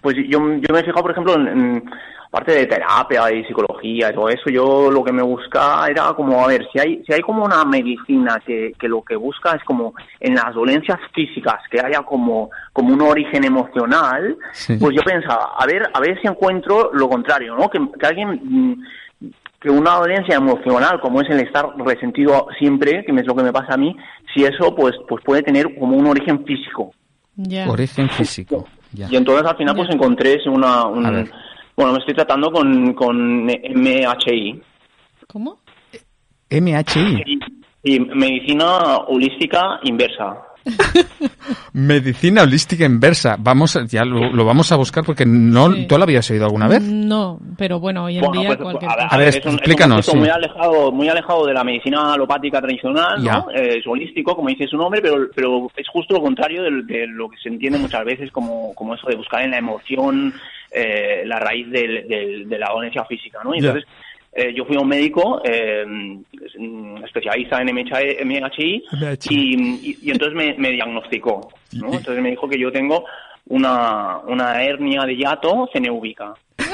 pues 0.00 0.16
yo, 0.28 0.38
yo 0.38 0.72
me 0.72 0.80
he 0.80 0.84
fijado, 0.84 1.02
por 1.02 1.10
ejemplo, 1.10 1.34
en 1.34 1.82
parte 2.30 2.52
de 2.52 2.66
terapia 2.66 3.32
y 3.32 3.44
psicología 3.44 4.10
y 4.10 4.14
todo 4.14 4.28
eso, 4.28 4.48
yo 4.50 4.90
lo 4.90 5.02
que 5.02 5.12
me 5.12 5.22
busca 5.22 5.86
era 5.88 6.12
como, 6.14 6.44
a 6.44 6.46
ver, 6.46 6.66
si 6.72 6.78
hay, 6.78 7.02
si 7.04 7.12
hay 7.12 7.20
como 7.20 7.44
una 7.44 7.64
medicina 7.64 8.40
que, 8.46 8.72
que 8.78 8.88
lo 8.88 9.02
que 9.02 9.16
busca 9.16 9.56
es 9.56 9.64
como 9.64 9.94
en 10.20 10.36
las 10.36 10.54
dolencias 10.54 10.98
físicas, 11.12 11.56
que 11.70 11.80
haya 11.80 12.02
como, 12.02 12.50
como 12.72 12.94
un 12.94 13.02
origen 13.02 13.44
emocional, 13.44 14.36
pues 14.78 14.94
yo 14.94 15.02
pensaba, 15.02 15.54
a 15.58 15.66
ver, 15.66 15.82
a 15.92 16.00
ver 16.00 16.20
si 16.20 16.28
encuentro 16.28 16.90
lo 16.92 17.08
contrario, 17.08 17.56
¿no? 17.56 17.68
Que, 17.68 17.80
que 17.98 18.06
alguien 18.06 18.80
que 19.60 19.68
una 19.68 19.96
dolencia 19.96 20.36
emocional, 20.36 21.00
como 21.00 21.20
es 21.20 21.28
el 21.28 21.40
estar 21.40 21.66
resentido 21.76 22.46
siempre, 22.58 23.04
que 23.04 23.12
es 23.12 23.26
lo 23.26 23.34
que 23.34 23.42
me 23.42 23.52
pasa 23.52 23.74
a 23.74 23.76
mí, 23.76 23.94
si 24.34 24.44
eso 24.44 24.74
pues, 24.74 24.94
pues 25.06 25.22
puede 25.22 25.42
tener 25.42 25.78
como 25.78 25.96
un 25.96 26.06
origen 26.06 26.44
físico. 26.44 26.92
Origen 27.68 28.08
físico. 28.08 28.66
Y 28.96 29.16
entonces 29.16 29.46
al 29.46 29.56
final 29.56 29.76
pues 29.76 29.90
encontré 29.90 30.38
una... 30.46 30.86
un-. 30.86 31.30
Bueno, 31.80 31.94
me 31.94 32.00
estoy 32.00 32.14
tratando 32.14 32.52
con, 32.52 32.92
con 32.92 33.46
MHI. 33.46 34.60
¿Cómo? 35.26 35.60
MHI. 36.50 37.40
Y 37.82 38.00
medicina 38.00 38.98
holística 39.08 39.80
inversa. 39.84 40.49
Medicina 41.72 42.42
holística 42.42 42.84
inversa. 42.84 43.36
Vamos, 43.38 43.76
a- 43.76 43.84
ya 43.86 44.04
lo, 44.04 44.30
lo 44.32 44.44
vamos 44.44 44.70
a 44.72 44.76
buscar 44.76 45.04
porque 45.04 45.24
no, 45.26 45.72
Sí. 45.72 45.86
¿tú 45.86 45.96
lo 45.96 46.04
habías 46.04 46.28
oído 46.30 46.44
alguna 46.44 46.68
vez? 46.68 46.82
No, 46.82 47.38
pero 47.56 47.80
bueno, 47.80 48.04
hoy 48.04 48.16
en 48.18 48.20
Bueno, 48.24 48.40
día 48.40 48.48
pues, 48.56 48.60
cualquier 48.60 48.90
a 48.90 48.94
ver, 48.96 49.04
cosa. 49.04 49.14
A 49.14 49.18
ver, 49.18 49.28
es 49.28 49.34
un, 49.36 49.40
es 49.40 49.46
un 49.46 49.54
explícanos, 49.54 50.06
sí. 50.06 50.16
muy 50.16 50.28
alejado, 50.28 50.92
muy 50.92 51.08
alejado 51.08 51.46
de 51.46 51.54
la 51.54 51.64
medicina 51.64 52.12
alopática 52.14 52.60
tradicional. 52.60 53.26
Eh, 53.54 53.78
es 53.78 53.86
holístico, 53.86 54.34
como 54.36 54.48
dice 54.48 54.66
su 54.66 54.76
nombre, 54.76 55.00
pero, 55.00 55.28
pero 55.34 55.70
es 55.76 55.88
justo 55.88 56.14
lo 56.14 56.20
contrario 56.22 56.62
de, 56.62 56.82
de 56.82 57.06
lo 57.06 57.28
que 57.28 57.36
se 57.38 57.48
entiende 57.48 57.78
muchas 57.78 58.04
veces 58.04 58.30
como, 58.32 58.74
como 58.74 58.94
eso 58.94 59.06
de 59.08 59.16
buscar 59.16 59.42
en 59.42 59.52
la 59.52 59.58
emoción 59.58 60.32
eh, 60.72 61.22
la 61.26 61.38
raíz 61.40 61.68
del- 61.70 62.06
del- 62.08 62.48
de 62.48 62.58
la 62.58 62.68
dolencia 62.72 63.04
física, 63.04 63.38
¿no? 63.42 63.54
Y 63.54 63.60
Ya. 63.60 63.68
entonces, 63.68 63.90
eh, 64.32 64.52
yo 64.54 64.64
fui 64.64 64.76
a 64.76 64.80
un 64.80 64.88
médico 64.88 65.40
eh, 65.44 65.84
mm, 65.86 67.04
especialista 67.04 67.60
en 67.60 67.74
MHI, 67.74 68.24
MHI, 68.24 68.24
MHI. 68.24 68.84
Y, 69.30 69.90
y- 69.90 69.98
y 70.02 70.10
entonces 70.10 70.34
me, 70.36 70.54
me 70.56 70.70
diagnosticó, 70.70 71.48
Entonces 71.72 72.22
me 72.22 72.30
dijo 72.30 72.48
que 72.48 72.58
yo 72.58 72.70
tengo 72.72 73.04
una, 73.46 74.18
una 74.26 74.62
hernia 74.62 75.02
de 75.04 75.16
hiato 75.16 75.68
ceneúbica. 75.72 76.34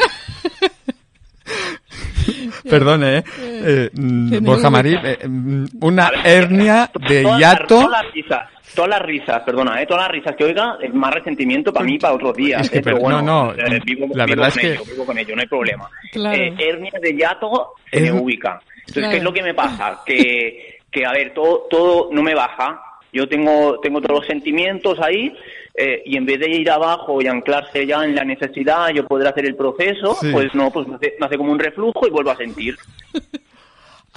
Perdone, 2.68 3.18
¿eh? 3.18 3.24
Eh, 3.40 3.90
mm, 3.92 4.44
Borja 4.44 4.70
Marí, 4.70 4.94
eh, 5.02 5.26
mm, 5.28 5.64
una 5.80 6.10
hernia 6.24 6.90
de 7.08 7.22
hiato. 7.38 7.66
Todas 7.82 7.90
las 8.02 8.12
risas, 8.12 8.48
todas 8.74 8.90
las 8.90 9.02
risas, 9.02 9.42
perdona, 9.42 9.80
¿eh? 9.82 9.86
todas 9.86 10.04
las 10.04 10.10
risas 10.12 10.36
que 10.36 10.44
oiga, 10.44 10.76
es 10.82 10.92
más 10.94 11.12
resentimiento 11.14 11.72
para 11.72 11.84
mí 11.86 11.98
para 11.98 12.14
otros 12.14 12.36
días. 12.36 12.62
Es 12.62 12.70
que, 12.70 12.78
¿eh? 12.78 12.82
Pero 12.82 12.98
bueno, 12.98 13.22
no, 13.22 13.52
no, 13.52 13.52
eh, 13.54 13.80
vivo, 13.84 14.06
la 14.14 14.24
vivo 14.26 14.36
verdad 14.42 14.52
con 14.52 14.58
es 14.60 14.66
que- 14.66 14.72
ello, 14.74 14.84
vivo 14.90 15.06
con 15.06 15.18
ello, 15.18 15.34
no 15.36 15.40
hay 15.42 15.48
problema. 15.48 15.88
Claro. 16.12 16.36
Eh, 16.42 16.54
hernia 16.58 16.92
de 17.00 17.12
hiato 17.14 17.72
se 17.90 18.00
me 18.00 18.12
ubica. 18.12 18.60
Entonces, 18.78 18.94
Claro. 19.02 19.10
¿qué 19.10 19.16
es 19.18 19.22
lo 19.24 19.32
que 19.32 19.42
me 19.42 19.54
pasa? 19.54 20.00
Que, 20.06 20.78
que 20.90 21.04
a 21.06 21.12
ver, 21.12 21.34
todo, 21.34 21.66
todo 21.70 22.08
no 22.12 22.22
me 22.22 22.34
baja. 22.34 22.80
Yo 23.12 23.26
tengo, 23.28 23.78
tengo 23.80 24.00
todos 24.00 24.18
los 24.20 24.26
sentimientos 24.26 25.00
ahí 25.00 25.34
eh, 25.76 26.02
y 26.06 26.16
en 26.16 26.24
vez 26.26 26.40
de 26.40 26.50
ir 26.50 26.70
abajo 26.70 27.20
y 27.20 27.26
anclarse 27.26 27.86
ya 27.86 28.04
en 28.04 28.14
la 28.14 28.24
necesidad, 28.24 28.88
yo 28.90 29.06
poder 29.06 29.28
hacer 29.28 29.44
el 29.46 29.56
proceso, 29.56 30.16
Sí. 30.20 30.30
pues 30.32 30.54
no, 30.54 30.70
pues 30.70 30.86
me 30.88 30.96
hace, 30.96 31.14
me 31.20 31.26
hace 31.26 31.36
como 31.36 31.52
un 31.52 31.58
reflujo 31.58 32.06
y 32.06 32.10
vuelvo 32.10 32.30
a 32.30 32.36
sentir. 32.36 32.76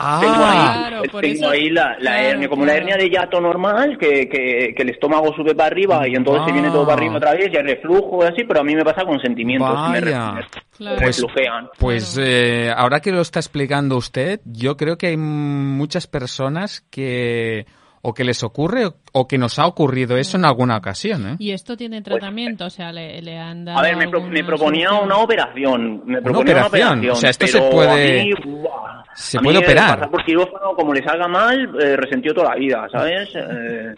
Ah, 0.02 0.20
Tengo 0.22 0.34
ahí, 0.36 0.90
Claro, 0.90 1.02
por 1.12 1.22
tengo 1.22 1.36
eso- 1.36 1.50
ahí 1.50 1.70
la, 1.72 1.90
la 1.90 1.96
claro, 1.98 2.28
hernia, 2.30 2.48
como 2.48 2.64
claro. 2.64 2.72
la 2.74 2.78
hernia 2.94 2.96
de 3.04 3.10
hiato 3.10 3.42
normal, 3.42 3.98
que, 3.98 4.30
que, 4.30 4.74
que 4.74 4.84
el 4.84 4.92
estómago 4.92 5.34
sube 5.36 5.54
para 5.54 5.68
arriba 5.68 6.08
y 6.08 6.16
entonces 6.16 6.46
se 6.46 6.54
viene 6.54 6.70
todo 6.70 6.86
para 6.86 6.94
arriba 7.02 7.18
otra 7.18 7.34
vez 7.34 7.50
y 7.52 7.58
hay 7.58 7.64
reflujo 7.64 8.24
y 8.24 8.28
así, 8.28 8.46
pero 8.48 8.62
a 8.62 8.64
mí 8.64 8.76
me 8.76 8.86
pasa 8.86 9.04
con 9.04 9.20
sentimientos 9.20 9.68
que 9.70 9.76
me, 9.92 10.00
Vaya. 10.00 10.32
re- 10.40 10.46
Claro. 10.78 10.96
me 10.96 11.02
Pues- 11.02 11.18
reflujean. 11.22 11.68
Pues 11.78 12.18
eh, 12.18 12.72
ahora 12.74 13.02
que 13.02 13.12
lo 13.12 13.20
está 13.20 13.40
explicando 13.40 13.98
usted, 13.98 14.40
yo 14.46 14.78
creo 14.78 14.98
que 14.98 15.08
hay 15.08 15.18
muchas 15.18 16.08
personas 16.08 16.80
que 16.90 17.66
o 18.02 18.14
que 18.14 18.24
les 18.24 18.44
ocurre 18.44 18.88
o- 19.14 19.28
que 19.28 19.38
nos 19.38 19.60
ha 19.60 19.66
ocurrido 19.68 20.18
eso 20.18 20.38
en 20.38 20.46
alguna 20.46 20.78
ocasión, 20.78 21.28
¿eh? 21.32 21.36
¿Y 21.40 21.52
esto 21.52 21.76
tiene 21.76 22.02
tratamiento? 22.02 22.66
O 22.66 22.70
sea, 22.70 22.92
le, 22.92 23.22
le 23.22 23.38
han 23.38 23.66
dado. 23.66 23.80
A 23.80 23.82
ver, 23.82 23.98
me, 23.98 24.08
pro- 24.08 24.22
me 24.22 24.44
proponía 24.44 24.88
solución? 24.90 25.06
una 25.08 25.18
operación. 25.18 26.02
Me 26.06 26.14
Una 26.14 26.22
proponía 26.22 26.54
una 26.56 26.66
operación, 26.68 27.00
operación. 27.00 27.12
o 27.12 27.16
sea, 27.16 27.30
esto 27.30 27.48
se 27.48 27.62
puede- 27.62 28.22
a 28.22 28.24
mí, 28.24 28.32
buah, 28.46 29.04
se 29.16 29.40
puede 29.40 29.58
mí, 29.60 29.64
operar. 29.66 29.96
Pasar 29.96 30.10
por 30.12 30.24
quirófano, 30.26 30.74
como 30.76 30.94
le 30.94 31.04
salga 31.04 31.28
mal, 31.28 31.76
eh, 31.82 31.96
resentió 31.98 32.34
toda 32.34 32.50
la 32.50 32.56
vida, 32.56 32.88
¿sabes? 32.92 33.30
Eh, 33.36 33.96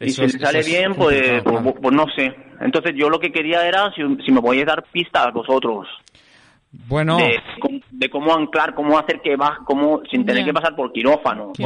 y 0.00 0.10
si 0.10 0.24
es- 0.24 0.34
le 0.34 0.40
sale 0.40 0.62
bien, 0.62 0.94
pues, 0.94 1.20
complicado, 1.42 1.62
pues, 1.62 1.74
pues 1.82 1.94
no 1.94 2.04
sé. 2.16 2.34
Entonces 2.60 2.92
yo 2.96 3.08
lo 3.08 3.18
que 3.20 3.30
quería 3.32 3.66
era 3.66 3.92
si, 3.94 4.02
si 4.24 4.32
me 4.32 4.40
podíais 4.40 4.66
dar 4.66 4.82
pistas 4.92 5.32
vosotros. 5.32 5.86
Bueno, 6.70 7.16
de, 7.16 7.36
cómo- 7.60 7.80
de 7.90 8.10
cómo 8.10 8.34
anclar, 8.34 8.74
cómo 8.74 8.98
hacer 8.98 9.20
que 9.22 9.36
va, 9.36 9.58
cómo 9.64 10.02
sin 10.10 10.26
tener 10.26 10.44
que 10.44 10.52
pasar 10.52 10.76
por 10.76 10.92
quirófano. 10.92 11.52
Porque, 11.58 11.64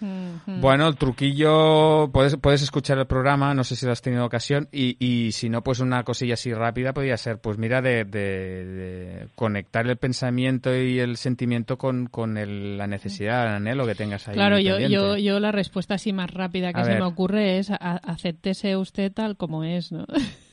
Mm, 0.00 0.60
Bueno, 0.60 0.86
el 0.88 0.96
truquillo, 0.96 2.10
puedes, 2.12 2.36
puedes 2.36 2.62
escuchar 2.62 2.98
el 2.98 3.06
programa, 3.06 3.54
no 3.54 3.64
sé 3.64 3.74
si 3.76 3.86
lo 3.86 3.92
has 3.92 4.02
tenido 4.02 4.24
ocasión, 4.26 4.68
y, 4.70 4.96
y 5.04 5.32
si 5.32 5.48
no, 5.48 5.62
pues 5.62 5.80
una 5.80 6.02
cosilla 6.04 6.34
así 6.34 6.52
rápida 6.52 6.92
podría 6.92 7.16
ser, 7.16 7.38
pues 7.40 7.56
mira, 7.58 7.80
de, 7.80 8.04
de- 8.04 8.64
de 8.66 9.28
conectar 9.34 9.86
el 9.86 9.96
pensamiento 9.96 10.74
y 10.76 10.98
el 11.00 11.16
sentimiento 11.16 11.78
con, 11.78 12.06
con 12.06 12.36
el- 12.36 12.76
la 12.76 12.86
necesidad, 12.86 13.44
el 13.46 13.52
anhelo 13.56 13.86
que 13.86 13.94
tengas 13.94 14.28
ahí. 14.28 14.34
Claro, 14.34 14.58
yo, 14.58 14.78
yo, 14.78 15.16
yo 15.16 15.40
la 15.40 15.52
respuesta 15.52 15.94
así 15.94 16.12
más 16.12 16.30
rápida 16.32 16.72
que 16.72 16.80
A 16.80 16.84
se 16.84 16.90
ver. 16.90 17.00
me 17.00 17.06
ocurre 17.06 17.58
es 17.58 17.70
a- 17.70 17.76
acéptese 18.04 18.76
usted 18.76 19.12
tal 19.12 19.36
como 19.36 19.64
es, 19.64 19.90
¿no? 19.92 20.04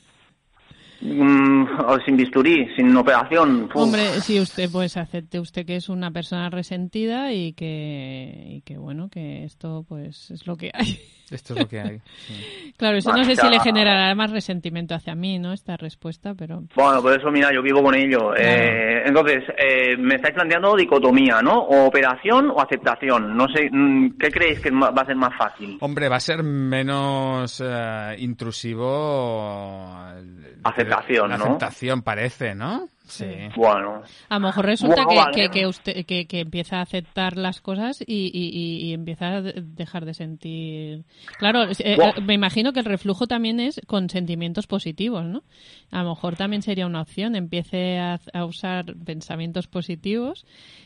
mm, 1.02 1.66
o 1.88 1.98
sin 2.06 2.18
bisturí, 2.18 2.68
sin 2.76 2.96
operación. 2.96 3.64
uf. 3.74 3.76
Hombre, 3.76 4.06
si 4.22 4.39
usted 4.39 4.70
pues 4.72 4.98
acepte 4.98 5.39
usted 5.39 5.66
que 5.66 5.76
es 5.76 5.89
una 5.89 6.12
persona 6.12 6.50
resentida 6.50 7.32
y 7.34 7.54
que, 7.54 8.46
y 8.58 8.62
que 8.62 8.78
bueno, 8.78 9.10
que 9.10 9.43
esto 9.43 9.86
pues 9.88 10.32
es 10.32 10.46
lo 10.48 10.56
que 10.58 10.72
hay. 10.74 11.00
Esto 11.32 11.54
es 11.56 11.60
lo 11.62 11.68
que 11.68 11.80
hay. 11.82 12.00
sí. 12.28 12.34
Claro, 12.78 12.98
eso 12.98 13.14
no 13.16 13.24
sé 13.24 13.38
si 13.38 13.48
le 13.48 13.60
generará 13.62 14.14
más 14.16 14.32
resentimiento 14.32 14.93
hacia 14.96 15.16
mí, 15.16 15.39
¿no? 15.39 15.54
Esta 15.54 15.78
respuesta, 15.78 16.34
pero... 16.36 16.64
Bueno, 16.76 17.02
por 17.02 17.18
eso, 17.18 17.32
mira, 17.32 17.50
yo 17.54 17.62
vivo 17.62 17.82
con 17.82 17.96
ello. 17.96 18.36
Eh, 18.36 19.04
entonces, 19.06 19.43
eh, 19.58 19.96
me 19.98 20.16
estáis 20.16 20.36
planteando 20.36 20.76
dicotomía, 20.76 21.41
¿no? 21.41 21.60
O 21.60 21.86
operación 21.88 22.52
o 22.52 22.60
aceptación. 22.62 23.36
No 23.38 23.48
sé, 23.48 23.70
mm, 23.72 24.18
¿qué 24.20 24.30
creéis 24.30 24.60
que 24.60 24.72
va 24.72 24.89
a 24.89 25.06
ser 25.06 25.16
más 25.16 25.32
fácil? 25.38 25.78
Hombre, 25.80 26.10
va 26.10 26.18
a 26.18 26.20
ser 26.20 26.43
menos 26.43 27.64
eh, 27.66 28.16
intrusivo. 28.20 29.96
el- 30.18 30.56
Aceptación, 30.66 30.85
aceptación 30.94 32.02
parece, 32.02 32.56
¿no? 32.56 32.90
Sí. 33.08 33.26
Bueno, 33.56 34.01
A 34.30 34.34
lo 34.36 34.39
mejor 34.47 34.66
resulta 34.66 35.03
Bueno, 35.06 35.10
que, 35.10 35.16
vale. 35.18 35.36
que, 35.36 35.49
que 35.60 35.68
usted 35.68 36.06
que, 36.06 36.26
que 36.28 36.39
empieza 36.41 36.78
a 36.78 36.82
aceptar 36.82 37.38
las 37.38 37.62
cosas 37.62 38.01
y, 38.01 38.32
y, 38.34 38.49
y- 38.49 38.89
y 38.89 38.93
empieza 38.93 39.28
a 39.38 39.41
de- 39.41 39.53
dejar 39.62 40.06
de 40.06 40.14
sentir. 40.14 41.03
Claro, 41.38 41.64
eh, 41.80 41.97
me 42.24 42.34
imagino 42.34 42.74
que 42.74 42.80
el 42.80 42.86
reflujo 42.86 43.28
también 43.28 43.60
es 43.60 43.80
con 43.88 44.10
sentimientos 44.10 44.68
positivos, 44.68 45.24
¿no? 45.24 45.43
A 45.91 46.03
lo 46.03 46.10
mejor 46.10 46.36
también 46.36 46.62
sería 46.62 46.86
una 46.86 47.01
opción. 47.01 47.36
Empiece 47.36 47.99
a, 47.99 48.20
a 48.34 48.45
usar 48.45 48.86
pensamientos 49.06 49.68
positivos 49.68 50.45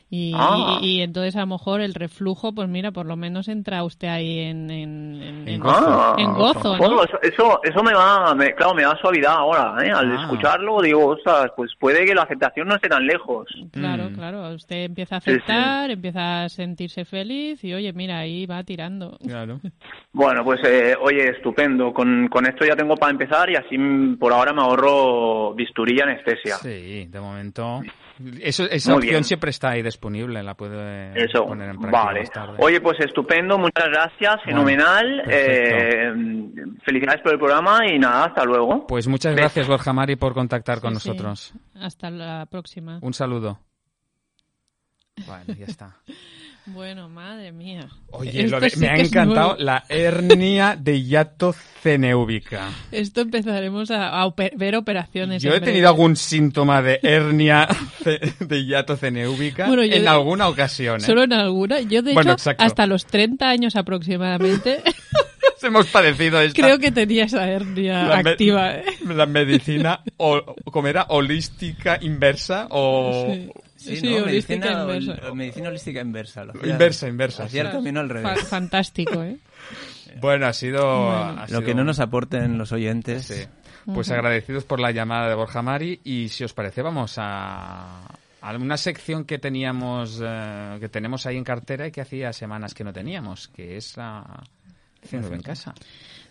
y, 0.10 0.34
Ah. 0.36 0.80
y- 0.82 0.98
y 0.98 1.02
entonces 1.02 1.36
a 1.36 1.42
lo 1.42 1.48
mejor 1.48 1.82
el 1.82 1.94
reflujo, 1.94 2.52
pues 2.54 2.68
mira, 2.68 2.92
por 2.92 3.06
lo 3.06 3.16
menos 3.16 3.48
entra 3.48 3.84
usted 3.84 4.08
ahí 4.08 4.40
en, 4.40 4.70
en, 4.70 5.48
en- 5.48 5.60
gozo. 5.60 5.76
Ah, 5.88 6.16
en 6.18 6.34
gozo, 6.34 6.74
¿no? 6.74 6.78
Bueno, 6.78 7.04
eso, 7.04 7.20
eso, 7.22 7.60
eso 7.64 7.84
me 7.84 7.94
va, 7.94 8.34
me- 8.36 8.54
claro, 8.56 8.74
me 8.74 8.84
da 8.84 8.98
suavidad 9.00 9.34
ahora, 9.38 9.76
¿eh? 9.86 9.92
Al 9.92 10.12
Ah. 10.18 10.22
escucharlo 10.24 10.82
digo, 10.82 11.08
ostras, 11.08 11.52
pues 11.56 11.72
puede 11.80 12.06
que 12.10 12.16
la 12.16 12.24
aceptación 12.24 12.68
no 12.68 12.76
esté 12.76 12.90
tan 12.90 13.06
lejos. 13.06 13.48
Claro, 13.72 14.10
Mm. 14.10 14.14
claro. 14.16 14.50
Usted 14.54 14.84
empieza 14.86 15.18
a 15.18 15.22
Sí, 15.22 15.32
sí. 15.32 15.38
aceptar, 15.38 15.92
empieza 15.92 16.44
a 16.44 16.50
sentirse 16.50 17.06
feliz 17.06 17.64
y 17.64 17.74
oye, 17.74 17.94
mira, 17.94 18.20
ahí 18.20 18.46
va 18.46 18.64
tirando. 18.64 19.18
Claro. 19.26 19.60
Bueno, 20.12 20.44
pues 20.44 20.60
eh, 20.66 20.96
oye, 21.00 21.30
estupendo. 21.30 21.94
Con, 21.94 22.28
con 22.30 22.46
esto 22.48 22.66
ya 22.66 22.76
tengo 22.76 22.96
para 22.96 23.12
empezar 23.12 23.48
y 23.52 23.56
así 23.56 23.78
mm, 23.78 24.18
por 24.18 24.34
ahora 24.34 24.52
me 24.54 24.62
ahorro 24.62 25.54
bisturí 25.54 25.96
y 25.98 26.02
anestesia. 26.02 26.56
Sí, 26.56 27.06
de 27.06 27.20
momento. 27.20 27.82
Eso, 28.42 28.66
esa 28.66 28.92
Muy 28.92 28.98
opción 28.98 29.12
bien. 29.14 29.24
siempre 29.24 29.50
está 29.52 29.70
ahí 29.72 29.82
disponible, 29.82 30.44
la 30.44 30.54
puede 30.54 31.12
Eso, 31.24 31.46
poner 31.46 31.70
en 31.70 31.78
práctica 31.78 32.04
vale. 32.04 32.20
más 32.20 32.32
tarde. 32.32 32.58
Oye, 32.60 32.82
pues 32.82 33.00
estupendo, 33.00 33.58
muchas 33.58 33.86
gracias, 33.86 34.44
fenomenal. 34.44 35.24
Eh, 35.30 36.12
felicidades 36.84 37.22
por 37.22 37.32
el 37.34 37.40
programa 37.40 37.80
y 37.90 37.98
nada, 37.98 38.26
hasta 38.26 38.44
luego. 38.44 38.86
Pues 38.88 39.08
muchas 39.08 39.36
gracias, 39.36 39.68
Borja 39.68 39.94
Mari, 39.94 40.18
por 40.18 40.34
contactar 40.34 40.82
con 40.82 40.90
sí. 40.92 40.96
nosotros. 40.96 41.54
Hasta 41.76 42.10
la 42.10 42.46
próxima. 42.46 43.00
Un 43.02 43.14
saludo. 43.14 43.60
Bueno, 45.26 45.54
ya 45.58 45.66
está. 45.66 45.96
Bueno, 46.74 47.10
madre 47.10 47.52
mía. 47.52 47.88
Oye, 48.12 48.44
Esto 48.46 48.56
lo 48.56 48.62
de- 48.62 48.70
sí 48.70 48.80
me 48.80 48.90
ha 48.90 48.96
encantado 48.96 49.56
la 49.60 49.84
hernia 49.90 50.76
de 50.80 51.02
hiato 51.04 51.54
ceneúbica. 51.82 52.70
Esto 52.92 53.22
empezaremos 53.22 53.90
a, 53.92 54.26
ver 54.56 54.76
operaciones. 54.76 55.42
Yo 55.44 55.50
he 55.50 55.54
breve. 55.54 55.66
tenido 55.66 55.90
algún 55.90 56.16
síntoma 56.16 56.82
de 56.82 57.00
hernia 57.04 57.68
de 58.40 58.66
hiato 58.66 58.96
ceneúbica 58.98 59.68
Bueno, 59.68 59.84
en 59.84 59.90
de- 60.04 60.08
alguna 60.08 60.48
ocasión. 60.48 60.98
¿eh? 61.02 61.06
Solo 61.06 61.24
en 61.24 61.34
alguna. 61.34 61.82
Yo, 61.82 62.02
de 62.02 62.14
Bueno, 62.14 62.32
hecho, 62.32 62.38
exacto. 62.38 62.64
hasta 62.64 62.86
los 62.88 63.06
30 63.06 63.50
años 63.50 63.76
aproximadamente, 63.76 64.82
Hemos 65.62 65.88
padecido 65.88 66.40
esta. 66.40 66.62
creo 66.62 66.80
que 66.80 66.90
tenía 66.90 67.26
esa 67.26 67.46
hernia 67.50 68.04
la 68.04 68.18
activa. 68.20 68.76
¿eh? 68.76 68.86
La 69.06 69.26
medicina, 69.26 70.02
o, 70.16 70.42
¿cómo 70.72 70.88
era? 70.88 71.04
Holística 71.10 71.98
inversa 72.02 72.68
o... 72.70 73.26
Sí. 73.34 73.50
Sí, 73.80 73.96
Sí, 73.98 74.10
¿no? 74.10 74.24
holística 74.26 74.66
medicina, 74.66 74.82
inversa. 74.94 75.34
medicina 75.34 75.70
holística 75.70 76.02
inversa. 76.02 76.44
lo 76.44 76.52
hacía- 76.54 76.72
Inversa, 76.74 77.08
inversa, 77.08 77.44
hacía 77.46 77.62
el 77.62 77.72
camino 77.72 78.00
al 78.02 78.08
Fa- 78.10 78.14
revés. 78.14 78.48
fantástico, 78.48 79.24
¿eh? 79.24 79.38
Bueno, 80.22 80.48
ha 80.48 80.54
sido... 80.54 81.12
ha 81.12 81.42
Lo 81.42 81.48
sido 81.48 81.64
que 81.64 81.74
no 81.76 81.84
nos 81.84 82.00
aporten 82.00 82.58
los 82.58 82.72
oyentes. 82.72 83.26
Sí. 83.28 83.46
Pues 83.94 84.12
agradecidos 84.12 84.66
por 84.66 84.80
la 84.80 84.92
llamada 84.92 85.30
de 85.30 85.36
Borja 85.36 85.62
Mari 85.62 86.02
y 86.04 86.28
si 86.30 86.44
os 86.44 86.54
parece 86.54 86.82
vamos 86.82 87.16
a, 87.18 88.02
Una 88.60 88.78
sección 88.78 89.24
que 89.24 89.38
teníamos, 89.40 90.20
eh, 90.24 90.78
que 90.80 90.90
tenemos 90.90 91.26
ahí 91.26 91.38
en 91.38 91.44
cartera 91.44 91.88
y 91.88 91.92
que 91.92 92.02
hacía 92.02 92.34
semanas 92.34 92.74
que 92.74 92.84
no 92.84 92.92
teníamos, 92.92 93.48
que 93.48 93.78
es 93.78 93.96
la 93.98 94.44
en 95.12 95.42
casa. 95.42 95.74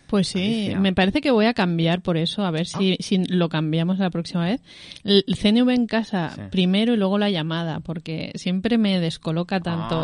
Pues 0.09 0.27
sí, 0.27 0.73
me 0.79 0.91
parece 0.91 1.21
que 1.21 1.29
voy 1.29 1.45
a 1.45 1.53
cambiar 1.53 2.01
por 2.01 2.17
eso, 2.17 2.43
a 2.43 2.49
ver 2.49 2.65
si, 2.65 2.93
ah. 2.93 2.95
si 2.99 3.23
lo 3.25 3.47
cambiamos 3.47 3.99
la 3.99 4.09
próxima 4.09 4.43
vez. 4.43 4.59
El 5.03 5.23
CNV 5.23 5.69
en 5.69 5.85
casa 5.85 6.49
primero 6.49 6.95
y 6.95 6.97
luego 6.97 7.19
la 7.19 7.29
llamada, 7.29 7.79
porque 7.79 8.31
siempre 8.33 8.79
me 8.79 8.99
descoloca 8.99 9.59
tanto 9.59 10.01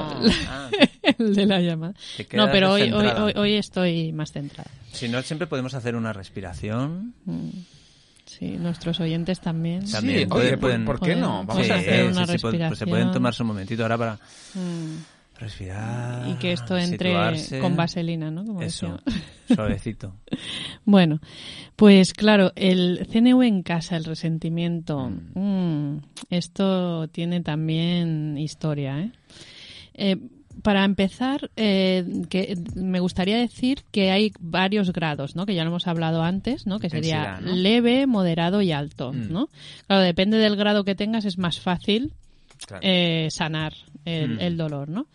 ah. 0.47 0.69
el 1.17 1.33
de 1.35 1.47
la 1.47 1.59
llamada. 1.59 1.95
No, 2.33 2.51
pero 2.51 2.73
hoy, 2.73 2.91
hoy, 2.91 3.33
hoy, 3.35 3.53
estoy 3.53 4.13
más 4.13 4.31
centrada. 4.31 4.69
Si 4.91 5.09
no, 5.09 5.19
siempre 5.23 5.47
podemos 5.47 5.73
hacer 5.73 5.95
una 5.95 6.13
respiración. 6.13 7.15
Mm. 7.25 7.49
Sí, 8.27 8.57
nuestros 8.59 8.99
oyentes 8.99 9.39
también. 9.39 9.89
También, 9.89 10.29
¿por 10.29 10.99
qué 10.99 11.15
no? 11.15 11.43
Vamos 11.45 11.67
a 11.67 11.75
hacer 11.75 12.05
una 12.05 12.27
respiración. 12.27 12.69
Pues 12.69 12.79
se 12.79 12.85
pueden 12.85 13.11
tomarse 13.11 13.41
un 13.41 13.47
momentito 13.47 13.81
ahora 13.81 13.97
para... 13.97 14.13
Mm. 14.53 15.14
Respirar. 15.37 16.29
Y 16.29 16.35
que 16.35 16.53
esto 16.53 16.77
entre 16.77 17.13
con 17.59 17.75
vaselina, 17.75 18.31
¿no? 18.31 18.45
Como 18.45 18.61
Eso, 18.61 18.99
suavecito. 19.53 20.15
bueno, 20.85 21.19
pues 21.75 22.13
claro, 22.13 22.53
el 22.55 23.05
CNV 23.11 23.41
en 23.43 23.63
casa, 23.63 23.97
el 23.97 24.05
resentimiento, 24.05 25.09
mm. 25.09 25.39
Mm, 25.39 26.01
esto 26.29 27.09
tiene 27.09 27.41
también 27.41 28.37
historia, 28.37 28.99
¿eh? 28.99 29.11
eh 29.93 30.17
para 30.61 30.85
empezar, 30.85 31.51
eh, 31.57 32.23
que 32.29 32.57
me 32.75 33.01
gustaría 33.01 33.37
decir 33.37 33.83
que 33.91 34.11
hay 34.11 34.31
varios 34.39 34.93
grados, 34.93 35.35
¿no? 35.35 35.45
Que 35.45 35.53
ya 35.53 35.63
lo 35.63 35.69
hemos 35.69 35.85
hablado 35.85 36.23
antes, 36.23 36.65
¿no? 36.65 36.79
Que 36.79 36.89
sería 36.89 37.41
leve, 37.41 38.07
moderado 38.07 38.61
y 38.61 38.71
alto, 38.71 39.11
mm. 39.11 39.31
¿no? 39.31 39.49
Claro, 39.87 40.01
depende 40.01 40.37
del 40.37 40.55
grado 40.55 40.85
que 40.85 40.95
tengas, 40.95 41.25
es 41.25 41.37
más 41.37 41.59
fácil 41.59 42.13
eh, 42.81 43.27
sanar 43.31 43.73
el, 44.05 44.35
mm. 44.35 44.39
el, 44.39 44.57
dolor, 44.57 44.89
¿no? 44.89 45.07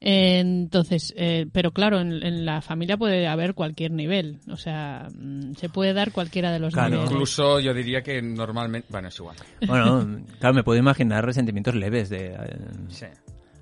entonces, 0.00 1.12
eh, 1.16 1.46
pero 1.52 1.72
claro, 1.72 2.00
en, 2.00 2.44
la 2.44 2.60
familia 2.60 2.96
puede 2.96 3.26
haber 3.26 3.54
cualquier 3.54 3.90
nivel, 3.92 4.40
o 4.50 4.56
sea, 4.56 5.08
mm, 5.12 5.54
se 5.54 5.68
puede 5.68 5.94
dar 5.94 6.12
cualquiera 6.12 6.52
de 6.52 6.58
los 6.58 6.74
niveles. 6.74 7.10
Incluso 7.10 7.60
yo 7.60 7.74
diría 7.74 8.02
que 8.02 8.20
normalmente, 8.22 8.88
bueno, 8.90 9.08
es 9.08 9.18
igual. 9.18 9.36
Bueno, 9.66 10.24
claro, 10.38 10.54
me 10.54 10.62
puedo 10.62 10.78
imaginar 10.78 11.24
resentimientos 11.24 11.74
leves 11.74 12.08
de... 12.08 12.34
Eh, 12.34 12.58
sí. 12.88 13.06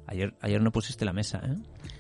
Ayer, 0.07 0.35
ayer 0.41 0.61
no 0.61 0.71
pusiste 0.71 1.05
la 1.05 1.15
mesa, 1.15 1.41
¿eh? 1.47 1.55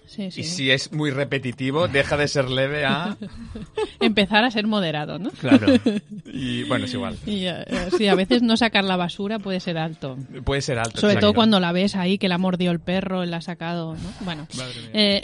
Sí, 0.07 0.30
sí. 0.30 0.40
Y 0.42 0.44
si 0.44 0.70
es 0.70 0.92
muy 0.92 1.11
repetitivo, 1.11 1.88
deja 1.88 2.16
de 2.16 2.28
ser 2.28 2.50
leve 2.50 2.84
a... 2.84 3.16
Empezar 4.00 4.44
a 4.44 4.50
ser 4.50 4.66
moderado, 4.66 5.18
¿no? 5.18 5.30
Claro. 5.30 5.66
Y 6.26 6.64
bueno, 6.64 6.86
es 6.86 6.94
igual. 6.94 7.16
Y, 7.26 7.46
eh, 7.46 7.64
sí, 7.96 8.09
a 8.09 8.14
veces 8.16 8.42
no 8.42 8.57
sacar 8.57 8.82
la 8.82 8.96
basura 8.96 9.38
puede 9.38 9.61
ser 9.61 9.78
alto. 9.78 10.16
Puede 10.44 10.62
ser 10.62 10.78
alto. 10.78 11.00
Sobre 11.00 11.16
todo 11.16 11.32
cuando 11.32 11.61
la 11.61 11.70
ves 11.70 11.94
ahí, 11.94 12.18
que 12.18 12.28
la 12.28 12.38
mordió 12.38 12.72
el 12.72 12.80
perro, 12.80 13.24
la 13.24 13.36
ha 13.36 13.40
sacado, 13.40 13.94
¿no? 13.94 14.12
Bueno. 14.20 14.48
Eh, 14.92 15.22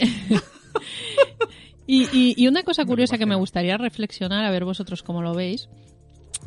y, 1.87 2.07
y, 2.41 2.47
una 2.47 2.63
cosa 2.63 2.85
curiosa 2.85 3.17
que 3.17 3.25
me 3.25 3.35
gustaría 3.35 3.77
reflexionar, 3.77 4.45
a 4.45 4.51
ver 4.51 4.63
vosotros 4.63 5.03
cómo 5.03 5.21
lo 5.21 5.33
veis, 5.33 5.67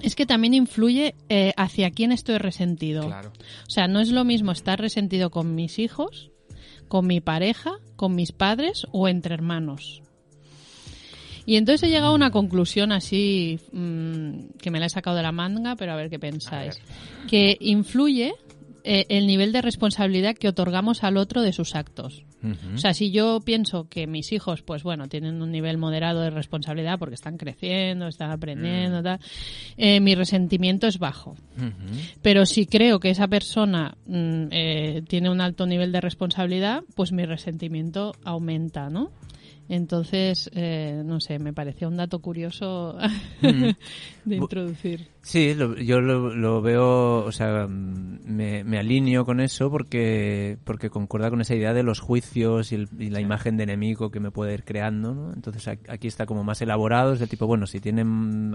es 0.01 0.15
que 0.15 0.27
también 0.27 0.55
influye 0.55 1.15
eh, 1.29 1.53
hacia 1.57 1.91
quién 1.91 2.13
estoy 2.13 2.39
resentido. 2.39 3.07
Claro. 3.07 3.33
O 3.67 3.71
sea, 3.71 3.87
no 3.87 4.01
es 4.01 4.11
lo 4.11 4.25
mismo 4.25 4.53
estar 4.53 4.81
resentido 4.81 5.31
con 5.31 5.55
mis 5.55 5.79
hijos, 5.79 6.31
con 6.95 7.09
mi 7.09 7.21
pareja, 7.21 7.73
con 7.97 8.15
mis 8.15 8.31
padres 8.31 8.87
o 8.93 9.09
entre 9.09 9.35
hermanos. 9.35 10.01
Y 11.45 11.57
entonces 11.57 11.83
he 11.83 11.91
llegado 11.91 12.13
a 12.13 12.15
una 12.15 12.31
conclusión 12.31 12.93
así 12.93 13.59
mm, 13.73 14.59
que 14.61 14.71
me 14.71 14.79
la 14.79 14.87
he 14.87 14.91
sacado 14.91 15.17
de 15.17 15.25
la 15.25 15.33
manga, 15.33 15.75
pero 15.75 15.91
a 15.91 15.97
ver 15.97 16.09
qué 16.09 16.21
pensáis. 16.21 16.81
Que 17.29 17.57
influye 17.59 18.35
eh, 18.85 19.07
el 19.09 19.27
nivel 19.27 19.51
de 19.51 19.61
responsabilidad 19.61 20.37
que 20.37 20.47
otorgamos 20.47 21.03
al 21.03 21.17
otro 21.17 21.43
de 21.43 21.53
sus 21.53 21.75
actos. 21.75 22.23
O 22.75 22.79
sea, 22.79 22.93
si 22.93 23.11
yo 23.11 23.41
pienso 23.45 23.89
que 23.89 24.07
mis 24.07 24.33
hijos, 24.33 24.63
pues 24.63 24.83
bueno, 24.83 25.09
tienen 25.09 25.41
un 25.41 25.51
nivel 25.51 25.79
moderado 25.79 26.21
de 26.21 26.31
responsabilidad 26.31 26.99
porque 26.99 27.15
están 27.15 27.37
creciendo, 27.37 28.07
están 28.07 28.31
aprendiendo, 28.31 29.01
mm. 29.01 29.05
tal, 29.05 29.21
eh, 29.77 30.01
mi 30.01 30.15
resentimiento 30.15 30.87
es 30.87 30.99
bajo. 30.99 31.35
Pero 32.23 32.47
si 32.47 32.67
creo 32.67 33.01
que 33.01 33.11
esa 33.11 33.29
persona 33.29 33.97
mm, 34.07 34.47
eh, 34.51 35.03
tiene 35.09 35.31
un 35.31 35.41
alto 35.41 35.67
nivel 35.67 35.93
de 35.93 36.01
responsabilidad, 36.01 36.83
pues 36.95 37.13
mi 37.13 37.25
resentimiento 37.25 38.13
aumenta, 38.25 38.91
¿no? 38.91 39.11
Entonces, 39.69 40.51
eh, 40.53 41.03
no 41.05 41.21
sé, 41.21 41.39
me 41.39 41.55
pareció 41.55 41.89
un 41.89 41.97
dato 41.97 42.19
curioso 42.19 42.99
de 43.41 44.37
introducir. 44.37 45.09
Sí, 45.23 45.57
yo 45.85 46.03
lo, 46.03 46.61
veo, 46.61 47.25
o 47.25 47.33
sea, 47.33 47.67
me, 47.67 48.63
me, 48.63 48.79
alineo 48.79 49.25
con 49.25 49.41
eso 49.41 49.71
porque, 49.71 50.59
porque 50.65 50.91
concuerda 50.91 51.31
con 51.31 51.41
esa 51.41 51.55
idea 51.55 51.73
de 51.73 51.83
los 51.83 52.01
juicios 52.01 52.73
y, 52.73 52.87
la 53.09 53.21
imagen 53.21 53.57
de 53.57 53.63
enemigo 53.63 54.11
que 54.11 54.21
me 54.21 54.31
puede 54.31 54.53
ir 54.53 54.65
creando, 54.65 55.15
¿no? 55.15 55.33
Entonces 55.33 55.67
aquí 55.89 56.09
está 56.09 56.27
como 56.27 56.45
más 56.45 56.61
elaborado, 56.61 57.15
es 57.15 57.21
de 57.21 57.27
tipo, 57.27 57.47
bueno, 57.47 57.67
si 57.67 57.81
tienen, 57.81 58.55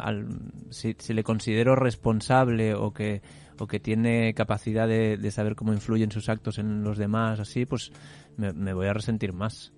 si, 0.70 0.94
le 1.12 1.24
considero 1.24 1.76
responsable 1.76 2.76
o 2.76 2.94
que, 2.94 3.24
o 3.58 3.66
que 3.66 3.80
tiene 3.80 4.36
capacidad 4.36 4.88
de, 4.88 5.18
de 5.18 5.32
saber 5.32 5.56
cómo 5.56 5.74
influyen 5.74 6.12
sus 6.12 6.30
actos 6.30 6.60
en 6.60 6.84
los 6.84 7.00
demás, 7.00 7.40
así, 7.40 7.66
pues 7.66 7.92
me, 8.38 8.54
me 8.54 8.74
voy 8.74 8.86
a 8.86 8.94
resentir 8.94 9.34
más. 9.34 9.74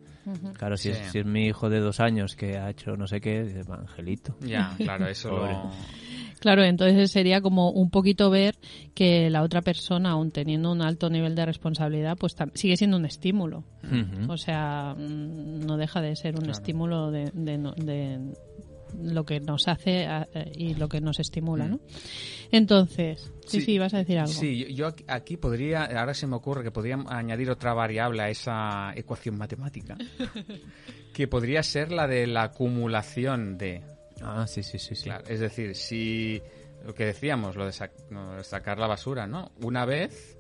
Claro, 0.58 0.78
si, 0.78 0.90
es, 0.90 0.98
si, 1.12 1.20
es, 1.20 1.26
mi 1.26 1.48
hijo 1.48 1.70
de 1.70 1.80
dos 1.80 2.00
años 2.00 2.36
que 2.36 2.58
ha 2.58 2.70
hecho 2.70 2.96
no 2.96 3.08
sé 3.08 3.22
qué, 3.22 3.64
Angelito. 3.70 4.36
Ya, 4.42 4.76
claro, 4.78 5.08
eso 5.08 5.48
Claro, 6.42 6.64
entonces 6.64 7.12
sería 7.12 7.40
como 7.40 7.70
un 7.70 7.92
poquito 7.92 8.32
ver 8.32 8.56
que 8.96 9.30
la 9.30 9.44
otra 9.44 9.62
persona, 9.62 10.12
aun 10.12 10.32
teniendo 10.32 10.72
un 10.72 10.82
alto 10.82 11.08
nivel 11.08 11.36
de 11.36 11.46
responsabilidad, 11.46 12.18
pues 12.18 12.36
sigue 12.56 12.78
siendo 12.78 12.98
un 12.98 13.06
estímulo. 13.06 13.64
O 14.28 14.38
sea, 14.38 14.96
mm, 14.98 15.66
no 15.66 15.78
deja 15.78 16.02
de 16.02 16.16
ser 16.16 16.40
un 16.40 16.50
estímulo 16.50 17.12
de, 17.12 17.30
de, 17.34 18.34
lo 19.00 19.26
que 19.26 19.40
nos 19.40 19.68
hace 19.68 20.06
eh, 20.06 20.52
y 20.56 20.76
lo 20.76 20.90
que 20.90 21.02
nos 21.02 21.20
estimula, 21.20 21.68
¿no? 21.68 21.80
Entonces, 22.52 23.32
sí, 23.46 23.62
sí, 23.62 23.80
vas 23.80 23.94
a 23.94 24.00
decir 24.00 24.20
algo. 24.20 24.32
Sí, 24.32 24.74
yo 24.74 24.94
aquí 25.08 25.38
podría, 25.38 25.86
ahora 25.86 26.14
se 26.14 26.28
me 26.28 26.36
ocurre 26.36 26.64
que 26.64 26.72
podría 26.72 27.04
añadir 27.08 27.50
otra 27.50 27.74
variable 27.74 28.24
a 28.24 28.30
esa 28.30 28.92
ecuación 28.96 29.38
matemática, 29.38 29.98
que 31.14 31.28
podría 31.28 31.64
ser 31.64 31.92
la 31.92 32.08
de 32.08 32.28
la 32.28 32.44
acumulación 32.44 33.58
de... 33.58 33.84
Ah, 34.22 34.46
sí, 34.48 34.64
sí, 34.64 34.78
sí. 34.78 34.96
sí. 34.96 35.10
es 35.28 35.40
decir, 35.40 35.76
si 35.76 36.42
lo 36.86 36.94
que 36.94 37.06
decíamos, 37.06 37.56
lo 37.56 37.66
de 37.66 37.72
sacar 37.72 38.78
la 38.78 38.88
basura, 38.88 39.28
¿no? 39.28 39.52
Una 39.62 39.86
vez 39.86 40.38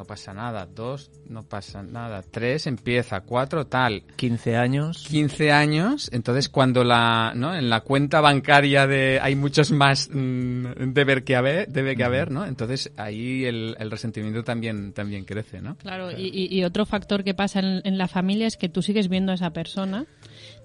no 0.00 0.06
pasa 0.06 0.32
nada. 0.32 0.64
Dos, 0.64 1.10
no 1.26 1.42
pasa 1.42 1.82
nada. 1.82 2.22
Tres, 2.22 2.66
empieza. 2.66 3.20
Cuatro, 3.20 3.66
tal. 3.66 4.02
Quince 4.16 4.56
años. 4.56 5.04
Quince 5.06 5.52
años. 5.52 6.08
Entonces, 6.10 6.48
cuando 6.48 6.84
la, 6.84 7.34
¿no? 7.36 7.54
En 7.54 7.68
la 7.68 7.82
cuenta 7.82 8.22
bancaria 8.22 8.86
de, 8.86 9.20
hay 9.20 9.36
muchos 9.36 9.72
más 9.72 10.08
mm, 10.10 10.94
deber 10.94 11.22
que 11.22 11.36
haber, 11.36 11.68
debe 11.68 11.96
que 11.96 12.04
haber, 12.04 12.30
¿no? 12.30 12.46
Entonces, 12.46 12.90
ahí 12.96 13.44
el, 13.44 13.76
el 13.78 13.90
resentimiento 13.90 14.42
también, 14.42 14.94
también 14.94 15.26
crece, 15.26 15.60
¿no? 15.60 15.76
Claro, 15.76 16.10
Y, 16.12 16.48
y, 16.50 16.64
otro 16.64 16.86
factor 16.86 17.22
que 17.22 17.34
pasa 17.34 17.60
en, 17.60 17.82
en 17.84 17.98
la 17.98 18.08
familia 18.08 18.46
es 18.46 18.56
que 18.56 18.70
tú 18.70 18.80
sigues 18.80 19.08
viendo 19.08 19.32
a 19.32 19.34
esa 19.34 19.50
persona 19.50 20.06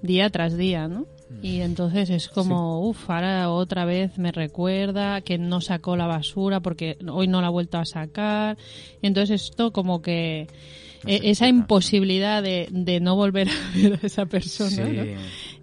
día 0.01 0.29
tras 0.29 0.55
día, 0.55 0.87
¿no? 0.87 1.07
Y 1.41 1.61
entonces 1.61 2.09
es 2.09 2.29
como, 2.29 2.87
uff, 2.87 3.09
ahora 3.09 3.49
otra 3.49 3.83
vez 3.85 4.17
me 4.17 4.31
recuerda 4.31 5.21
que 5.21 5.37
no 5.37 5.59
sacó 5.59 5.97
la 5.97 6.07
basura 6.07 6.59
porque 6.59 6.97
hoy 7.11 7.27
no 7.27 7.41
la 7.41 7.47
ha 7.47 7.51
vuelto 7.51 7.77
a 7.77 7.85
sacar. 7.85 8.57
Entonces 9.01 9.43
esto 9.49 9.71
como 9.71 10.01
que 10.01 10.47
e, 11.05 11.21
esa 11.29 11.47
imposibilidad 11.47 12.41
de, 12.43 12.67
de, 12.71 12.99
no 12.99 13.15
volver 13.15 13.49
a 13.49 13.77
ver 13.77 13.99
a 14.01 14.05
esa 14.05 14.25
persona 14.25 14.87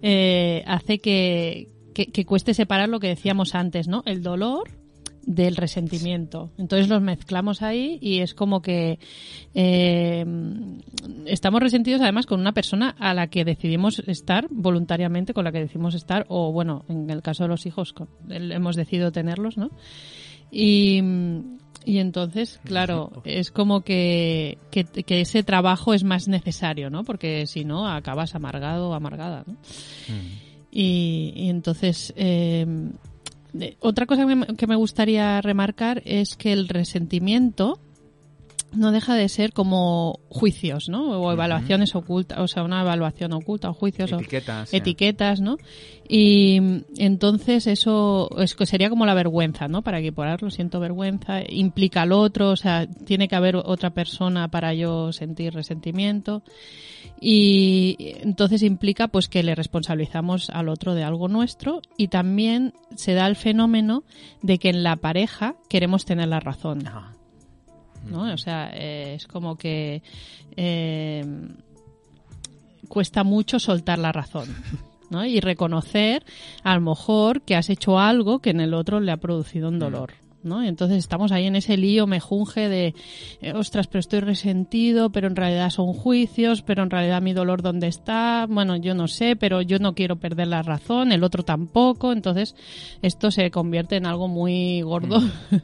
eh, 0.01 0.63
hace 0.67 0.99
que, 0.99 1.69
que, 1.93 2.25
cueste 2.25 2.53
separar 2.53 2.89
lo 2.89 2.99
que 2.99 3.07
decíamos 3.07 3.55
antes, 3.55 3.87
¿no? 3.87 4.03
El 4.05 4.21
dolor 4.21 4.69
del 5.25 5.55
resentimiento. 5.55 6.51
Entonces 6.57 6.89
los 6.89 7.01
mezclamos 7.01 7.61
ahí 7.61 7.97
y 8.01 8.19
es 8.19 8.33
como 8.33 8.61
que 8.61 8.99
eh, 9.53 10.25
estamos 11.25 11.61
resentidos 11.61 12.01
además 12.01 12.25
con 12.25 12.39
una 12.39 12.53
persona 12.53 12.95
a 12.99 13.13
la 13.13 13.27
que 13.27 13.45
decidimos 13.45 13.99
estar 14.07 14.47
voluntariamente, 14.49 15.33
con 15.33 15.45
la 15.45 15.51
que 15.51 15.59
decimos 15.59 15.95
estar, 15.95 16.25
o 16.29 16.51
bueno, 16.51 16.85
en 16.89 17.09
el 17.09 17.21
caso 17.21 17.43
de 17.43 17.49
los 17.49 17.65
hijos, 17.65 17.93
hemos 18.29 18.75
decidido 18.75 19.11
tenerlos, 19.11 19.57
¿no? 19.57 19.71
Y, 20.51 21.01
y 21.85 21.97
entonces, 21.97 22.59
claro, 22.63 23.23
es 23.25 23.51
como 23.51 23.81
que, 23.81 24.57
que, 24.71 25.21
ese 25.21 25.43
trabajo 25.43 25.93
es 25.93 26.03
más 26.03 26.27
necesario, 26.27 26.89
¿no? 26.89 27.03
Porque 27.03 27.47
si 27.47 27.65
no, 27.65 27.87
acabas 27.87 28.35
amargado 28.35 28.89
o 28.89 28.93
amargada, 28.93 29.43
¿no? 29.47 29.53
Mm. 29.53 30.53
Y, 30.71 31.33
y, 31.35 31.49
entonces, 31.49 32.13
eh, 32.15 32.65
otra 33.79 34.05
cosa 34.05 34.25
que 34.57 34.67
me 34.67 34.75
gustaría 34.75 35.41
remarcar 35.41 36.01
es 36.05 36.35
que 36.35 36.53
el 36.53 36.67
resentimiento 36.67 37.79
no 38.75 38.91
deja 38.91 39.15
de 39.15 39.29
ser 39.29 39.53
como 39.53 40.19
juicios, 40.29 40.89
¿no? 40.89 41.21
O 41.21 41.31
evaluaciones 41.31 41.95
ocultas, 41.95 42.39
o 42.39 42.47
sea, 42.47 42.63
una 42.63 42.81
evaluación 42.81 43.33
oculta 43.33 43.69
o 43.69 43.73
juicios 43.73 44.11
etiquetas, 44.11 44.73
o 44.73 44.75
etiquetas, 44.75 45.41
¿no? 45.41 45.57
Y 46.07 46.59
entonces 46.97 47.67
eso 47.67 48.29
es, 48.37 48.55
sería 48.65 48.89
como 48.89 49.05
la 49.05 49.13
vergüenza, 49.13 49.67
¿no? 49.67 49.81
Para 49.81 49.99
equipararlo, 49.99 50.49
siento 50.49 50.79
vergüenza, 50.79 51.41
implica 51.47 52.01
al 52.01 52.11
otro, 52.11 52.49
o 52.49 52.55
sea, 52.55 52.87
tiene 52.87 53.27
que 53.27 53.35
haber 53.35 53.55
otra 53.55 53.91
persona 53.91 54.47
para 54.49 54.73
yo 54.73 55.11
sentir 55.13 55.53
resentimiento 55.53 56.43
y 57.25 57.95
entonces 58.21 58.63
implica 58.63 59.07
pues 59.07 59.29
que 59.29 59.43
le 59.43 59.55
responsabilizamos 59.55 60.49
al 60.49 60.67
otro 60.67 60.93
de 60.93 61.03
algo 61.03 61.29
nuestro 61.29 61.81
y 61.95 62.09
también 62.09 62.73
se 62.97 63.13
da 63.13 63.27
el 63.27 63.37
fenómeno 63.37 64.03
de 64.41 64.59
que 64.59 64.67
en 64.67 64.83
la 64.83 64.97
pareja 64.97 65.55
queremos 65.69 66.03
tener 66.03 66.27
la 66.27 66.41
razón. 66.41 66.83
¿no? 68.09 68.33
O 68.33 68.37
sea, 68.37 68.71
eh, 68.73 69.13
es 69.15 69.25
como 69.27 69.55
que 69.55 70.03
eh, 70.57 71.25
cuesta 72.89 73.23
mucho 73.23 73.57
soltar 73.57 73.99
la 73.99 74.11
razón. 74.11 74.53
¿no? 75.09 75.25
Y 75.25 75.39
reconocer, 75.39 76.25
a 76.61 76.75
lo 76.75 76.81
mejor, 76.81 77.43
que 77.43 77.55
has 77.55 77.69
hecho 77.69 77.99
algo 77.99 78.39
que 78.39 78.49
en 78.49 78.59
el 78.59 78.73
otro 78.73 78.99
le 78.99 79.13
ha 79.13 79.17
producido 79.17 79.69
un 79.69 79.79
dolor. 79.79 80.11
¿No? 80.43 80.63
entonces 80.63 80.97
estamos 80.97 81.31
ahí 81.31 81.45
en 81.45 81.55
ese 81.55 81.77
lío 81.77 82.07
mejunje 82.07 82.69
de, 82.69 82.95
eh, 83.41 83.53
ostras, 83.53 83.87
pero 83.87 83.99
estoy 83.99 84.19
resentido, 84.19 85.11
pero 85.11 85.27
en 85.27 85.35
realidad 85.35 85.69
son 85.69 85.93
juicios, 85.93 86.61
pero 86.61 86.83
en 86.83 86.89
realidad 86.89 87.21
mi 87.21 87.33
dolor 87.33 87.61
dónde 87.61 87.87
está, 87.87 88.45
bueno, 88.49 88.75
yo 88.77 88.93
no 88.95 89.07
sé, 89.07 89.35
pero 89.35 89.61
yo 89.61 89.79
no 89.79 89.93
quiero 89.93 90.17
perder 90.17 90.47
la 90.47 90.61
razón, 90.61 91.11
el 91.11 91.23
otro 91.23 91.43
tampoco, 91.43 92.11
entonces 92.11 92.55
esto 93.01 93.31
se 93.31 93.51
convierte 93.51 93.95
en 93.95 94.05
algo 94.05 94.27
muy 94.27 94.81
gordo 94.81 95.19
mm. 95.19 95.55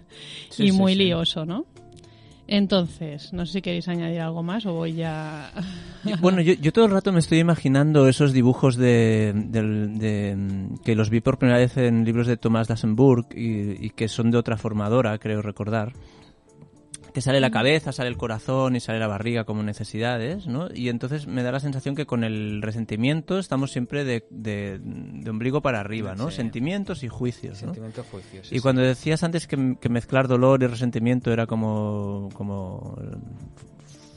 y 0.57 0.71
muy 0.71 0.95
lioso, 0.95 1.45
¿no? 1.45 1.65
Entonces, 2.51 3.31
no 3.31 3.45
sé 3.45 3.53
si 3.53 3.61
queréis 3.61 3.87
añadir 3.87 4.21
algo 4.21 4.41
más 4.41 4.65
o 4.65 4.73
voy 4.73 4.93
ya... 4.93 5.51
bueno, 6.19 6.41
yo, 6.41 6.73
todo 6.73 6.85
el 6.85 6.91
rato 6.91 7.11
me 7.11 7.19
estoy 7.19 7.37
imaginando 7.37 8.07
esos 8.07 8.33
dibujos 8.33 8.75
de, 8.75 9.33
que 10.83 10.95
los 10.95 11.11
vi 11.11 11.21
por 11.21 11.37
primera 11.37 11.59
vez 11.59 11.77
en 11.77 12.05
libros 12.05 12.25
de 12.25 12.37
Thomas 12.37 12.67
Dassenburg 12.67 13.27
y 13.35 13.91
que 13.91 14.07
son 14.07 14.31
de 14.31 14.39
otra 14.39 14.57
formadora, 14.57 15.19
creo 15.19 15.43
recordar 15.43 15.93
que 17.13 17.21
sale 17.21 17.39
la 17.39 17.51
cabeza, 17.51 17.91
sale 17.91 18.09
el 18.09 18.17
corazón 18.17 18.75
y 18.75 18.79
sale 18.79 18.99
la 18.99 19.07
barriga 19.07 19.43
como 19.43 19.63
necesidades, 19.63 20.47
¿no? 20.47 20.67
Y 20.73 20.89
entonces 20.89 21.27
me 21.27 21.43
da 21.43 21.51
la 21.51 21.59
sensación 21.59 21.95
que 21.95 22.05
con 22.05 22.23
el 22.23 22.61
resentimiento 22.61 23.39
estamos 23.39 23.71
siempre 23.71 24.03
de, 24.03 24.25
de, 24.29 24.79
ombligo 25.29 25.61
para 25.61 25.79
arriba, 25.79 26.15
¿no? 26.15 26.31
Sentimientos 26.31 27.03
y 27.03 27.07
juicios, 27.07 27.63
¿no? 27.63 27.73
juicios. 28.11 28.51
y 28.51 28.59
cuando 28.59 28.81
decías 28.81 29.23
antes 29.23 29.47
que, 29.47 29.57
mezclar 29.89 30.27
dolor 30.27 30.61
y 30.63 30.67
resentimiento 30.67 31.31
era 31.31 31.47
como, 31.47 32.29
como 32.33 32.97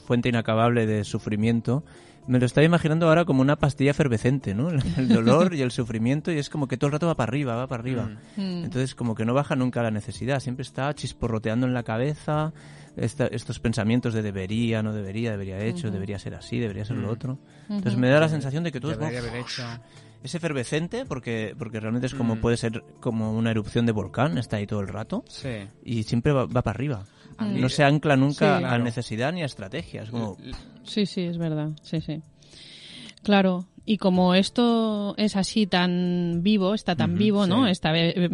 fuente 0.05 0.29
inacabable 0.29 0.85
de 0.85 1.03
sufrimiento, 1.03 1.83
me 2.27 2.39
lo 2.39 2.45
estaba 2.45 2.63
imaginando 2.63 3.07
ahora 3.07 3.25
como 3.25 3.41
una 3.41 3.57
pastilla 3.57 3.91
efervescente, 3.91 4.53
¿no? 4.53 4.69
El 4.69 5.09
dolor 5.09 5.53
y 5.53 5.61
el 5.61 5.71
sufrimiento 5.71 6.31
y 6.31 6.37
es 6.37 6.49
como 6.49 6.67
que 6.67 6.77
todo 6.77 6.87
el 6.87 6.93
rato 6.93 7.07
va 7.07 7.15
para 7.15 7.29
arriba, 7.29 7.55
va 7.55 7.67
para 7.67 7.81
arriba. 7.81 8.09
Mm. 8.37 8.41
Mm. 8.41 8.63
Entonces 8.65 8.95
como 8.95 9.15
que 9.15 9.25
no 9.25 9.33
baja 9.33 9.55
nunca 9.55 9.83
la 9.83 9.91
necesidad, 9.91 10.39
siempre 10.39 10.63
está 10.63 10.93
chisporroteando 10.93 11.67
en 11.67 11.73
la 11.73 11.83
cabeza, 11.83 12.53
estos 12.95 13.59
pensamientos 13.59 14.13
de 14.13 14.21
debería, 14.21 14.83
no 14.83 14.93
debería, 14.93 15.31
debería 15.31 15.59
hecho, 15.59 15.89
debería 15.89 16.19
ser 16.19 16.35
así, 16.35 16.59
debería 16.59 16.85
ser 16.85 16.97
lo 16.97 17.11
otro. 17.11 17.39
Entonces 17.69 17.97
me 17.97 18.09
da 18.09 18.19
la 18.19 18.29
sensación 18.29 18.63
de 18.63 18.71
que 18.71 18.79
todo 18.79 18.91
es, 18.91 18.99
es 20.23 20.35
efervescente 20.35 21.05
porque 21.05 21.55
porque 21.57 21.79
realmente 21.79 22.07
es 22.07 22.13
como 22.13 22.37
puede 22.37 22.57
ser 22.57 22.83
como 22.99 23.33
una 23.33 23.51
erupción 23.51 23.85
de 23.85 23.91
volcán, 23.91 24.37
está 24.37 24.57
ahí 24.57 24.67
todo 24.67 24.79
el 24.79 24.87
rato 24.87 25.23
y 25.83 26.03
siempre 26.03 26.31
va, 26.31 26.47
para 26.47 26.71
arriba. 26.71 27.05
No 27.39 27.67
se 27.67 27.83
ancla 27.83 28.15
nunca 28.15 28.57
a 28.57 28.77
necesidad 28.77 29.33
ni 29.33 29.41
a 29.41 29.45
estrategias. 29.45 30.09
Como... 30.11 30.37
Sí, 30.83 31.05
sí, 31.05 31.21
es 31.21 31.37
verdad. 31.37 31.71
Sí, 31.81 31.99
sí. 31.99 32.21
Claro, 33.23 33.65
y 33.85 33.97
como 33.97 34.33
esto 34.33 35.13
es 35.17 35.35
así 35.35 35.67
tan 35.67 36.39
vivo, 36.41 36.73
está 36.73 36.95
tan 36.95 37.17
vivo, 37.17 37.47
¿no? 37.47 37.67
Esta 37.67 37.91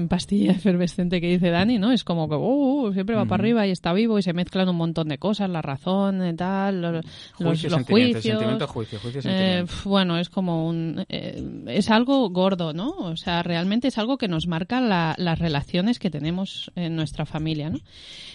pastilla 0.07 0.51
efervescente 0.53 1.19
que 1.19 1.27
dice 1.27 1.49
Dani, 1.49 1.79
¿no? 1.79 1.91
Es 1.91 2.03
como 2.03 2.29
que 2.29 2.35
uh, 2.35 2.93
siempre 2.93 3.15
va 3.15 3.25
para 3.25 3.41
arriba 3.41 3.65
y 3.65 3.71
está 3.71 3.91
vivo 3.93 4.19
y 4.19 4.21
se 4.21 4.33
mezclan 4.33 4.69
un 4.69 4.75
montón 4.75 5.07
de 5.07 5.17
cosas, 5.17 5.49
la 5.49 5.63
razón 5.63 6.27
y 6.27 6.35
tal, 6.35 6.81
los, 6.81 7.05
juicio, 7.33 7.69
los 7.71 7.83
juicios. 7.83 8.43
juicio, 8.67 8.99
juicio, 8.99 9.21
eh, 9.25 9.65
bueno, 9.85 10.19
es 10.19 10.29
como 10.29 10.67
un... 10.67 11.03
Eh, 11.09 11.43
es 11.67 11.89
algo 11.89 12.29
gordo, 12.29 12.73
¿no? 12.73 12.91
O 12.91 13.17
sea, 13.17 13.41
realmente 13.41 13.87
es 13.87 13.97
algo 13.97 14.19
que 14.19 14.27
nos 14.27 14.45
marca 14.45 14.79
las 14.81 15.39
relaciones 15.39 15.97
que 15.97 16.11
tenemos 16.11 16.71
en 16.75 16.95
nuestra 16.95 17.25
familia, 17.25 17.71
¿no? 17.71 17.79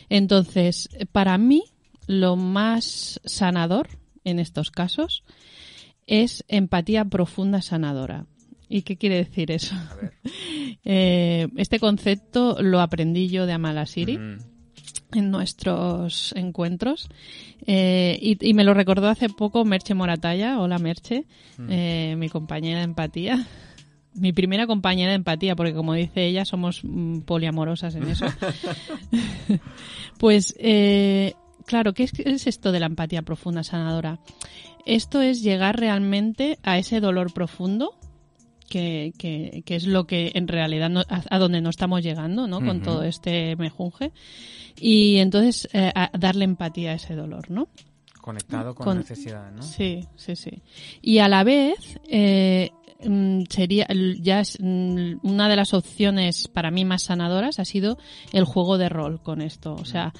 Entonces, 0.08 0.88
para 1.12 1.38
mí, 1.38 1.62
lo 2.08 2.34
más 2.34 3.20
sanador 3.24 3.88
en 4.24 4.40
estos 4.40 4.72
casos 4.72 5.22
es 6.07 6.44
empatía 6.48 7.05
profunda 7.05 7.62
sanadora. 7.62 8.26
¿Y 8.68 8.82
qué 8.82 8.96
quiere 8.96 9.16
decir 9.16 9.50
eso? 9.50 9.74
Eh, 10.86 11.48
este 11.57 11.80
concepto 11.80 12.59
lo 12.61 12.80
aprendí 12.80 13.30
yo 13.30 13.46
de 13.46 13.55
Amalasiri. 13.55 14.18
Mm. 14.18 14.38
en 15.14 15.30
nuestros 15.30 16.34
encuentros 16.36 17.09
eh, 17.66 18.18
y, 18.20 18.52
me 18.52 18.64
lo 18.64 18.74
recordó 18.74 19.09
hace 19.09 19.30
poco 19.30 19.64
Merche 19.64 19.94
Moratalla, 19.94 20.61
hola 20.61 20.78
Merche, 20.78 21.24
mm. 21.57 21.66
eh, 21.70 22.16
mi 22.18 22.28
compañera 22.28 22.80
de 22.80 22.84
empatía, 22.84 23.46
mi 24.14 24.34
primera 24.34 24.66
compañera 24.66 25.12
de 25.12 25.16
empatía, 25.16 25.57
porque 25.57 25.72
como 25.72 25.94
dice 25.94 26.26
ella, 26.26 26.44
somos 26.44 26.80
mm, 26.84 27.20
poliamorosas 27.20 27.94
en 27.94 28.09
eso. 28.11 28.26
pues, 30.18 30.55
claro, 31.64 31.94
¿qué 31.94 32.02
es, 32.02 32.46
esto 32.46 32.72
de 32.72 32.80
la 32.80 32.86
empatía 32.86 33.22
profunda 33.22 33.62
sanadora? 33.62 34.18
Esto 34.87 35.22
es 35.22 35.43
llegar 35.43 35.78
realmente 35.78 36.59
a 36.62 36.78
ese 36.78 37.01
dolor 37.01 37.32
profundo 37.32 37.95
que, 38.68 39.12
que, 39.64 39.76
es 39.76 39.87
lo 39.87 40.07
que 40.07 40.32
en 40.35 40.49
realidad 40.49 40.91
a, 41.09 41.39
donde 41.39 41.61
no 41.61 41.70
estamos 41.70 42.03
llegando, 42.03 42.47
¿no? 42.47 42.61
Con 42.61 42.82
todo 42.82 43.03
este 43.03 43.57
mejunje. 43.57 44.12
Y 44.80 45.18
entonces 45.18 45.68
eh, 45.72 45.93
darle 46.18 46.45
empatía 46.45 46.93
a 46.93 46.95
ese 46.95 47.14
dolor, 47.14 47.51
¿no? 47.51 47.68
Conectado 48.20 48.74
con, 48.74 48.99
necesidad, 48.99 49.53
¿no? 49.53 49.62
Sí, 49.62 50.07
sí, 50.16 50.35
sí. 50.35 50.62
Y 51.03 51.18
a 51.18 51.28
la 51.28 51.45
vez, 51.45 52.01
eh, 52.09 52.70
mm, 53.05 53.43
sería 53.49 53.87
ya 54.20 54.41
es, 54.41 54.59
mm, 54.61 55.18
una 55.22 55.49
de 55.49 55.57
las 55.57 55.74
opciones 55.74 56.49
para 56.49 56.70
mí 56.70 56.85
más 56.85 57.05
sanadoras 57.05 57.59
ha 57.59 57.64
sido 57.64 57.99
el 58.32 58.45
juego 58.45 58.78
de 58.78 58.89
rol 58.89 59.22
con 59.22 59.43
esto. 59.43 59.74
O 59.74 59.85
sea, 59.85 60.12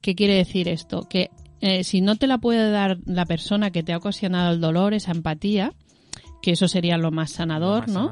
¿qué 0.00 0.14
quiere 0.14 0.34
decir 0.34 0.68
esto? 0.68 1.02
Que 1.02 1.30
eh, 1.60 1.84
si 1.84 2.00
no 2.00 2.16
te 2.16 2.26
la 2.26 2.38
puede 2.38 2.70
dar 2.70 2.98
la 3.04 3.26
persona 3.26 3.70
que 3.70 3.82
te 3.82 3.92
ha 3.92 3.98
ocasionado 3.98 4.52
el 4.52 4.60
dolor, 4.60 4.94
esa 4.94 5.12
empatía, 5.12 5.72
que 6.42 6.52
eso 6.52 6.68
sería 6.68 6.96
lo 6.96 7.10
más 7.10 7.32
sanador, 7.32 7.88
¿no? 7.88 8.10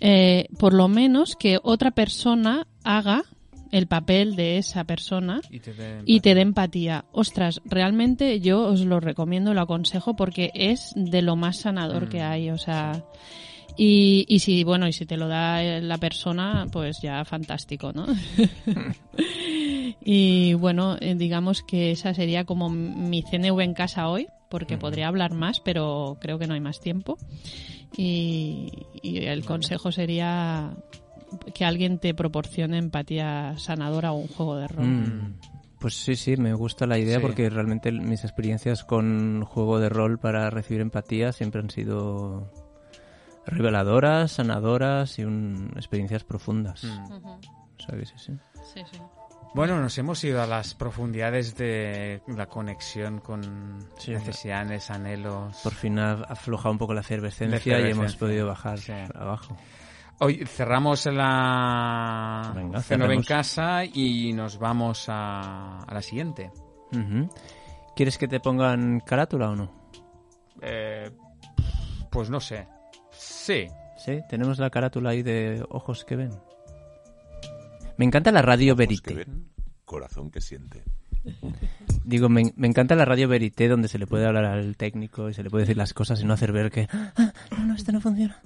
Eh, 0.00 0.48
por 0.58 0.72
lo 0.72 0.88
menos 0.88 1.36
que 1.36 1.58
otra 1.62 1.90
persona 1.90 2.66
haga 2.84 3.22
el 3.70 3.86
papel 3.86 4.34
de 4.34 4.58
esa 4.58 4.84
persona 4.84 5.40
y 5.50 6.20
te, 6.20 6.34
dé 6.34 6.40
empatía. 6.40 7.04
Ostras, 7.12 7.60
realmente 7.64 8.40
yo 8.40 8.62
os 8.62 8.80
lo 8.80 8.98
recomiendo, 8.98 9.54
lo 9.54 9.60
aconsejo 9.60 10.16
porque 10.16 10.50
es 10.54 10.92
de 10.96 11.22
lo 11.22 11.36
más 11.36 11.58
sanador 11.58 12.08
que 12.08 12.18
mm, 12.18 12.22
hay, 12.22 12.50
o 12.50 12.58
sea, 12.58 13.04
y, 13.76 14.24
y 14.28 14.40
si, 14.40 14.64
bueno, 14.64 14.88
y 14.88 14.92
si 14.92 15.06
te 15.06 15.16
lo 15.16 15.28
da 15.28 15.62
la 15.80 15.98
persona, 15.98 16.66
pues 16.72 17.00
ya 17.00 17.24
fantástico, 17.24 17.92
¿no? 17.92 18.06
y 20.02 20.54
bueno, 20.54 20.96
eh, 21.00 21.14
digamos 21.14 21.62
que 21.62 21.90
esa 21.90 22.14
sería 22.14 22.44
como 22.44 22.70
mi 22.70 23.22
CNV 23.22 23.60
en 23.60 23.74
casa 23.74 24.08
hoy, 24.08 24.28
porque 24.48 24.78
podría 24.78 25.08
hablar 25.08 25.32
más, 25.32 25.60
pero 25.60 26.18
creo 26.20 26.38
que 26.38 26.46
no 26.46 26.54
hay 26.54 26.60
más 26.60 26.80
tiempo. 26.80 27.18
Y, 27.96 28.86
el 29.02 29.44
consejo 29.44 29.92
sería 29.92 30.72
que 31.54 31.64
alguien 31.64 31.98
te 31.98 32.14
proporcione 32.14 32.78
empatía 32.78 33.54
sanadora 33.58 34.12
o 34.12 34.16
un 34.16 34.28
juego 34.28 34.56
de 34.56 34.68
rol. 34.68 34.86
Mm. 34.86 35.34
Pues 35.78 35.94
sí, 35.94 36.16
sí, 36.16 36.36
me 36.36 36.52
gusta 36.52 36.86
la 36.86 36.98
idea 36.98 37.20
porque 37.20 37.48
realmente 37.48 37.90
mis 37.90 38.24
experiencias 38.24 38.84
con 38.84 39.44
juego 39.44 39.78
de 39.78 39.88
rol 39.88 40.18
para 40.18 40.50
recibir 40.50 40.82
empatía 40.82 41.32
siempre 41.32 41.62
han 41.62 41.70
sido 41.70 42.52
reveladoras, 43.46 44.32
sanadoras 44.32 45.18
y 45.18 45.24
un, 45.24 45.72
experiencias 45.76 46.24
profundas. 46.24 46.84
Mm. 46.84 48.04
sí, 48.04 48.16
sí. 48.16 49.00
Bueno, 49.52 49.80
nos 49.80 49.98
hemos 49.98 50.22
ido 50.22 50.40
a 50.40 50.46
las 50.46 50.74
profundidades 50.74 51.56
de 51.56 52.22
la 52.28 52.46
conexión 52.46 53.18
con 53.18 53.40
necesidades, 54.06 54.90
anhelos. 54.90 55.60
Por 55.62 55.72
fin 55.72 55.98
ha 55.98 56.12
aflojado 56.12 56.70
un 56.70 56.78
poco 56.78 56.94
la 56.94 57.00
efervescencia 57.00 57.80
y 57.80 57.90
hemos 57.90 58.14
podido 58.16 58.46
bajar 58.46 58.78
abajo. 59.14 59.56
Hoy 60.20 60.44
cerramos 60.46 61.06
la 61.06 62.52
Venga, 62.54 62.82
en 62.88 63.22
casa 63.22 63.84
y 63.84 64.32
nos 64.34 64.58
vamos 64.58 65.06
a, 65.08 65.84
la 65.90 66.02
siguiente. 66.02 66.52
¿Quieres 67.96 68.18
que 68.18 68.28
te 68.28 68.38
pongan 68.38 69.00
carátula 69.00 69.50
o 69.50 69.56
no? 69.56 69.90
Eh, 70.62 71.10
pues 72.10 72.30
no 72.30 72.38
sé. 72.38 72.68
Sí. 73.10 73.66
Sí, 73.96 74.20
tenemos 74.28 74.58
la 74.58 74.70
carátula 74.70 75.10
ahí 75.10 75.22
de 75.22 75.64
ojos 75.70 76.04
que 76.04 76.16
ven. 76.16 76.30
Me 78.00 78.06
encanta 78.06 78.32
la 78.32 78.40
radio 78.40 78.74
Verite. 78.74 79.26
corazón 79.84 80.30
que 80.30 80.40
siente. 80.40 80.82
Digo, 82.02 82.30
me, 82.30 82.50
me 82.56 82.66
encanta 82.66 82.94
la 82.94 83.04
radio 83.04 83.28
Verité 83.28 83.68
donde 83.68 83.88
se 83.88 83.98
le 83.98 84.06
puede 84.06 84.24
hablar 84.24 84.46
al 84.46 84.74
técnico 84.78 85.28
y 85.28 85.34
se 85.34 85.42
le 85.42 85.50
puede 85.50 85.64
decir 85.64 85.76
las 85.76 85.92
cosas 85.92 86.18
y 86.22 86.24
no 86.24 86.32
hacer 86.32 86.50
ver 86.50 86.70
que, 86.70 86.88
ah, 86.90 87.30
no, 87.50 87.66
no, 87.66 87.74
esto 87.74 87.92
no 87.92 88.00
funciona. 88.00 88.40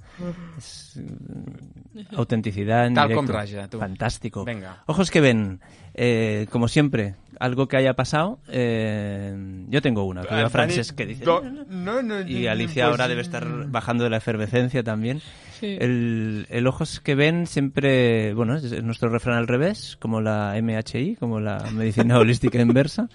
Es, 0.57 0.99
mm, 1.01 2.17
autenticidad 2.17 2.85
en 2.85 2.95
Tal 2.95 3.07
directo. 3.07 3.25
com 3.27 3.33
raja, 3.33 3.69
tú. 3.69 3.79
Fantástico. 3.79 4.43
Venga. 4.43 4.83
Ojos 4.87 5.09
que 5.09 5.21
ven, 5.21 5.61
eh, 5.97 6.47
como 6.49 6.67
siempre, 6.67 7.15
algo 7.39 7.67
que 7.67 7.77
haya 7.77 7.93
pasado. 7.93 8.39
eh, 8.49 9.33
yo 9.69 9.81
tengo 9.81 10.03
una, 10.03 10.23
que 10.23 10.35
veo 10.35 10.47
a 10.47 10.49
Frances 10.49 10.91
que 10.91 11.05
dice... 11.05 11.25
No, 11.25 11.41
no, 11.41 12.01
no, 12.01 12.21
Y 12.21 12.47
Alicia 12.47 12.85
pues, 12.85 12.91
ahora 12.91 13.07
debe 13.07 13.21
estar 13.21 13.69
bajando 13.69 14.03
de 14.03 14.09
la 14.09 14.17
efervescencia 14.17 14.83
también. 14.83 15.21
Sí. 15.59 15.77
El, 15.79 16.47
el 16.49 16.67
ojos 16.67 16.99
que 16.99 17.15
ven 17.15 17.47
siempre, 17.47 18.33
bueno, 18.33 18.55
es, 18.55 18.65
es 18.65 18.83
nuestro 18.83 19.09
refrán 19.09 19.37
al 19.37 19.47
revés, 19.47 19.97
como 20.01 20.19
la 20.19 20.53
MHI, 20.61 21.15
como 21.15 21.39
la 21.39 21.63
medicina 21.71 22.19
holística 22.19 22.59
inversa. 22.59 23.07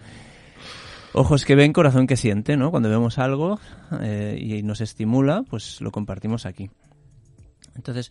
Ojos 1.12 1.44
que 1.44 1.56
ven, 1.56 1.72
corazón 1.72 2.06
que 2.06 2.16
siente, 2.16 2.56
¿no? 2.56 2.70
Cuando 2.70 2.88
vemos 2.88 3.18
algo 3.18 3.60
eh, 4.00 4.38
y 4.40 4.62
nos 4.62 4.80
estimula, 4.80 5.42
pues 5.42 5.80
lo 5.80 5.90
compartimos 5.90 6.46
aquí. 6.46 6.70
Entonces, 7.74 8.10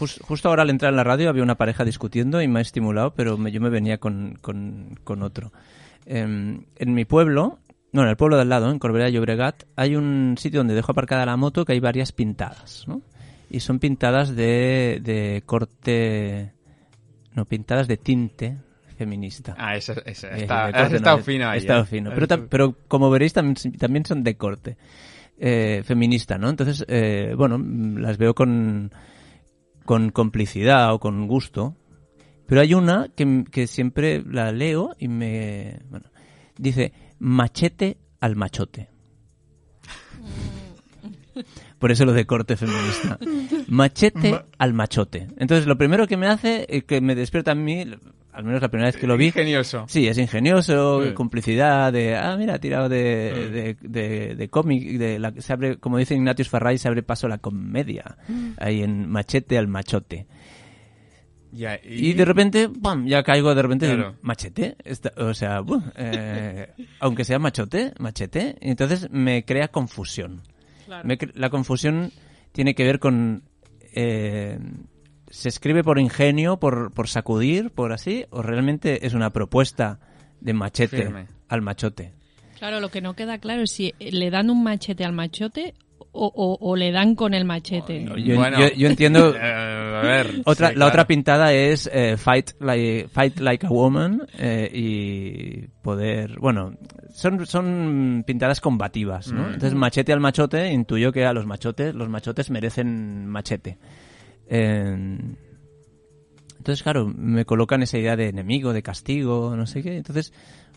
jus- 0.00 0.20
justo 0.22 0.48
ahora 0.48 0.62
al 0.62 0.70
entrar 0.70 0.90
en 0.92 0.96
la 0.96 1.04
radio 1.04 1.28
había 1.28 1.42
una 1.42 1.56
pareja 1.56 1.84
discutiendo 1.84 2.40
y 2.42 2.48
me 2.48 2.58
ha 2.58 2.62
estimulado, 2.62 3.14
pero 3.14 3.36
me- 3.38 3.52
yo 3.52 3.60
me 3.60 3.68
venía 3.70 3.98
con, 3.98 4.38
con- 4.40 4.98
con 5.04 5.22
otro. 5.22 5.52
Em, 6.06 6.64
en 6.76 6.94
mi 6.94 7.04
pueblo, 7.04 7.58
no, 7.92 8.02
en 8.02 8.08
el 8.08 8.16
pueblo 8.16 8.36
de 8.36 8.42
al 8.42 8.48
lado, 8.48 8.70
en 8.70 8.78
Corbera 8.78 9.08
y 9.08 9.12
Llobregat, 9.12 9.64
hay 9.76 9.96
un 9.96 10.36
sitio 10.38 10.60
donde 10.60 10.74
dejo 10.74 10.92
aparcada 10.92 11.26
la 11.26 11.36
moto 11.36 11.64
que 11.64 11.72
hay 11.72 11.80
varias 11.80 12.12
pintadas, 12.12 12.84
¿no? 12.88 13.02
Y 13.50 13.60
son 13.60 13.78
pintadas 13.78 14.34
de, 14.34 15.00
de 15.02 15.42
corte... 15.44 16.52
No, 17.34 17.44
pintadas 17.44 17.86
de 17.88 17.96
tinte 17.96 18.56
feminista. 18.96 19.54
Ah, 19.56 19.76
esa, 19.76 19.92
esa. 20.04 20.28
Eh, 20.36 20.42
Está, 20.42 20.66
has 20.66 20.92
estado 20.92 21.18
no, 21.18 21.22
fino 21.22 21.48
ahí. 21.48 21.58
Estado 21.58 21.82
¿eh? 21.82 21.86
fino. 21.86 22.10
Pero, 22.14 22.48
pero 22.48 22.76
como 22.88 23.08
veréis, 23.10 23.32
también, 23.32 23.56
también 23.78 24.04
son 24.04 24.22
de 24.24 24.34
corte 24.36 24.76
eh, 25.38 25.82
feminista, 25.84 26.38
¿no? 26.38 26.48
Entonces, 26.50 26.84
eh, 26.88 27.34
bueno, 27.36 27.56
las 28.00 28.18
veo 28.18 28.34
con, 28.34 28.90
con 29.84 30.10
complicidad 30.10 30.92
o 30.94 31.00
con 31.00 31.26
gusto. 31.26 31.76
Pero 32.46 32.60
hay 32.60 32.74
una 32.74 33.08
que, 33.14 33.44
que 33.50 33.66
siempre 33.66 34.22
la 34.24 34.52
leo 34.52 34.96
y 34.98 35.08
me... 35.08 35.80
Bueno, 35.88 36.10
dice, 36.58 36.92
machete 37.18 37.98
al 38.20 38.36
machote. 38.36 38.90
Por 41.78 41.90
eso 41.90 42.04
lo 42.04 42.12
de 42.12 42.26
corte 42.26 42.56
feminista. 42.56 43.18
Machete 43.68 44.44
al 44.58 44.74
machote. 44.74 45.28
Entonces, 45.38 45.66
lo 45.66 45.78
primero 45.78 46.06
que 46.06 46.18
me 46.18 46.26
hace, 46.26 46.66
eh, 46.68 46.82
que 46.82 47.00
me 47.00 47.14
despierta 47.14 47.52
a 47.52 47.54
mí, 47.54 47.84
al 48.32 48.44
menos 48.44 48.62
la 48.62 48.68
primera 48.68 48.88
vez 48.88 48.96
que 48.96 49.06
lo 49.06 49.16
vi, 49.16 49.26
Ingenioso. 49.26 49.84
Sí, 49.88 50.06
es 50.08 50.16
ingenioso, 50.18 51.04
Sí. 51.04 51.12
complicidad 51.14 51.92
de, 51.92 52.16
ah, 52.16 52.36
mira, 52.36 52.54
ha 52.54 52.58
tirado 52.58 52.88
de, 52.88 53.76
de, 53.80 53.88
de, 53.88 54.34
de 54.36 54.48
cómic, 54.48 54.98
de 54.98 55.18
la, 55.18 55.32
se 55.38 55.52
abre, 55.52 55.76
como 55.78 55.98
dice 55.98 56.14
Ignatius 56.14 56.48
Farray, 56.48 56.78
se 56.78 56.88
abre 56.88 57.02
paso 57.02 57.26
a 57.26 57.30
la 57.30 57.38
comedia, 57.38 58.16
ahí 58.58 58.82
en 58.82 59.08
machete 59.08 59.58
al 59.58 59.68
machote. 59.68 60.26
Ya, 61.52 61.80
Y, 61.82 62.12
de 62.12 62.24
repente, 62.24 62.68
¡pam!, 62.68 63.06
ya 63.08 63.24
caigo 63.24 63.52
de 63.56 63.62
repente, 63.62 63.86
Claro. 63.92 64.14
machete, 64.22 64.76
Esta- 64.84 65.12
o 65.16 65.34
sea, 65.34 65.58
buh, 65.60 65.82
eh, 65.96 66.68
aunque 67.00 67.24
sea 67.24 67.40
machote, 67.40 67.92
machete, 67.98 68.54
y 68.60 68.70
entonces 68.70 69.10
me 69.10 69.44
crea 69.44 69.66
confusión. 69.66 70.42
Claro. 70.86 71.08
Me 71.08 71.18
cre- 71.18 71.32
la 71.34 71.50
confusión 71.50 72.12
tiene 72.52 72.76
que 72.76 72.84
ver 72.84 73.00
con... 73.00 73.42
eh, 73.92 74.60
¿Se 75.30 75.48
escribe 75.48 75.82
por 75.84 75.98
ingenio, 75.98 76.58
por, 76.58 76.92
por 76.92 77.08
sacudir, 77.08 77.70
por 77.70 77.92
así? 77.92 78.26
¿O 78.30 78.42
realmente 78.42 79.06
es 79.06 79.14
una 79.14 79.30
propuesta 79.30 79.98
de 80.40 80.52
machete 80.52 80.96
Firme. 80.98 81.26
al 81.48 81.62
machote? 81.62 82.12
Claro, 82.58 82.80
lo 82.80 82.90
que 82.90 83.00
no 83.00 83.14
queda 83.14 83.38
claro 83.38 83.62
es 83.62 83.70
si 83.70 83.94
le 83.98 84.30
dan 84.30 84.50
un 84.50 84.62
machete 84.62 85.04
al 85.04 85.12
machote 85.12 85.74
o, 86.12 86.26
o- 86.34 86.58
o 86.60 86.76
le 86.76 86.90
dan 86.90 87.14
con 87.14 87.32
el 87.34 87.44
machete. 87.44 88.04
Yo, 88.24 88.36
Bueno. 88.36 88.58
yo- 88.58 88.74
yo 88.74 88.88
entiendo... 88.88 89.34
Eh, 89.40 89.96
a 90.00 90.02
ver. 90.02 90.42
Otra, 90.46 90.68
sí, 90.68 90.74
la 90.74 90.76
claro. 90.78 90.88
otra 90.88 91.06
pintada 91.06 91.52
es 91.52 91.88
eh, 91.92 92.16
fight, 92.16 92.50
like, 92.60 93.08
fight 93.12 93.38
like 93.38 93.66
a 93.66 93.68
woman 93.68 94.22
eh, 94.38 94.70
y 94.72 95.68
poder... 95.82 96.38
Bueno, 96.40 96.72
son, 97.14 97.46
son 97.46 98.24
pintadas 98.26 98.60
combativas, 98.60 99.30
¿no? 99.30 99.42
Mm. 99.42 99.52
Entonces, 99.54 99.74
machete 99.74 100.12
al 100.12 100.20
machote, 100.20 100.72
intuyo 100.72 101.12
que 101.12 101.24
a 101.26 101.32
los 101.32 101.46
machotes, 101.46 101.94
los 101.94 102.08
machotes 102.08 102.50
merecen 102.50 103.26
machete. 103.26 103.78
Eh, 104.50 105.18
entonces, 106.58 106.82
claro, 106.82 107.06
me 107.06 107.44
colocan 107.46 107.82
esa 107.82 107.96
idea 107.98 108.16
de 108.16 108.28
enemigo, 108.28 108.72
de 108.72 108.82
castigo, 108.82 109.56
no 109.56 109.66
sé 109.66 109.82
qué. 109.82 109.96
Entonces, 109.96 110.32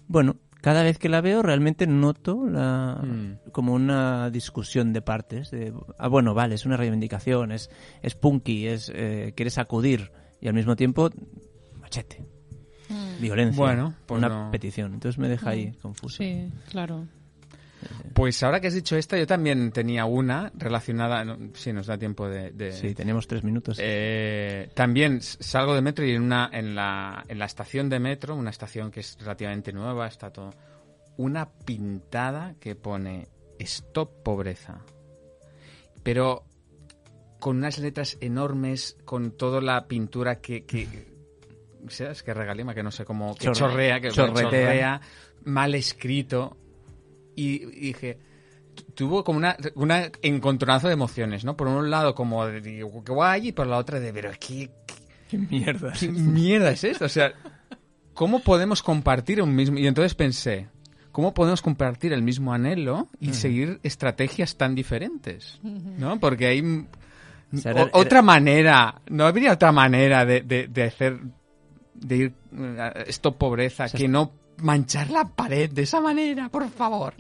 bueno, 0.07 0.38
cada 0.61 0.82
vez 0.82 0.97
que 0.97 1.09
la 1.09 1.19
veo 1.19 1.41
realmente 1.41 1.88
noto 1.88 2.45
la, 2.47 3.01
Mm. 3.03 3.51
como 3.51 3.74
una 3.74 4.30
discusión 4.30 4.93
de 4.93 5.01
partes. 5.01 5.51
De, 5.51 5.74
ah, 5.97 6.07
bueno, 6.07 6.34
vale, 6.34 6.55
es 6.55 6.65
una 6.65 6.78
reivindicación, 6.78 7.51
es, 7.51 7.69
es 8.01 8.15
punky, 8.15 8.67
es 8.67 8.89
eh, 8.95 9.34
quiere 9.36 9.49
sacudir 9.51 10.11
y 10.39 10.47
al 10.47 10.53
mismo 10.53 10.76
tiempo 10.78 11.09
machete, 11.82 12.24
violencia, 13.19 13.61
Bueno, 13.61 13.93
pues 14.05 14.19
una 14.19 14.30
no. 14.30 14.51
petición. 14.51 14.93
Entonces 14.93 15.19
me 15.19 15.28
deja 15.28 15.49
ahí 15.49 15.74
confuso. 15.82 16.15
Sí, 16.17 16.49
claro. 16.69 17.07
Pues 18.13 18.41
ahora 18.43 18.59
que 18.59 18.67
has 18.67 18.73
dicho 18.73 18.95
esta, 18.95 19.17
yo 19.17 19.25
también 19.27 19.71
tenía 19.71 20.05
una 20.05 20.51
relacionada. 20.55 21.23
no, 21.25 21.38
si 21.53 21.73
nos 21.73 21.88
da 21.88 21.97
tiempo 21.97 22.27
de. 22.29 22.51
de- 22.51 22.71
Sí, 22.73 22.93
teníamos 22.93 23.27
tres 23.27 23.43
minutos. 23.43 23.77
Eh, 23.81 24.69
también 24.73 25.21
salgo 25.21 25.73
de 25.75 25.81
metro 25.81 26.05
y 26.05 26.11
en 26.11 26.21
una 26.23 26.49
en 26.53 26.75
la, 26.75 27.23
en 27.27 27.39
la 27.39 27.45
estación 27.45 27.89
de 27.89 27.99
metro, 27.99 28.36
una 28.36 28.49
estación 28.49 28.91
que 28.91 28.99
es 29.01 29.17
relativamente 29.19 29.71
nueva, 29.73 30.07
está 30.07 30.31
todo 30.31 30.51
una 31.17 31.47
pintada 31.49 32.55
que 32.59 32.75
pone 32.75 33.27
Stop 33.59 34.23
pobreza. 34.23 34.81
Pero 36.03 36.43
con 37.39 37.57
unas 37.57 37.77
letras 37.79 38.17
enormes, 38.21 38.97
con 39.05 39.31
toda 39.31 39.61
la 39.61 39.88
pintura 39.88 40.39
que, 40.41 40.65
que 40.65 40.88
¿sabes? 41.89 42.23
que 42.23 42.34
regalima, 42.34 42.73
que 42.73 42.84
no 42.84 42.91
sé 42.91 43.05
cómo, 43.05 43.36
que 43.36 43.47
Chorre- 43.47 43.53
chorrea, 43.57 43.99
que 44.01 44.09
chorretea. 44.09 44.41
chorrea, 44.43 45.01
mal 45.45 45.75
escrito. 45.75 46.57
Y, 47.36 47.63
y 47.63 47.88
dije, 47.88 48.17
tu- 48.75 48.84
tuvo 48.93 49.23
como 49.23 49.38
una, 49.38 49.55
una 49.75 50.09
encontronazo 50.21 50.88
de 50.88 50.93
emociones, 50.93 51.43
¿no? 51.45 51.55
Por 51.57 51.67
un 51.67 51.89
lado 51.89 52.13
como 52.15 52.45
de, 52.45 52.61
digo, 52.61 53.03
qué 53.03 53.11
guay, 53.11 53.47
y 53.47 53.51
por 53.51 53.67
la 53.67 53.77
otra 53.77 53.99
de, 53.99 54.13
pero 54.13 54.31
¿qué, 54.39 54.69
Qué 55.29 55.38
mierda. 55.38 55.93
qué 55.99 56.09
mierda 56.09 56.71
es 56.71 56.84
esto? 56.84 57.05
O 57.05 57.09
sea, 57.09 57.34
¿cómo 58.13 58.39
podemos 58.39 58.84
compartir 58.84 59.41
un 59.41 59.55
mismo...? 59.55 59.79
Y 59.79 59.88
entonces 59.88 60.13
pensé, 60.13 60.67
¿cómo 61.11 61.34
podemos 61.34 61.61
compartir 61.61 62.13
el 62.13 62.21
mismo 62.21 62.53
anhelo 62.53 63.07
y 63.19 63.34
seguir 63.34 63.79
estrategias 63.84 64.55
tan 64.57 64.75
diferentes? 64.75 65.59
¿No? 65.63 66.19
Porque 66.19 66.47
hay... 66.47 66.61
O 66.61 67.57
sea, 67.57 67.71
o- 67.73 67.77
era- 67.77 67.89
otra 67.93 68.21
manera, 68.21 69.01
no 69.09 69.25
habría 69.25 69.53
otra 69.53 69.71
manera 69.71 70.25
de, 70.25 70.41
de, 70.41 70.67
de 70.67 70.84
hacer, 70.84 71.19
de 71.95 72.15
ir, 72.17 72.34
eh, 72.55 73.03
esto 73.07 73.36
pobreza, 73.38 73.88
que 73.89 74.07
no 74.07 74.31
manchar 74.64 75.09
la 75.09 75.26
pared 75.26 75.70
de 75.70 75.84
esa 75.84 76.01
manera, 76.01 76.49
por 76.49 76.68
favor. 76.70 77.14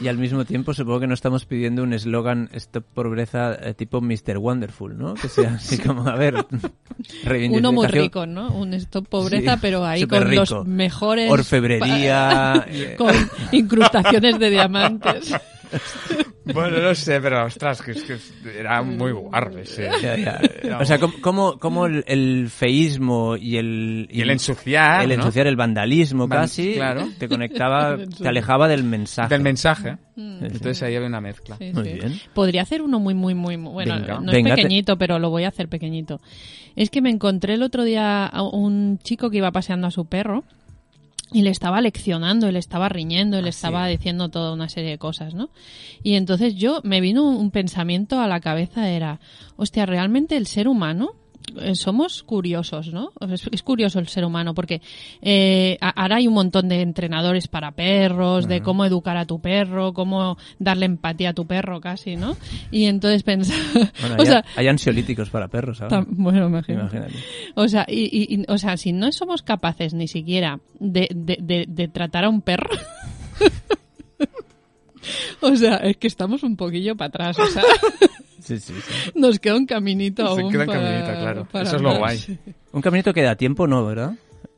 Y 0.00 0.08
al 0.08 0.18
mismo 0.18 0.44
tiempo 0.44 0.74
supongo 0.74 1.00
que 1.00 1.06
no 1.06 1.14
estamos 1.14 1.46
pidiendo 1.46 1.82
un 1.82 1.92
eslogan 1.92 2.50
Stop 2.52 2.84
Pobreza 2.94 3.54
eh, 3.54 3.74
tipo 3.74 4.00
Mr. 4.00 4.38
Wonderful, 4.38 4.96
¿no? 4.96 5.14
Que 5.14 5.28
sea 5.28 5.54
así 5.54 5.78
como, 5.78 6.06
a 6.06 6.16
ver. 6.16 6.34
Uno 7.50 7.72
muy 7.72 7.86
rico, 7.88 8.26
¿no? 8.26 8.48
Un 8.54 8.74
stop 8.74 9.08
pobreza, 9.08 9.54
Sí, 9.54 9.58
pero 9.62 9.84
ahí 9.84 10.06
con 10.06 10.22
rico. 10.28 10.44
los 10.48 10.66
mejores... 10.66 11.30
Orfebrería. 11.30 12.66
con 12.98 13.14
incrustaciones 13.52 14.38
de 14.38 14.50
diamantes. 14.50 15.34
Bueno, 16.52 16.78
no 16.80 16.94
sé, 16.94 17.20
pero 17.20 17.44
ostras, 17.46 17.80
que, 17.80 17.92
es 17.92 18.02
que 18.02 18.18
era 18.58 18.82
muy 18.82 19.12
guarro 19.12 19.58
ese. 19.58 19.88
ya, 20.02 20.16
ya. 20.16 20.78
O 20.78 20.84
sea, 20.84 20.98
¿cómo, 20.98 21.14
cómo, 21.22 21.58
cómo 21.58 21.86
el, 21.86 22.04
el 22.06 22.48
feísmo 22.50 23.36
y 23.36 23.56
el... 23.56 24.08
Y 24.10 24.20
el 24.20 24.30
ensuciar, 24.30 25.02
El 25.02 25.08
¿no? 25.08 25.14
ensuciar, 25.14 25.46
el 25.46 25.56
vandalismo 25.56 26.28
Van- 26.28 26.40
casi, 26.42 26.74
claro. 26.74 27.08
te 27.18 27.28
conectaba, 27.28 27.96
te 28.22 28.28
alejaba 28.28 28.68
del 28.68 28.84
mensaje. 28.84 29.28
Del 29.32 29.42
mensaje. 29.42 29.96
Mm, 30.16 30.44
Entonces 30.44 30.82
ahí 30.82 30.94
había 30.96 31.08
una 31.08 31.20
mezcla. 31.22 31.56
Sí, 31.56 31.72
Muy 31.72 31.84
sí. 31.84 31.92
bien. 31.94 32.20
Podría 32.34 32.62
hacer 32.62 32.82
uno 32.82 33.00
muy, 33.00 33.14
muy, 33.14 33.34
muy, 33.34 33.56
muy- 33.56 33.72
bueno, 33.72 33.94
Venga. 33.94 34.20
no 34.20 34.30
Venga, 34.32 34.50
es 34.50 34.56
te- 34.56 34.62
pequeñito, 34.62 34.98
pero 34.98 35.18
lo 35.18 35.30
voy 35.30 35.44
a 35.44 35.48
hacer 35.48 35.68
pequeñito. 35.68 36.20
Es 36.76 36.90
que 36.90 37.00
me 37.00 37.08
encontré 37.10 37.54
el 37.54 37.62
otro 37.62 37.84
día 37.84 38.26
a 38.26 38.42
un 38.42 38.98
chico 39.02 39.30
que 39.30 39.38
iba 39.38 39.50
paseando 39.50 39.86
a 39.86 39.90
su 39.90 40.04
perro 40.06 40.44
y 41.34 41.42
le 41.42 41.50
estaba 41.50 41.80
leccionando, 41.80 42.48
y 42.48 42.52
le 42.52 42.60
estaba 42.60 42.88
riñendo, 42.88 43.36
y 43.40 43.42
le 43.42 43.48
estaba 43.50 43.88
diciendo 43.88 44.28
toda 44.28 44.52
una 44.52 44.68
serie 44.68 44.90
de 44.90 44.98
cosas, 44.98 45.34
¿no? 45.34 45.50
Y 46.04 46.14
entonces 46.14 46.54
yo 46.54 46.80
me 46.84 47.00
vino 47.00 47.28
un 47.28 47.50
pensamiento 47.50 48.20
a 48.20 48.28
la 48.28 48.38
cabeza, 48.38 48.88
era, 48.88 49.18
hostia, 49.56 49.84
realmente 49.84 50.36
el 50.36 50.46
ser 50.46 50.68
humano 50.68 51.16
somos 51.74 52.22
curiosos, 52.22 52.92
¿no? 52.92 53.12
Es, 53.30 53.48
es 53.52 53.62
curioso 53.62 53.98
el 53.98 54.08
ser 54.08 54.24
humano 54.24 54.54
porque 54.54 54.80
eh, 55.22 55.78
ahora 55.80 56.16
hay 56.16 56.26
un 56.26 56.34
montón 56.34 56.68
de 56.68 56.80
entrenadores 56.80 57.48
para 57.48 57.72
perros, 57.72 58.48
de 58.48 58.62
cómo 58.62 58.84
educar 58.84 59.16
a 59.16 59.26
tu 59.26 59.40
perro, 59.40 59.92
cómo 59.92 60.36
darle 60.58 60.86
empatía 60.86 61.30
a 61.30 61.34
tu 61.34 61.46
perro 61.46 61.80
casi, 61.80 62.16
¿no? 62.16 62.36
Y 62.70 62.84
entonces 62.86 63.22
pensar... 63.22 63.56
Bueno, 64.00 64.16
o 64.16 64.20
hay, 64.20 64.26
sea, 64.26 64.44
hay 64.56 64.68
ansiolíticos 64.68 65.30
para 65.30 65.48
perros 65.48 65.80
tam- 65.80 66.06
bueno, 66.08 66.46
imagínate. 66.48 66.96
Imagínate. 66.96 67.24
O 67.54 67.68
sea, 67.68 67.84
y, 67.88 68.04
y- 68.04 68.34
y- 68.40 68.44
o 68.48 68.58
sea, 68.58 68.76
si 68.76 68.92
no 68.92 69.12
somos 69.12 69.42
capaces 69.42 69.94
ni 69.94 70.08
siquiera 70.08 70.60
de, 70.80 71.08
de, 71.14 71.38
de- 71.40 71.66
de 71.68 71.88
tratar 71.88 72.24
a 72.24 72.28
un 72.28 72.40
perro... 72.42 72.70
o 75.40 75.54
sea, 75.56 75.76
es 75.76 75.96
que 75.98 76.06
estamos 76.06 76.42
un 76.42 76.56
poquillo 76.56 76.96
para 76.96 77.08
atrás, 77.08 77.38
o 77.38 77.46
sea... 77.46 77.62
Sí, 78.44 78.58
sí, 78.58 78.74
sí. 78.80 79.10
Nos 79.14 79.38
queda 79.40 79.56
un 79.56 79.66
caminito 79.66 80.22
Se 80.34 80.40
aún 80.42 80.52
queda 80.52 80.60
un 80.62 80.66
para- 80.66 80.80
caminito, 80.82 81.20
claro. 81.20 81.44
para 81.50 81.64
Eso 81.64 81.76
es 81.76 81.82
lo 81.82 81.96
guay. 81.98 82.38
Un 82.72 82.82
caminito 82.82 83.12
que 83.14 83.22
da 83.22 83.36
tiempo, 83.36 83.66
¿no, 83.66 83.84
verdad? 83.86 84.12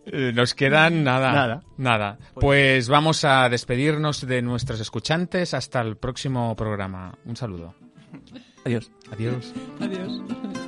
Eh, 0.07 0.33
Nos 0.35 0.55
quedan 0.55 1.03
nada. 1.05 1.33
Nada. 1.33 1.63
Nada. 1.79 2.19
Pues 2.35 2.89
vamos 2.89 3.25
a 3.25 3.49
despedirnos 3.49 4.27
de 4.27 4.43
nuestros 4.43 4.81
escuchantes 4.81 5.53
hasta 5.55 5.81
el 5.81 5.97
próximo 5.97 6.55
programa. 6.57 7.15
Un 7.25 7.37
saludo. 7.37 7.75
Adiós. 8.65 8.91
Adiós. 9.13 9.53
Adiós. 9.81 10.66